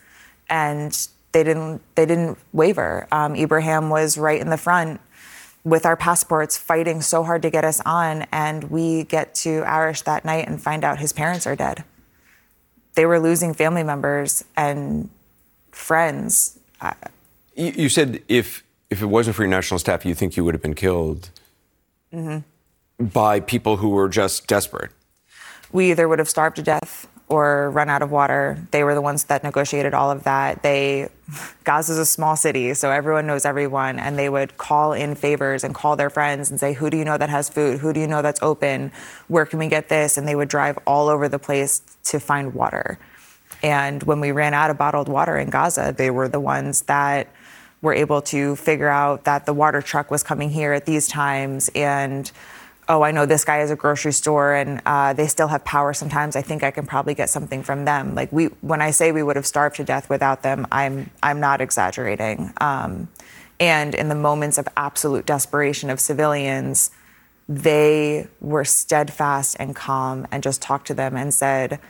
And 0.48 0.96
they 1.32 1.42
didn't, 1.42 1.82
they 1.94 2.06
didn't 2.06 2.38
waver. 2.52 3.08
Um, 3.10 3.34
Ibrahim 3.34 3.90
was 3.90 4.18
right 4.18 4.40
in 4.40 4.50
the 4.50 4.56
front 4.56 5.00
with 5.64 5.84
our 5.84 5.96
passports, 5.96 6.56
fighting 6.56 7.00
so 7.00 7.24
hard 7.24 7.42
to 7.42 7.50
get 7.50 7.64
us 7.64 7.80
on. 7.84 8.26
And 8.30 8.64
we 8.64 9.04
get 9.04 9.34
to 9.36 9.64
Arish 9.66 10.02
that 10.02 10.24
night 10.24 10.46
and 10.48 10.62
find 10.62 10.84
out 10.84 10.98
his 10.98 11.12
parents 11.12 11.46
are 11.46 11.56
dead. 11.56 11.84
They 12.94 13.04
were 13.04 13.20
losing 13.20 13.52
family 13.52 13.82
members 13.82 14.44
and 14.56 15.10
friends. 15.70 16.58
You, 17.54 17.72
you 17.76 17.88
said 17.88 18.22
if 18.28 18.64
if 18.88 19.02
it 19.02 19.06
wasn't 19.06 19.34
for 19.34 19.42
your 19.42 19.50
national 19.50 19.78
staff, 19.78 20.06
you 20.06 20.14
think 20.14 20.36
you 20.36 20.44
would 20.44 20.54
have 20.54 20.62
been 20.62 20.74
killed 20.74 21.30
mm-hmm. 22.12 23.04
by 23.04 23.40
people 23.40 23.78
who 23.78 23.88
were 23.88 24.08
just 24.08 24.46
desperate 24.46 24.92
we 25.72 25.90
either 25.90 26.08
would 26.08 26.18
have 26.18 26.28
starved 26.28 26.56
to 26.56 26.62
death 26.62 27.08
or 27.28 27.70
run 27.70 27.90
out 27.90 28.02
of 28.02 28.10
water. 28.10 28.56
They 28.70 28.84
were 28.84 28.94
the 28.94 29.02
ones 29.02 29.24
that 29.24 29.42
negotiated 29.42 29.94
all 29.94 30.10
of 30.10 30.24
that. 30.24 30.62
They 30.62 31.08
Gaza's 31.64 31.98
a 31.98 32.06
small 32.06 32.36
city, 32.36 32.72
so 32.74 32.90
everyone 32.90 33.26
knows 33.26 33.44
everyone, 33.44 33.98
and 33.98 34.18
they 34.18 34.28
would 34.28 34.56
call 34.58 34.92
in 34.92 35.14
favors 35.14 35.64
and 35.64 35.74
call 35.74 35.96
their 35.96 36.10
friends 36.10 36.50
and 36.50 36.60
say, 36.60 36.72
"Who 36.72 36.88
do 36.88 36.96
you 36.96 37.04
know 37.04 37.18
that 37.18 37.30
has 37.30 37.48
food? 37.48 37.80
Who 37.80 37.92
do 37.92 38.00
you 38.00 38.06
know 38.06 38.22
that's 38.22 38.42
open? 38.42 38.92
Where 39.28 39.44
can 39.44 39.58
we 39.58 39.66
get 39.66 39.88
this?" 39.88 40.16
And 40.16 40.28
they 40.28 40.36
would 40.36 40.48
drive 40.48 40.78
all 40.86 41.08
over 41.08 41.28
the 41.28 41.38
place 41.38 41.80
to 42.04 42.20
find 42.20 42.54
water. 42.54 42.98
And 43.62 44.02
when 44.04 44.20
we 44.20 44.32
ran 44.32 44.54
out 44.54 44.70
of 44.70 44.78
bottled 44.78 45.08
water 45.08 45.36
in 45.36 45.50
Gaza, 45.50 45.94
they 45.96 46.10
were 46.10 46.28
the 46.28 46.40
ones 46.40 46.82
that 46.82 47.28
were 47.82 47.94
able 47.94 48.22
to 48.22 48.56
figure 48.56 48.88
out 48.88 49.24
that 49.24 49.46
the 49.46 49.52
water 49.52 49.82
truck 49.82 50.10
was 50.10 50.22
coming 50.22 50.50
here 50.50 50.72
at 50.72 50.86
these 50.86 51.08
times 51.08 51.70
and 51.74 52.30
oh, 52.88 53.02
I 53.02 53.10
know 53.10 53.26
this 53.26 53.44
guy 53.44 53.56
has 53.56 53.70
a 53.70 53.76
grocery 53.76 54.12
store 54.12 54.54
and 54.54 54.80
uh, 54.86 55.12
they 55.12 55.26
still 55.26 55.48
have 55.48 55.64
power 55.64 55.92
sometimes. 55.92 56.36
I 56.36 56.42
think 56.42 56.62
I 56.62 56.70
can 56.70 56.86
probably 56.86 57.14
get 57.14 57.28
something 57.28 57.62
from 57.62 57.84
them. 57.84 58.14
Like 58.14 58.30
we, 58.32 58.46
when 58.60 58.80
I 58.80 58.90
say 58.92 59.12
we 59.12 59.22
would 59.22 59.36
have 59.36 59.46
starved 59.46 59.76
to 59.76 59.84
death 59.84 60.08
without 60.08 60.42
them, 60.42 60.66
I'm 60.70 61.10
I'm 61.22 61.40
not 61.40 61.60
exaggerating. 61.60 62.52
Um, 62.60 63.08
and 63.58 63.94
in 63.94 64.08
the 64.08 64.14
moments 64.14 64.58
of 64.58 64.68
absolute 64.76 65.26
desperation 65.26 65.90
of 65.90 65.98
civilians, 65.98 66.90
they 67.48 68.28
were 68.40 68.64
steadfast 68.64 69.56
and 69.58 69.74
calm 69.74 70.26
and 70.30 70.42
just 70.42 70.62
talked 70.62 70.86
to 70.88 70.94
them 70.94 71.16
and 71.16 71.32
said. 71.32 71.80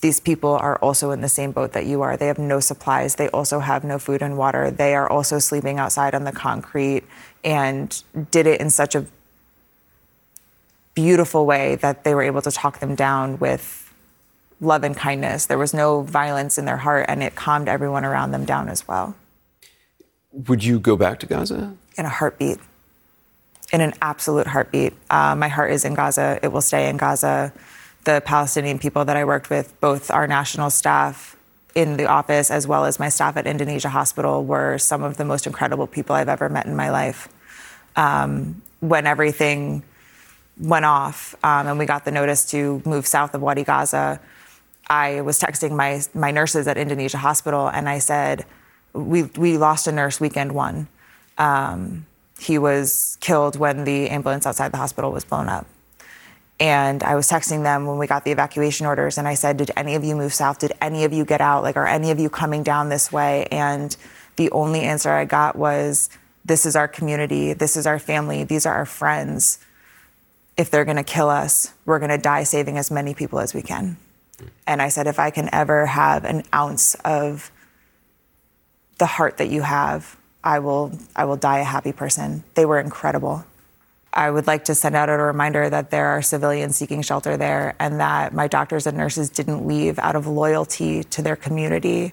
These 0.00 0.20
people 0.20 0.50
are 0.50 0.76
also 0.80 1.12
in 1.12 1.22
the 1.22 1.30
same 1.30 1.52
boat 1.52 1.72
that 1.72 1.86
you 1.86 2.02
are. 2.02 2.14
They 2.14 2.26
have 2.26 2.38
no 2.38 2.60
supplies. 2.60 3.14
They 3.14 3.30
also 3.30 3.60
have 3.60 3.84
no 3.84 3.98
food 3.98 4.20
and 4.20 4.36
water. 4.36 4.70
They 4.70 4.94
are 4.94 5.08
also 5.08 5.38
sleeping 5.38 5.78
outside 5.78 6.14
on 6.14 6.24
the 6.24 6.32
concrete 6.32 7.04
and 7.42 8.02
did 8.30 8.46
it 8.46 8.60
in 8.60 8.68
such 8.68 8.94
a 8.94 9.06
beautiful 10.94 11.46
way 11.46 11.76
that 11.76 12.04
they 12.04 12.14
were 12.14 12.22
able 12.22 12.42
to 12.42 12.50
talk 12.50 12.78
them 12.78 12.94
down 12.94 13.38
with 13.38 13.92
love 14.60 14.84
and 14.84 14.96
kindness. 14.96 15.46
There 15.46 15.58
was 15.58 15.74
no 15.74 16.02
violence 16.02 16.58
in 16.58 16.64
their 16.64 16.78
heart, 16.78 17.06
and 17.08 17.22
it 17.22 17.34
calmed 17.34 17.68
everyone 17.68 18.04
around 18.04 18.30
them 18.30 18.44
down 18.44 18.68
as 18.68 18.86
well. 18.86 19.14
Would 20.32 20.64
you 20.64 20.78
go 20.78 20.96
back 20.96 21.20
to 21.20 21.26
Gaza? 21.26 21.74
In 21.96 22.04
a 22.04 22.08
heartbeat. 22.08 22.58
In 23.72 23.80
an 23.80 23.94
absolute 24.02 24.46
heartbeat. 24.46 24.94
Uh, 25.10 25.34
my 25.34 25.48
heart 25.48 25.70
is 25.70 25.84
in 25.84 25.94
Gaza. 25.94 26.38
It 26.42 26.48
will 26.48 26.60
stay 26.60 26.88
in 26.88 26.96
Gaza. 26.96 27.52
The 28.04 28.22
Palestinian 28.24 28.78
people 28.78 29.04
that 29.04 29.16
I 29.16 29.24
worked 29.24 29.50
with, 29.50 29.78
both 29.80 30.10
our 30.10 30.26
national 30.26 30.70
staff 30.70 31.36
in 31.74 31.96
the 31.96 32.06
office 32.06 32.50
as 32.50 32.66
well 32.66 32.84
as 32.84 32.98
my 32.98 33.08
staff 33.08 33.36
at 33.36 33.46
Indonesia 33.46 33.88
Hospital, 33.88 34.44
were 34.44 34.78
some 34.78 35.02
of 35.02 35.16
the 35.16 35.24
most 35.24 35.46
incredible 35.46 35.86
people 35.86 36.14
I've 36.14 36.28
ever 36.28 36.48
met 36.48 36.66
in 36.66 36.76
my 36.76 36.90
life. 36.90 37.28
Um, 37.96 38.62
when 38.80 39.06
everything 39.06 39.82
went 40.58 40.84
off 40.84 41.34
um, 41.42 41.66
and 41.66 41.78
we 41.78 41.86
got 41.86 42.04
the 42.04 42.10
notice 42.10 42.44
to 42.50 42.82
move 42.84 43.06
south 43.06 43.34
of 43.34 43.42
Wadi 43.42 43.64
Gaza, 43.64 44.20
I 44.88 45.22
was 45.22 45.38
texting 45.40 45.76
my, 45.76 46.02
my 46.14 46.30
nurses 46.30 46.68
at 46.68 46.76
Indonesia 46.76 47.18
Hospital 47.18 47.68
and 47.68 47.88
I 47.88 47.98
said, 47.98 48.44
we, 48.92 49.24
we 49.24 49.58
lost 49.58 49.86
a 49.86 49.92
nurse 49.92 50.20
weekend 50.20 50.52
one. 50.52 50.88
Um, 51.38 52.06
he 52.38 52.58
was 52.58 53.18
killed 53.20 53.56
when 53.56 53.84
the 53.84 54.10
ambulance 54.10 54.46
outside 54.46 54.72
the 54.72 54.76
hospital 54.76 55.10
was 55.10 55.24
blown 55.24 55.48
up. 55.48 55.66
And 56.60 57.02
I 57.02 57.16
was 57.16 57.28
texting 57.28 57.64
them 57.64 57.86
when 57.86 57.98
we 57.98 58.06
got 58.06 58.24
the 58.24 58.30
evacuation 58.30 58.86
orders, 58.86 59.18
and 59.18 59.26
I 59.26 59.34
said, 59.34 59.56
Did 59.56 59.72
any 59.76 59.96
of 59.96 60.04
you 60.04 60.14
move 60.14 60.32
south? 60.32 60.60
Did 60.60 60.72
any 60.80 61.02
of 61.02 61.12
you 61.12 61.24
get 61.24 61.40
out? 61.40 61.64
Like, 61.64 61.76
are 61.76 61.86
any 61.86 62.12
of 62.12 62.20
you 62.20 62.30
coming 62.30 62.62
down 62.62 62.88
this 62.88 63.10
way? 63.10 63.46
And 63.50 63.96
the 64.36 64.52
only 64.52 64.82
answer 64.82 65.10
I 65.10 65.24
got 65.24 65.56
was, 65.56 66.08
This 66.44 66.64
is 66.64 66.76
our 66.76 66.86
community. 66.86 67.54
This 67.54 67.76
is 67.76 67.88
our 67.88 67.98
family. 67.98 68.44
These 68.44 68.66
are 68.66 68.74
our 68.74 68.86
friends 68.86 69.58
if 70.56 70.70
they're 70.70 70.84
going 70.84 70.96
to 70.96 71.04
kill 71.04 71.28
us, 71.28 71.72
we're 71.84 71.98
going 71.98 72.10
to 72.10 72.18
die 72.18 72.44
saving 72.44 72.78
as 72.78 72.90
many 72.90 73.14
people 73.14 73.40
as 73.40 73.54
we 73.54 73.62
can. 73.62 73.96
And 74.66 74.80
I 74.82 74.88
said, 74.88 75.06
if 75.06 75.18
I 75.18 75.30
can 75.30 75.48
ever 75.52 75.86
have 75.86 76.24
an 76.24 76.44
ounce 76.52 76.94
of 77.04 77.50
the 78.98 79.06
heart 79.06 79.38
that 79.38 79.48
you 79.48 79.62
have, 79.62 80.16
I 80.42 80.58
will, 80.58 80.98
I 81.16 81.24
will 81.24 81.36
die 81.36 81.58
a 81.60 81.64
happy 81.64 81.92
person. 81.92 82.44
They 82.54 82.66
were 82.66 82.78
incredible. 82.78 83.44
I 84.12 84.30
would 84.30 84.46
like 84.46 84.66
to 84.66 84.74
send 84.74 84.94
out 84.94 85.08
a 85.08 85.16
reminder 85.16 85.68
that 85.68 85.90
there 85.90 86.06
are 86.06 86.22
civilians 86.22 86.76
seeking 86.76 87.02
shelter 87.02 87.36
there 87.36 87.74
and 87.80 87.98
that 87.98 88.32
my 88.32 88.46
doctors 88.46 88.86
and 88.86 88.96
nurses 88.96 89.28
didn't 89.28 89.66
leave 89.66 89.98
out 89.98 90.14
of 90.14 90.26
loyalty 90.26 91.02
to 91.04 91.22
their 91.22 91.34
community. 91.34 92.12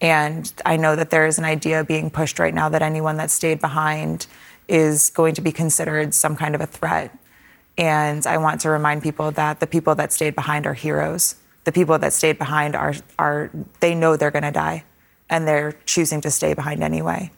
And 0.00 0.52
I 0.64 0.76
know 0.76 0.94
that 0.94 1.10
there 1.10 1.26
is 1.26 1.38
an 1.38 1.44
idea 1.44 1.82
being 1.82 2.10
pushed 2.10 2.38
right 2.38 2.54
now 2.54 2.68
that 2.68 2.82
anyone 2.82 3.16
that 3.16 3.30
stayed 3.30 3.60
behind 3.60 4.26
is 4.68 5.10
going 5.10 5.34
to 5.34 5.40
be 5.40 5.50
considered 5.50 6.14
some 6.14 6.36
kind 6.36 6.54
of 6.54 6.60
a 6.60 6.66
threat. 6.66 7.16
And 7.78 8.26
I 8.26 8.36
want 8.38 8.60
to 8.62 8.70
remind 8.70 9.02
people 9.02 9.30
that 9.32 9.60
the 9.60 9.66
people 9.66 9.94
that 9.94 10.12
stayed 10.12 10.34
behind 10.34 10.66
are 10.66 10.74
heroes. 10.74 11.36
The 11.64 11.72
people 11.72 11.98
that 11.98 12.12
stayed 12.12 12.38
behind 12.38 12.74
are, 12.74 12.94
are 13.18 13.50
they 13.80 13.94
know 13.94 14.16
they're 14.16 14.30
going 14.30 14.42
to 14.42 14.50
die 14.50 14.84
and 15.30 15.48
they're 15.48 15.72
choosing 15.86 16.20
to 16.20 16.30
stay 16.30 16.54
behind 16.54 16.82
anyway. 16.82 17.30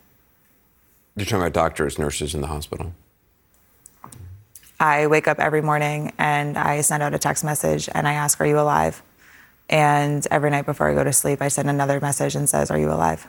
You're 1.16 1.26
talking 1.26 1.39
about 1.39 1.53
doctors, 1.53 1.99
nurses 1.99 2.35
in 2.35 2.41
the 2.41 2.49
hospital. 2.49 2.93
I 4.80 5.07
wake 5.07 5.28
up 5.28 5.39
every 5.39 5.62
morning 5.62 6.12
and 6.18 6.59
I 6.59 6.80
send 6.80 7.03
out 7.03 7.14
a 7.14 7.18
text 7.18 7.45
message 7.45 7.89
and 7.95 8.09
I 8.09 8.14
ask, 8.14 8.41
Are 8.41 8.47
you 8.47 8.59
alive? 8.59 9.03
And 9.70 10.26
every 10.30 10.51
night 10.51 10.66
before 10.66 10.91
I 10.91 10.95
go 10.95 11.05
to 11.05 11.12
sleep, 11.12 11.41
I 11.41 11.49
send 11.49 11.70
another 11.70 12.01
message 12.01 12.35
and 12.35 12.49
says, 12.49 12.70
Are 12.70 12.78
you 12.78 12.91
alive? 12.91 13.28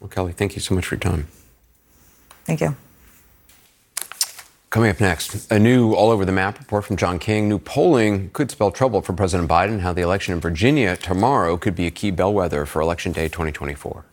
Well, 0.00 0.08
Kelly, 0.08 0.32
thank 0.32 0.56
you 0.56 0.60
so 0.60 0.74
much 0.74 0.86
for 0.86 0.94
your 0.94 1.00
time. 1.00 1.28
Thank 2.44 2.60
you. 2.60 2.74
Coming 4.72 4.88
up 4.88 5.00
next, 5.02 5.52
a 5.52 5.58
new 5.58 5.92
all 5.92 6.10
over 6.10 6.24
the 6.24 6.32
map 6.32 6.58
report 6.58 6.86
from 6.86 6.96
John 6.96 7.18
King. 7.18 7.46
New 7.46 7.58
polling 7.58 8.30
could 8.30 8.50
spell 8.50 8.70
trouble 8.70 9.02
for 9.02 9.12
President 9.12 9.46
Biden. 9.46 9.80
How 9.80 9.92
the 9.92 10.00
election 10.00 10.32
in 10.32 10.40
Virginia 10.40 10.96
tomorrow 10.96 11.58
could 11.58 11.74
be 11.76 11.86
a 11.86 11.90
key 11.90 12.10
bellwether 12.10 12.64
for 12.64 12.80
Election 12.80 13.12
Day 13.12 13.28
2024. 13.28 14.06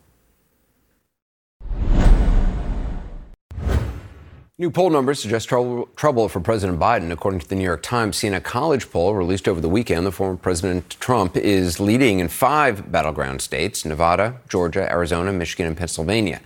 New 4.57 4.69
poll 4.69 4.89
numbers 4.89 5.21
suggest 5.21 5.47
trouble, 5.47 5.87
trouble, 5.95 6.27
for 6.27 6.41
President 6.41 6.77
Biden. 6.77 7.09
According 7.09 7.39
to 7.39 7.47
the 7.47 7.55
New 7.55 7.63
York 7.63 7.81
Times 7.81 8.17
Siena 8.17 8.41
College 8.41 8.91
poll 8.91 9.15
released 9.15 9.47
over 9.47 9.61
the 9.61 9.69
weekend, 9.69 10.05
the 10.05 10.11
former 10.11 10.35
President 10.35 10.89
Trump 10.99 11.37
is 11.37 11.79
leading 11.79 12.19
in 12.19 12.27
five 12.27 12.91
battleground 12.91 13.41
states 13.41 13.85
Nevada, 13.85 14.41
Georgia, 14.49 14.91
Arizona, 14.91 15.31
Michigan, 15.31 15.67
and 15.67 15.77
Pennsylvania. 15.77 16.41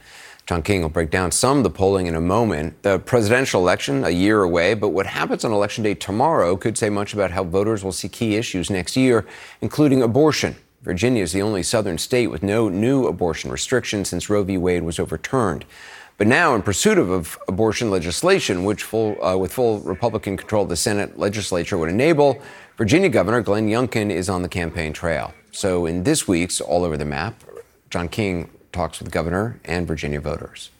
John 0.45 0.61
King 0.61 0.81
will 0.81 0.89
break 0.89 1.09
down 1.09 1.31
some 1.31 1.57
of 1.57 1.63
the 1.63 1.69
polling 1.69 2.07
in 2.07 2.15
a 2.15 2.21
moment. 2.21 2.83
The 2.83 2.99
presidential 2.99 3.61
election, 3.61 4.03
a 4.03 4.09
year 4.09 4.43
away, 4.43 4.73
but 4.73 4.89
what 4.89 5.05
happens 5.05 5.45
on 5.45 5.53
Election 5.53 5.85
Day 5.85 5.95
tomorrow 5.95 6.57
could 6.57 6.77
say 6.77 6.89
much 6.89 7.13
about 7.13 7.31
how 7.31 7.45
voters 7.45 7.81
will 7.81 7.93
see 7.93 8.09
key 8.09 8.35
issues 8.35 8.69
next 8.69 8.97
year, 8.97 9.25
including 9.61 10.01
abortion. 10.01 10.57
Virginia 10.81 11.23
is 11.23 11.31
the 11.31 11.41
only 11.41 11.63
southern 11.63 11.97
state 11.97 12.27
with 12.27 12.43
no 12.43 12.67
new 12.67 13.07
abortion 13.07 13.51
restrictions 13.51 14.09
since 14.09 14.29
Roe 14.29 14.43
v. 14.43 14.57
Wade 14.57 14.83
was 14.83 14.99
overturned. 14.99 15.63
But 16.17 16.27
now, 16.27 16.55
in 16.55 16.61
pursuit 16.61 16.97
of, 16.97 17.39
abortion 17.47 17.89
legislation, 17.89 18.65
which 18.65 18.83
full, 18.83 19.23
uh, 19.23 19.37
with 19.37 19.53
full 19.53 19.79
Republican 19.79 20.35
control 20.35 20.63
of 20.63 20.69
the 20.69 20.75
Senate 20.75 21.17
legislature 21.17 21.77
would 21.77 21.89
enable, 21.89 22.41
Virginia 22.77 23.07
Governor 23.07 23.41
Glenn 23.41 23.69
Youngkin 23.69 24.11
is 24.11 24.29
on 24.29 24.41
the 24.41 24.49
campaign 24.49 24.91
trail. 24.91 25.33
So, 25.51 25.85
in 25.85 26.03
this 26.03 26.27
week's 26.27 26.59
All 26.59 26.83
Over 26.83 26.97
the 26.97 27.05
Map, 27.05 27.41
John 27.89 28.09
King 28.09 28.49
talks 28.73 28.99
with 28.99 29.11
governor 29.11 29.59
and 29.63 29.87
Virginia 29.87 30.19
voters. 30.19 30.71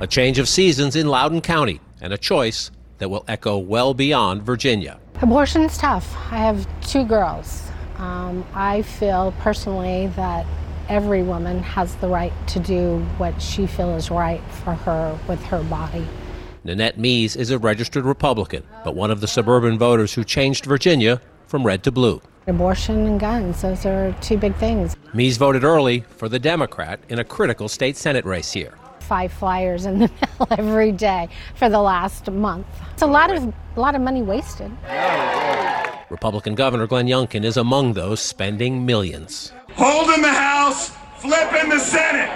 A 0.00 0.06
change 0.08 0.38
of 0.38 0.48
seasons 0.48 0.96
in 0.96 1.08
Loudoun 1.08 1.40
County 1.40 1.80
and 2.00 2.12
a 2.12 2.18
choice 2.18 2.70
that 2.98 3.10
will 3.10 3.24
echo 3.28 3.58
well 3.58 3.94
beyond 3.94 4.42
Virginia. 4.42 4.98
Abortion 5.20 5.62
is 5.62 5.76
tough. 5.76 6.16
I 6.30 6.38
have 6.38 6.66
two 6.82 7.04
girls. 7.04 7.68
Um, 7.96 8.46
I 8.54 8.82
feel 8.82 9.34
personally 9.40 10.06
that 10.14 10.46
every 10.88 11.22
woman 11.22 11.62
has 11.62 11.96
the 11.96 12.08
right 12.08 12.32
to 12.48 12.60
do 12.60 13.00
what 13.18 13.40
she 13.42 13.66
feels 13.66 14.04
is 14.04 14.10
right 14.10 14.40
for 14.64 14.74
her 14.74 15.18
with 15.28 15.42
her 15.44 15.62
body. 15.64 16.06
Nanette 16.64 16.98
Mees 16.98 17.34
is 17.34 17.50
a 17.50 17.58
registered 17.58 18.04
Republican, 18.04 18.62
but 18.84 18.94
one 18.94 19.10
of 19.10 19.20
the 19.20 19.28
suburban 19.28 19.78
voters 19.78 20.14
who 20.14 20.24
changed 20.24 20.64
Virginia 20.64 21.20
from 21.46 21.64
red 21.64 21.82
to 21.82 21.90
blue. 21.90 22.20
Abortion 22.48 23.06
and 23.06 23.20
guns, 23.20 23.60
those 23.60 23.84
are 23.84 24.16
two 24.22 24.38
big 24.38 24.54
things. 24.56 24.96
Mees 25.12 25.36
voted 25.36 25.64
early 25.64 26.00
for 26.16 26.30
the 26.30 26.38
Democrat 26.38 26.98
in 27.10 27.18
a 27.18 27.24
critical 27.24 27.68
state 27.68 27.94
Senate 27.94 28.24
race 28.24 28.52
here. 28.52 28.72
Five 29.00 29.32
flyers 29.32 29.84
in 29.84 29.98
the 29.98 30.10
mail 30.40 30.48
every 30.52 30.90
day 30.90 31.28
for 31.56 31.68
the 31.68 31.80
last 31.80 32.30
month. 32.30 32.66
It's 32.94 33.02
a 33.02 33.06
lot 33.06 33.30
of 33.30 33.52
a 33.76 33.80
lot 33.80 33.94
of 33.94 34.00
money 34.00 34.22
wasted. 34.22 34.72
Republican 36.08 36.54
Governor 36.54 36.86
Glenn 36.86 37.06
Youngkin 37.06 37.44
is 37.44 37.58
among 37.58 37.92
those 37.92 38.20
spending 38.20 38.86
millions. 38.86 39.52
Holding 39.74 40.22
the 40.22 40.32
House, 40.32 40.88
flipping 41.18 41.68
the 41.68 41.78
Senate. 41.78 42.30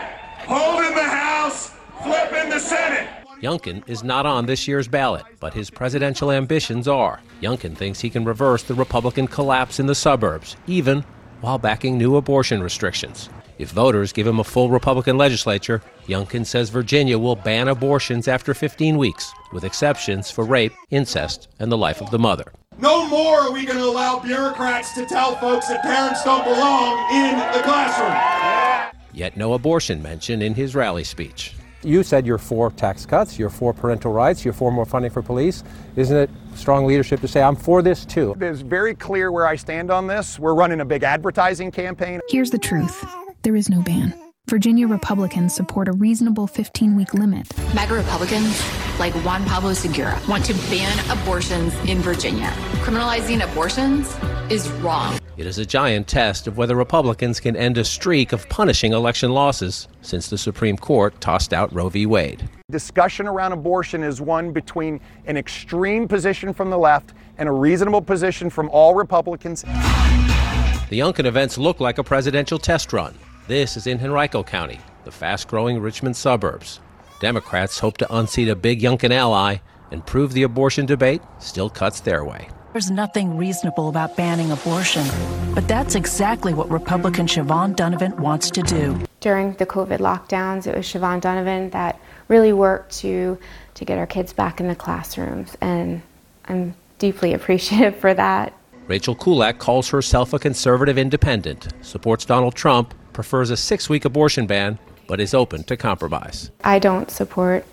Holding 0.47 0.95
the 0.95 1.05
House, 1.09 1.71
flipping 2.03 2.51
the 2.51 2.61
Senate. 2.61 3.22
Youngkin 3.43 3.83
is 3.89 4.05
not 4.05 4.25
on 4.25 4.47
this 4.47 4.69
year's 4.69 4.87
ballot, 4.87 5.25
but 5.41 5.53
his 5.53 5.69
presidential 5.69 6.31
ambitions 6.31 6.87
are. 6.87 7.19
Youngkin 7.41 7.77
thinks 7.77 8.01
he 8.01 8.09
can 8.09 8.25
reverse 8.25 8.63
the 8.63 8.75
Republican 8.75 9.27
collapse 9.27 9.81
in 9.81 9.87
the 9.87 9.97
suburbs, 9.97 10.57
even 10.69 11.05
while 11.41 11.59
backing 11.59 11.99
new 11.99 12.15
abortion 12.15 12.63
restrictions. 12.63 13.29
If 13.59 13.73
voters 13.73 14.13
give 14.13 14.29
him 14.29 14.39
a 14.39 14.45
full 14.45 14.71
Republican 14.71 15.19
legislature, 15.19 15.83
Youngkin 16.07 16.47
says 16.47 16.71
Virginia 16.71 17.19
will 17.19 17.35
ban 17.35 17.67
abortions 17.67 18.29
after 18.29 18.55
15 18.55 18.97
weeks, 18.97 19.33
with 19.53 19.65
exceptions 19.65 20.31
for 20.31 20.45
rape, 20.45 20.73
incest, 20.91 21.49
and 21.59 21.71
the 21.71 21.77
life 21.77 22.01
of 22.01 22.13
the 22.13 22.21
mother. 22.21 22.53
No 22.79 23.09
more 23.09 23.41
are 23.41 23.53
we 23.53 23.67
going 23.67 23.79
to 23.79 23.85
allow 23.85 24.21
bureaucrats 24.21 24.95
to 24.95 25.05
tell 25.05 25.35
folks 25.37 25.67
that 25.67 25.83
parents 25.83 26.23
don't 26.23 26.45
belong 26.45 27.13
in 27.13 27.37
the 27.57 27.63
classroom. 27.65 28.93
Yet 29.13 29.37
no 29.37 29.55
abortion 29.55 30.01
mention 30.01 30.43
in 30.43 30.55
his 30.55 30.77
rally 30.77 31.05
speech. 31.05 31.55
You 31.85 32.03
said 32.05 32.27
you're 32.27 32.39
for 32.39 32.71
tax 32.71 33.05
cuts, 33.05 33.39
you're 33.39 33.51
for 33.51 33.73
parental 33.73 34.13
rights, 34.13 34.45
you're 34.45 34.55
for 34.55 34.71
more 34.71 34.87
funding 34.87 35.11
for 35.11 35.23
police. 35.23 35.65
Isn't 35.97 36.17
it 36.17 36.31
strong 36.55 36.87
leadership 36.87 37.21
to 37.21 37.29
say, 37.29 37.43
I'm 37.43 37.57
for 37.57 37.83
this 37.83 38.05
too? 38.05 38.35
It 38.37 38.43
is 38.43 38.63
very 38.63 38.95
clear 38.95 39.33
where 39.33 39.47
I 39.47 39.57
stand 39.57 39.91
on 39.91 40.07
this. 40.07 40.39
We're 40.39 40.55
running 40.55 40.81
a 40.81 40.85
big 40.85 41.03
advertising 41.03 41.73
campaign. 41.73 42.21
Here's 42.29 42.51
the 42.51 42.59
truth 42.59 43.05
there 43.43 43.57
is 43.57 43.69
no 43.69 43.83
ban. 43.83 44.15
Virginia 44.49 44.87
Republicans 44.87 45.55
support 45.55 45.89
a 45.89 45.93
reasonable 45.93 46.47
15 46.47 46.97
week 46.97 47.15
limit. 47.15 47.47
MAGA 47.75 47.95
Republicans, 47.95 48.63
like 48.99 49.13
Juan 49.25 49.45
Pablo 49.45 49.73
Segura, 49.73 50.21
want 50.29 50.45
to 50.45 50.55
ban 50.71 50.99
abortions 51.11 51.75
in 51.89 51.99
Virginia. 51.99 52.51
Criminalizing 52.85 53.43
abortions 53.43 54.15
is 54.53 54.71
wrong. 54.83 55.19
It 55.39 55.47
is 55.47 55.57
a 55.57 55.65
giant 55.65 56.09
test 56.09 56.47
of 56.47 56.59
whether 56.59 56.77
Republicans 56.77 57.41
can 57.41 57.57
end 57.57 57.79
a 57.79 57.85
streak 57.85 58.33
of 58.33 58.47
punishing 58.51 58.93
election 58.93 59.33
losses 59.33 59.89
since 60.03 60.29
the 60.29 60.37
Supreme 60.37 60.77
Court 60.77 61.19
tossed 61.23 61.55
out 61.55 61.73
Roe 61.73 61.89
v. 61.89 62.05
Wade. 62.05 62.47
Discussion 62.71 63.27
around 63.27 63.53
abortion 63.53 64.03
is 64.03 64.21
one 64.21 64.53
between 64.53 65.01
an 65.25 65.39
extreme 65.39 66.07
position 66.07 66.53
from 66.53 66.69
the 66.69 66.77
left 66.77 67.15
and 67.39 67.49
a 67.49 67.53
reasonable 67.53 68.03
position 68.03 68.51
from 68.51 68.69
all 68.69 68.95
Republicans. 68.95 69.63
The 69.63 70.99
Youngkin 70.99 71.25
events 71.25 71.57
look 71.57 71.81
like 71.81 71.97
a 71.97 72.05
presidential 72.05 72.59
test 72.59 72.93
run. 72.93 73.15
This 73.49 73.79
is 73.79 73.87
in 73.87 73.99
Henrico 73.99 74.43
County, 74.43 74.81
the 75.05 75.11
fast 75.11 75.49
growing 75.49 75.81
Richmond 75.81 76.15
suburbs. 76.15 76.81
Democrats 77.21 77.79
hope 77.79 77.97
to 77.97 78.15
unseat 78.15 78.49
a 78.49 78.55
big 78.55 78.83
Youngkin 78.83 79.13
ally 79.13 79.57
and 79.91 80.05
prove 80.05 80.35
the 80.35 80.43
abortion 80.43 80.85
debate 80.85 81.23
still 81.39 81.71
cuts 81.71 82.01
their 82.01 82.23
way. 82.23 82.49
There's 82.73 82.91
nothing 82.91 83.37
reasonable 83.37 83.91
about 83.91 84.17
banning 84.17 84.51
abortion, 84.51 85.07
but 85.55 85.69
that's 85.69 85.95
exactly 85.95 86.55
what 86.55 86.71
Republican 86.71 87.27
Siobhan 87.27 87.77
Dunnavant 87.77 88.19
wants 88.19 88.51
to 88.51 88.63
do. 88.63 88.99
During 89.21 89.53
the 89.55 89.67
COVID 89.67 89.99
lockdowns, 89.99 90.67
it 90.67 90.75
was 90.75 90.87
Siobhan 90.87 91.21
Dunnavant 91.21 91.73
that 91.73 92.01
really 92.29 92.55
worked 92.55 92.93
to 93.01 93.39
to 93.75 93.85
get 93.85 93.99
our 93.99 94.07
kids 94.07 94.33
back 94.33 94.59
in 94.59 94.69
the 94.69 94.75
classrooms, 94.75 95.55
and 95.61 96.01
I'm 96.47 96.75
deeply 96.99 97.35
appreciative 97.39 97.97
for 97.97 98.15
that. 98.15 98.55
Rachel 98.87 99.15
Kulak 99.15 99.59
calls 99.59 99.91
herself 99.91 100.33
a 100.33 100.39
conservative 100.39 100.97
independent, 100.97 101.69
supports 101.83 102.25
Donald 102.25 102.55
Trump, 102.55 102.95
prefers 103.13 103.51
a 103.51 103.57
six 103.57 103.91
week 103.91 104.07
abortion 104.07 104.47
ban, 104.47 104.79
but 105.07 105.21
is 105.21 105.35
open 105.35 105.63
to 105.65 105.77
compromise. 105.77 106.51
I 106.65 106.79
don't 106.79 107.11
support 107.11 107.67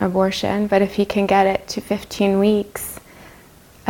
abortion, 0.00 0.66
but 0.66 0.82
if 0.82 0.94
he 0.94 1.04
can 1.04 1.26
get 1.26 1.46
it 1.46 1.68
to 1.68 1.80
15 1.80 2.40
weeks, 2.40 2.99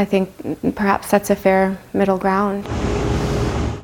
I 0.00 0.06
think 0.06 0.32
perhaps 0.76 1.10
that's 1.10 1.28
a 1.28 1.36
fair 1.36 1.78
middle 1.92 2.16
ground. 2.16 2.64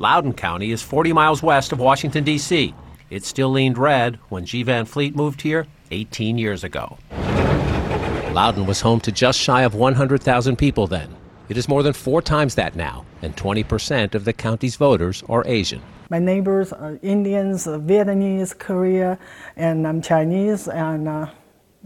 Loudoun 0.00 0.32
County 0.32 0.72
is 0.72 0.82
40 0.82 1.12
miles 1.12 1.42
west 1.42 1.72
of 1.72 1.78
Washington, 1.78 2.24
D.C. 2.24 2.74
It 3.10 3.22
still 3.22 3.50
leaned 3.50 3.76
red 3.76 4.18
when 4.30 4.46
G. 4.46 4.62
Van 4.62 4.86
Fleet 4.86 5.14
moved 5.14 5.42
here 5.42 5.66
18 5.90 6.38
years 6.38 6.64
ago. 6.64 6.96
Loudoun 8.32 8.64
was 8.64 8.80
home 8.80 8.98
to 9.00 9.12
just 9.12 9.38
shy 9.38 9.60
of 9.60 9.74
100,000 9.74 10.56
people 10.56 10.86
then. 10.86 11.14
It 11.50 11.58
is 11.58 11.68
more 11.68 11.82
than 11.82 11.92
four 11.92 12.22
times 12.22 12.54
that 12.54 12.76
now, 12.76 13.04
and 13.20 13.36
20% 13.36 14.14
of 14.14 14.24
the 14.24 14.32
county's 14.32 14.76
voters 14.76 15.22
are 15.28 15.44
Asian. 15.46 15.82
My 16.08 16.18
neighbors 16.18 16.72
are 16.72 16.98
Indians, 17.02 17.66
Vietnamese, 17.66 18.58
Korea, 18.58 19.18
and 19.54 19.86
I'm 19.86 20.00
Chinese. 20.00 20.66
And 20.66 21.08
uh, 21.08 21.26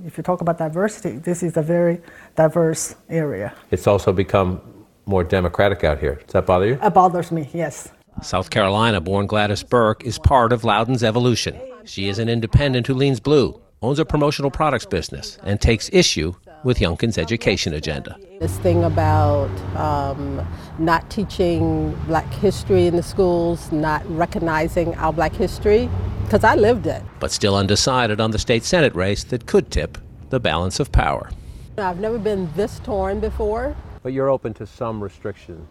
if 0.07 0.17
you 0.17 0.23
talk 0.23 0.41
about 0.41 0.59
diversity, 0.59 1.19
this 1.19 1.43
is 1.43 1.57
a 1.57 1.63
very 1.63 2.01
diverse 2.37 2.97
area. 3.09 3.53
It's 3.71 3.87
also 3.87 4.13
become 4.13 4.61
more 5.07 5.25
democratic 5.25 5.85
out 5.85 5.99
here. 5.99 6.17
Does 6.17 6.33
that 6.33 6.47
bother 6.47 6.67
you? 6.67 6.79
It 6.83 6.95
bothers 6.95 7.33
me, 7.33 7.49
yes. 7.53 7.89
South 8.23 8.51
Carolina 8.51 9.01
born 9.01 9.27
Gladys 9.27 9.63
Burke 9.63 10.05
is 10.05 10.19
part 10.19 10.53
of 10.53 10.63
Loudoun's 10.63 11.03
evolution. 11.03 11.59
She 11.85 12.09
is 12.09 12.19
an 12.19 12.29
independent 12.29 12.87
who 12.87 12.95
leans 12.95 13.21
blue, 13.21 13.61
owns 13.83 13.99
a 13.99 14.05
promotional 14.05 14.51
products 14.51 14.87
business, 14.87 15.39
and 15.43 15.61
takes 15.61 15.89
issue 15.93 16.35
with 16.65 16.79
Youngkin's 16.79 17.19
education 17.19 17.75
agenda. 17.75 18.17
This 18.41 18.59
thing 18.59 18.85
about 18.85 19.51
um, 19.77 20.47
not 20.79 21.09
teaching 21.11 21.93
black 22.07 22.31
history 22.35 22.87
in 22.87 22.97
the 22.97 23.03
schools, 23.03 23.71
not 23.73 24.03
recognizing 24.11 24.95
our 24.97 25.13
black 25.13 25.33
history, 25.35 25.89
because 26.25 26.45
I 26.45 26.55
lived 26.55 26.87
it. 26.87 27.03
But 27.19 27.33
still 27.33 27.57
undecided 27.57 28.21
on 28.21 28.31
the 28.31 28.39
state 28.39 28.65
Senate 28.65 28.95
race 28.95 29.25
that 29.25 29.47
could 29.47 29.71
tip 29.71 29.99
the 30.31 30.41
balance 30.41 30.81
of 30.81 30.93
power. 30.93 31.31
I've 31.77 32.01
never 32.01 32.19
been 32.19 32.51
this 32.55 32.79
torn 32.81 33.21
before. 33.21 33.75
But 34.03 34.13
you're 34.13 34.29
open 34.29 34.55
to 34.55 34.67
some 34.67 35.03
restriction. 35.03 35.67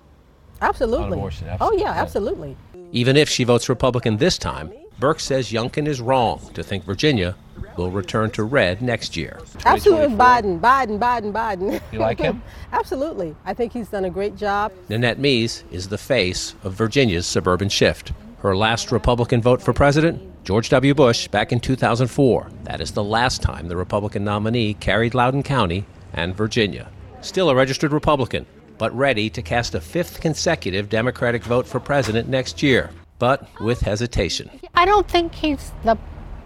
Absolutely. 0.61 1.17
Abortion, 1.17 1.47
absolutely. 1.47 1.79
Oh, 1.79 1.85
yeah, 1.85 1.93
absolutely. 1.93 2.57
Even 2.91 3.15
if 3.15 3.29
she 3.29 3.43
votes 3.43 3.69
Republican 3.69 4.17
this 4.17 4.37
time, 4.37 4.71
Burke 4.99 5.21
says 5.21 5.51
Youngkin 5.51 5.87
is 5.87 6.01
wrong 6.01 6.41
to 6.53 6.61
think 6.61 6.83
Virginia 6.83 7.35
will 7.77 7.89
return 7.89 8.31
to 8.31 8.43
red 8.43 8.81
next 8.81 9.15
year. 9.15 9.39
Absolutely, 9.65 10.15
Biden, 10.15 10.59
Biden, 10.59 10.99
Biden, 10.99 11.31
Biden. 11.31 11.81
You 11.93 11.99
like 11.99 12.19
him? 12.19 12.41
Absolutely. 12.73 13.35
I 13.45 13.53
think 13.53 13.71
he's 13.71 13.87
done 13.87 14.05
a 14.05 14.09
great 14.09 14.35
job. 14.35 14.73
Nanette 14.89 15.17
Mees 15.17 15.63
is 15.71 15.87
the 15.87 15.97
face 15.97 16.53
of 16.63 16.73
Virginia's 16.73 17.25
suburban 17.25 17.69
shift. 17.69 18.11
Her 18.39 18.55
last 18.55 18.91
Republican 18.91 19.41
vote 19.41 19.61
for 19.61 19.71
president, 19.71 20.21
George 20.43 20.69
W. 20.69 20.93
Bush 20.93 21.27
back 21.29 21.51
in 21.53 21.59
2004. 21.61 22.49
That 22.63 22.81
is 22.81 22.91
the 22.91 23.03
last 23.03 23.41
time 23.41 23.67
the 23.67 23.77
Republican 23.77 24.25
nominee 24.25 24.73
carried 24.73 25.13
Loudoun 25.13 25.43
County 25.43 25.85
and 26.13 26.35
Virginia. 26.35 26.89
Still 27.21 27.49
a 27.49 27.55
registered 27.55 27.93
Republican, 27.93 28.45
but 28.77 28.95
ready 28.95 29.29
to 29.29 29.41
cast 29.41 29.75
a 29.75 29.81
fifth 29.81 30.19
consecutive 30.19 30.89
Democratic 30.89 31.43
vote 31.43 31.67
for 31.67 31.79
president 31.79 32.27
next 32.29 32.63
year, 32.63 32.89
but 33.19 33.47
with 33.61 33.81
hesitation. 33.81 34.49
I 34.73 34.85
don't 34.85 35.07
think 35.07 35.35
he's 35.35 35.71
the 35.83 35.97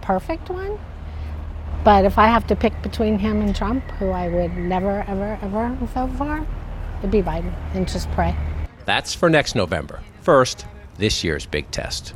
perfect 0.01 0.49
one, 0.49 0.79
but 1.83 2.03
if 2.05 2.17
I 2.17 2.27
have 2.27 2.45
to 2.47 2.55
pick 2.55 2.79
between 2.81 3.19
him 3.19 3.41
and 3.41 3.55
Trump, 3.55 3.83
who 3.91 4.09
I 4.09 4.27
would 4.27 4.57
never, 4.57 5.05
ever, 5.07 5.39
ever 5.41 5.69
vote 5.93 6.11
for, 6.17 6.45
it'd 6.99 7.11
be 7.11 7.21
Biden 7.21 7.53
and 7.73 7.87
just 7.87 8.11
pray. 8.11 8.35
That's 8.85 9.13
for 9.13 9.29
next 9.29 9.55
November. 9.55 10.01
First, 10.21 10.65
this 10.97 11.23
year's 11.23 11.45
big 11.45 11.69
test. 11.71 12.13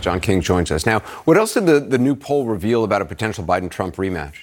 John 0.00 0.20
King 0.20 0.40
joins 0.40 0.70
us. 0.70 0.86
Now, 0.86 1.00
what 1.24 1.36
else 1.36 1.54
did 1.54 1.66
the, 1.66 1.80
the 1.80 1.98
new 1.98 2.14
poll 2.14 2.46
reveal 2.46 2.84
about 2.84 3.02
a 3.02 3.04
potential 3.04 3.44
Biden 3.44 3.70
Trump 3.70 3.96
rematch? 3.96 4.34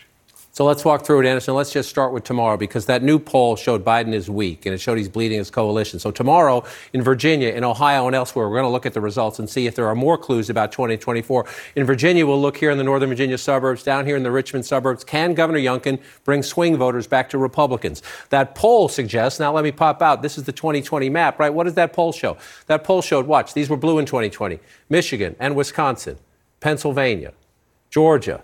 So 0.58 0.66
let's 0.66 0.84
walk 0.84 1.05
through 1.05 1.20
it, 1.20 1.28
Anderson. 1.28 1.53
Let's 1.53 1.72
just 1.72 1.88
start 1.88 2.12
with 2.12 2.24
tomorrow 2.24 2.58
because 2.58 2.88
that 2.88 3.03
new 3.03 3.20
poll 3.20 3.55
showed 3.55 3.86
Biden 3.86 4.12
is 4.12 4.28
weak 4.28 4.66
and 4.66 4.74
it 4.74 4.80
showed 4.80 4.97
he's 4.97 5.08
bleeding 5.08 5.38
his 5.38 5.51
coalition. 5.51 5.99
So 5.99 6.10
tomorrow 6.10 6.64
in 6.93 7.03
Virginia, 7.03 7.49
in 7.49 7.64
Ohio, 7.64 8.08
and 8.08 8.16
elsewhere, 8.16 8.49
we're 8.49 8.55
going 8.55 8.66
to 8.66 8.72
look 8.72 8.88
at 8.88 8.93
the 8.95 8.99
results 8.99 9.38
and 9.38 9.47
see 9.47 9.68
if 9.68 9.76
there 9.76 9.86
are 9.86 9.93
more 9.93 10.18
clues 10.18 10.49
about 10.49 10.72
2024. 10.72 11.45
In 11.76 11.86
Virginia, 11.86 12.26
we'll 12.26 12.41
look 12.41 12.58
here 12.58 12.72
in 12.72 12.80
the 12.80 12.84
Northern 12.84 13.08
Virginia 13.08 13.38
suburbs, 13.38 13.84
down 13.84 14.08
here 14.08 14.18
in 14.18 14.24
the 14.24 14.32
Richmond 14.32 14.66
suburbs. 14.66 15.03
Can 15.03 15.36
Governor 15.36 15.60
Youngkin 15.60 16.01
bring 16.24 16.41
swing 16.41 16.76
voters 16.76 17.05
back 17.05 17.30
to 17.30 17.38
Republicans? 17.38 18.01
That 18.30 18.55
poll 18.55 18.89
suggests, 18.89 19.39
now 19.39 19.53
let 19.53 19.64
me 19.64 19.72
pop 19.72 20.01
out, 20.01 20.24
this 20.24 20.39
is 20.39 20.45
the 20.45 20.53
2020 20.53 21.08
map, 21.08 21.38
right? 21.38 21.53
What 21.53 21.66
does 21.66 21.76
that 21.76 21.93
poll 21.93 22.12
show? 22.12 22.36
That 22.66 22.84
poll 22.84 23.03
showed, 23.03 23.28
watch, 23.28 23.53
these 23.53 23.70
were 23.70 23.78
blue 23.78 23.99
in 23.99 24.08
2020 24.08 24.60
Michigan 24.89 25.36
and 25.39 25.55
Wisconsin, 25.55 26.18
Pennsylvania, 26.62 27.34
Georgia, 27.91 28.41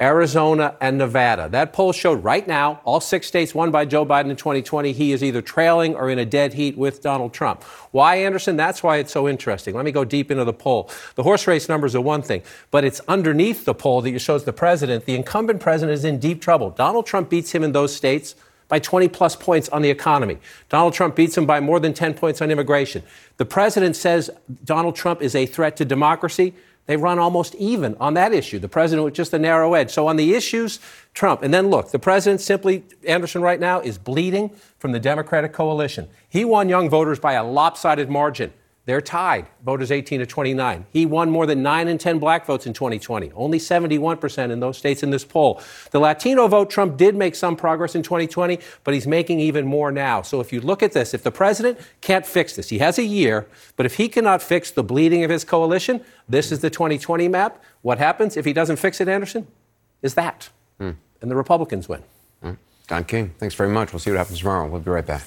Arizona, 0.00 0.76
and 0.80 0.98
Nevada. 0.98 1.48
That 1.48 1.72
poll 1.72 1.92
showed 1.92 2.24
right 2.24 2.46
now, 2.46 2.80
all 2.84 3.00
six 3.00 3.28
states 3.28 3.54
won 3.54 3.70
by 3.70 3.84
Joe 3.84 4.04
Biden 4.04 4.30
in 4.30 4.36
2020. 4.36 4.92
He 4.92 5.12
is 5.12 5.22
either 5.22 5.40
trailing 5.40 5.94
or 5.94 6.10
in 6.10 6.18
a 6.18 6.24
dead 6.24 6.54
heat 6.54 6.76
with 6.76 7.02
Donald 7.02 7.32
Trump. 7.32 7.62
Why, 7.92 8.16
Anderson? 8.16 8.56
That's 8.56 8.82
why 8.82 8.96
it's 8.96 9.12
so 9.12 9.28
interesting. 9.28 9.76
Let 9.76 9.84
me 9.84 9.92
go 9.92 10.04
deep 10.04 10.30
into 10.30 10.44
the 10.44 10.52
poll. 10.52 10.90
The 11.14 11.22
horse 11.22 11.46
race 11.46 11.68
numbers 11.68 11.94
are 11.94 12.00
one 12.00 12.22
thing, 12.22 12.42
but 12.72 12.84
it's 12.84 13.00
underneath 13.06 13.64
the 13.64 13.74
poll 13.74 14.02
that 14.02 14.18
shows 14.18 14.44
the 14.44 14.52
president. 14.52 15.04
The 15.04 15.14
incumbent 15.14 15.60
president 15.60 15.96
is 15.96 16.04
in 16.04 16.18
deep 16.18 16.40
trouble. 16.40 16.70
Donald 16.70 17.06
Trump 17.06 17.30
beats 17.30 17.52
him 17.52 17.62
in 17.62 17.70
those 17.70 17.94
states 17.94 18.34
by 18.72 18.78
20 18.78 19.06
plus 19.08 19.36
points 19.36 19.68
on 19.68 19.82
the 19.82 19.90
economy. 19.90 20.38
Donald 20.70 20.94
Trump 20.94 21.14
beats 21.14 21.36
him 21.36 21.44
by 21.44 21.60
more 21.60 21.78
than 21.78 21.92
10 21.92 22.14
points 22.14 22.40
on 22.40 22.50
immigration. 22.50 23.02
The 23.36 23.44
president 23.44 23.96
says 23.96 24.30
Donald 24.64 24.96
Trump 24.96 25.20
is 25.20 25.34
a 25.34 25.44
threat 25.44 25.76
to 25.76 25.84
democracy. 25.84 26.54
They 26.86 26.96
run 26.96 27.18
almost 27.18 27.54
even 27.54 27.96
on 28.00 28.14
that 28.14 28.32
issue. 28.32 28.58
The 28.58 28.68
president 28.68 29.04
with 29.04 29.14
just 29.14 29.32
a 29.32 29.38
narrow 29.38 29.74
edge. 29.74 29.90
So 29.90 30.08
on 30.08 30.16
the 30.16 30.34
issues, 30.34 30.80
Trump. 31.14 31.42
And 31.42 31.54
then 31.54 31.70
look, 31.70 31.92
the 31.92 31.98
president 31.98 32.40
simply, 32.40 32.84
Anderson 33.06 33.40
right 33.40 33.60
now, 33.60 33.80
is 33.80 33.98
bleeding 33.98 34.50
from 34.78 34.92
the 34.92 34.98
Democratic 34.98 35.52
coalition. 35.52 36.08
He 36.28 36.44
won 36.44 36.68
young 36.68 36.90
voters 36.90 37.20
by 37.20 37.34
a 37.34 37.44
lopsided 37.44 38.10
margin. 38.10 38.52
They're 38.84 39.00
tied, 39.00 39.46
voters 39.64 39.92
18 39.92 40.18
to 40.20 40.26
29. 40.26 40.86
He 40.90 41.06
won 41.06 41.30
more 41.30 41.46
than 41.46 41.62
9 41.62 41.86
in 41.86 41.98
10 41.98 42.18
black 42.18 42.44
votes 42.46 42.66
in 42.66 42.72
2020, 42.72 43.30
only 43.32 43.58
71% 43.58 44.50
in 44.50 44.58
those 44.58 44.76
states 44.76 45.04
in 45.04 45.10
this 45.10 45.24
poll. 45.24 45.62
The 45.92 46.00
Latino 46.00 46.48
vote, 46.48 46.68
Trump 46.68 46.96
did 46.96 47.14
make 47.14 47.36
some 47.36 47.54
progress 47.54 47.94
in 47.94 48.02
2020, 48.02 48.58
but 48.82 48.92
he's 48.92 49.06
making 49.06 49.38
even 49.38 49.66
more 49.66 49.92
now. 49.92 50.22
So 50.22 50.40
if 50.40 50.52
you 50.52 50.60
look 50.60 50.82
at 50.82 50.92
this, 50.92 51.14
if 51.14 51.22
the 51.22 51.30
president 51.30 51.78
can't 52.00 52.26
fix 52.26 52.56
this, 52.56 52.70
he 52.70 52.78
has 52.78 52.98
a 52.98 53.04
year, 53.04 53.46
but 53.76 53.86
if 53.86 53.94
he 53.96 54.08
cannot 54.08 54.42
fix 54.42 54.72
the 54.72 54.82
bleeding 54.82 55.22
of 55.22 55.30
his 55.30 55.44
coalition, 55.44 56.04
this 56.28 56.50
is 56.50 56.58
the 56.58 56.70
2020 56.70 57.28
map. 57.28 57.62
What 57.82 57.98
happens 57.98 58.36
if 58.36 58.44
he 58.44 58.52
doesn't 58.52 58.76
fix 58.76 59.00
it, 59.00 59.06
Anderson? 59.06 59.46
Is 60.02 60.14
that. 60.14 60.48
Hmm. 60.78 60.92
And 61.20 61.30
the 61.30 61.36
Republicans 61.36 61.88
win. 61.88 62.02
John 62.88 63.04
King, 63.04 63.32
thanks 63.38 63.54
very 63.54 63.70
much. 63.70 63.92
We'll 63.92 64.00
see 64.00 64.10
what 64.10 64.18
happens 64.18 64.40
tomorrow. 64.40 64.68
We'll 64.68 64.80
be 64.80 64.90
right 64.90 65.06
back. 65.06 65.22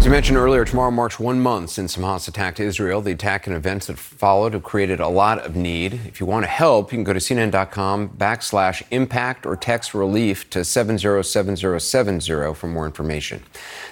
As 0.00 0.06
you 0.06 0.10
mentioned 0.12 0.38
earlier, 0.38 0.64
tomorrow 0.64 0.90
marks 0.90 1.20
one 1.20 1.42
month 1.42 1.68
since 1.68 1.94
Hamas 1.94 2.26
attacked 2.26 2.58
Israel. 2.58 3.02
The 3.02 3.12
attack 3.12 3.46
and 3.46 3.54
events 3.54 3.88
that 3.88 3.98
followed 3.98 4.54
have 4.54 4.62
created 4.62 4.98
a 4.98 5.08
lot 5.08 5.40
of 5.40 5.54
need. 5.54 5.92
If 6.06 6.20
you 6.20 6.24
want 6.24 6.44
to 6.44 6.50
help, 6.50 6.90
you 6.90 6.96
can 6.96 7.04
go 7.04 7.12
to 7.12 7.18
CNN.com 7.18 8.08
backslash 8.16 8.82
impact 8.90 9.44
or 9.44 9.56
text 9.56 9.92
relief 9.92 10.48
to 10.50 10.64
707070 10.64 12.54
for 12.54 12.66
more 12.66 12.86
information. 12.86 13.42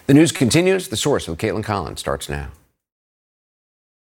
The 0.07 0.15
news 0.15 0.33
continues. 0.33 0.89
The 0.89 0.97
source 0.97 1.29
with 1.29 1.39
Kaitlan 1.39 1.63
Collins 1.63 2.01
starts 2.01 2.31
now. 2.31 2.53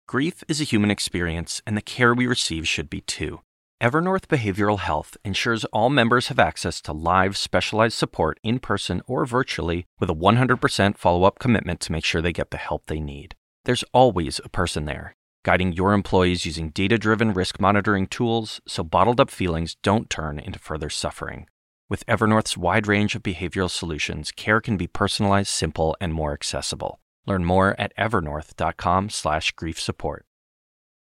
Grief 0.07 0.45
is 0.47 0.61
a 0.61 0.65
human 0.65 0.91
experience, 0.91 1.63
and 1.67 1.75
the 1.75 1.81
care 1.81 2.13
we 2.13 2.27
receive 2.27 2.69
should 2.69 2.91
be 2.91 3.01
too. 3.01 3.41
Evernorth 3.85 4.29
Behavioral 4.29 4.79
Health 4.79 5.15
ensures 5.27 5.67
all 5.67 5.91
members 5.91 6.29
have 6.29 6.39
access 6.39 6.81
to 6.81 6.95
live, 6.95 7.37
specialized 7.37 7.99
support 7.99 8.41
in 8.43 8.59
person 8.59 9.03
or 9.07 9.27
virtually 9.27 9.85
with 10.01 10.09
a 10.09 10.15
100% 10.15 10.97
follow 10.97 11.25
up 11.25 11.39
commitment 11.39 11.81
to 11.81 11.93
make 11.93 12.03
sure 12.03 12.23
they 12.23 12.33
get 12.33 12.51
the 12.51 12.57
help 12.57 12.87
they 12.87 12.99
need. 12.99 13.35
There's 13.67 13.85
always 13.93 14.41
a 14.43 14.49
person 14.49 14.87
there, 14.87 15.17
guiding 15.45 15.75
your 15.75 15.93
employees 15.93 16.47
using 16.47 16.71
data 16.71 16.97
driven 16.97 17.35
risk 17.35 17.61
monitoring 17.61 18.07
tools 18.07 18.63
so 18.67 18.83
bottled 18.83 19.21
up 19.21 19.29
feelings 19.29 19.77
don't 19.83 20.09
turn 20.09 20.39
into 20.39 20.59
further 20.59 20.89
suffering. 20.89 21.47
With 21.91 22.07
Evernorth's 22.07 22.57
wide 22.57 22.87
range 22.87 23.15
of 23.15 23.23
behavioral 23.23 23.71
solutions, 23.71 24.33
care 24.33 24.63
can 24.63 24.79
be 24.79 24.87
personalized, 24.87 25.51
simple, 25.51 25.95
and 26.01 26.15
more 26.15 26.33
accessible. 26.33 27.01
Learn 27.27 27.45
more 27.45 27.79
at 27.79 27.95
evernorth.com/slash 27.99 29.53
grief 29.53 29.79
support. 29.79 30.25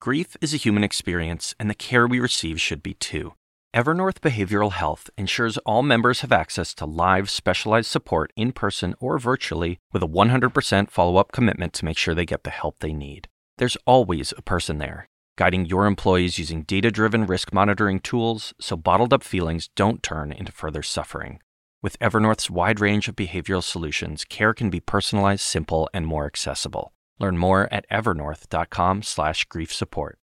Grief 0.02 0.36
is 0.42 0.52
a 0.52 0.58
human 0.58 0.84
experience, 0.84 1.54
and 1.60 1.70
the 1.70 1.76
care 1.76 2.08
we 2.08 2.20
receive 2.20 2.60
should 2.60 2.82
be 2.82 2.96
too. 2.96 3.34
Evernorth 3.76 4.20
Behavioral 4.20 4.72
Health 4.72 5.12
ensures 5.16 5.60
all 5.60 5.84
members 5.84 6.22
have 6.22 6.32
access 6.32 6.74
to 6.74 6.88
live, 6.88 7.30
specialized 7.30 7.92
support 7.92 8.34
in 8.36 8.52
person 8.52 8.96
or 9.00 9.20
virtually 9.20 9.78
with 9.94 10.02
a 10.02 10.08
100% 10.08 10.90
follow 10.90 11.18
up 11.18 11.32
commitment 11.32 11.74
to 11.74 11.86
make 11.86 12.00
sure 12.00 12.16
they 12.16 12.26
get 12.26 12.44
the 12.44 12.50
help 12.50 12.78
they 12.80 12.94
need. 12.94 13.28
There's 13.60 13.78
always 13.86 14.34
a 14.36 14.42
person 14.42 14.80
there, 14.80 15.08
guiding 15.38 15.68
your 15.68 15.86
employees 15.86 16.40
using 16.40 16.64
data 16.64 16.90
driven 16.90 17.28
risk 17.28 17.54
monitoring 17.54 18.00
tools 18.00 18.56
so 18.60 18.76
bottled 18.76 19.14
up 19.14 19.22
feelings 19.22 19.70
don't 19.76 20.02
turn 20.02 20.32
into 20.32 20.52
further 20.52 20.82
suffering. 20.82 21.42
With 21.84 22.00
Evernorth's 22.00 22.50
wide 22.50 22.80
range 22.80 23.08
of 23.08 23.16
behavioral 23.16 23.62
solutions, 23.62 24.26
care 24.26 24.56
can 24.56 24.72
be 24.72 24.80
personalized, 24.80 25.44
simple, 25.44 25.92
and 25.94 26.08
more 26.08 26.26
accessible. 26.26 26.92
Learn 27.20 27.38
more 27.38 27.68
at 27.72 27.86
evernorth.com 27.90 29.04
slash 29.04 29.46
grief 29.46 29.74
support. 29.74 30.21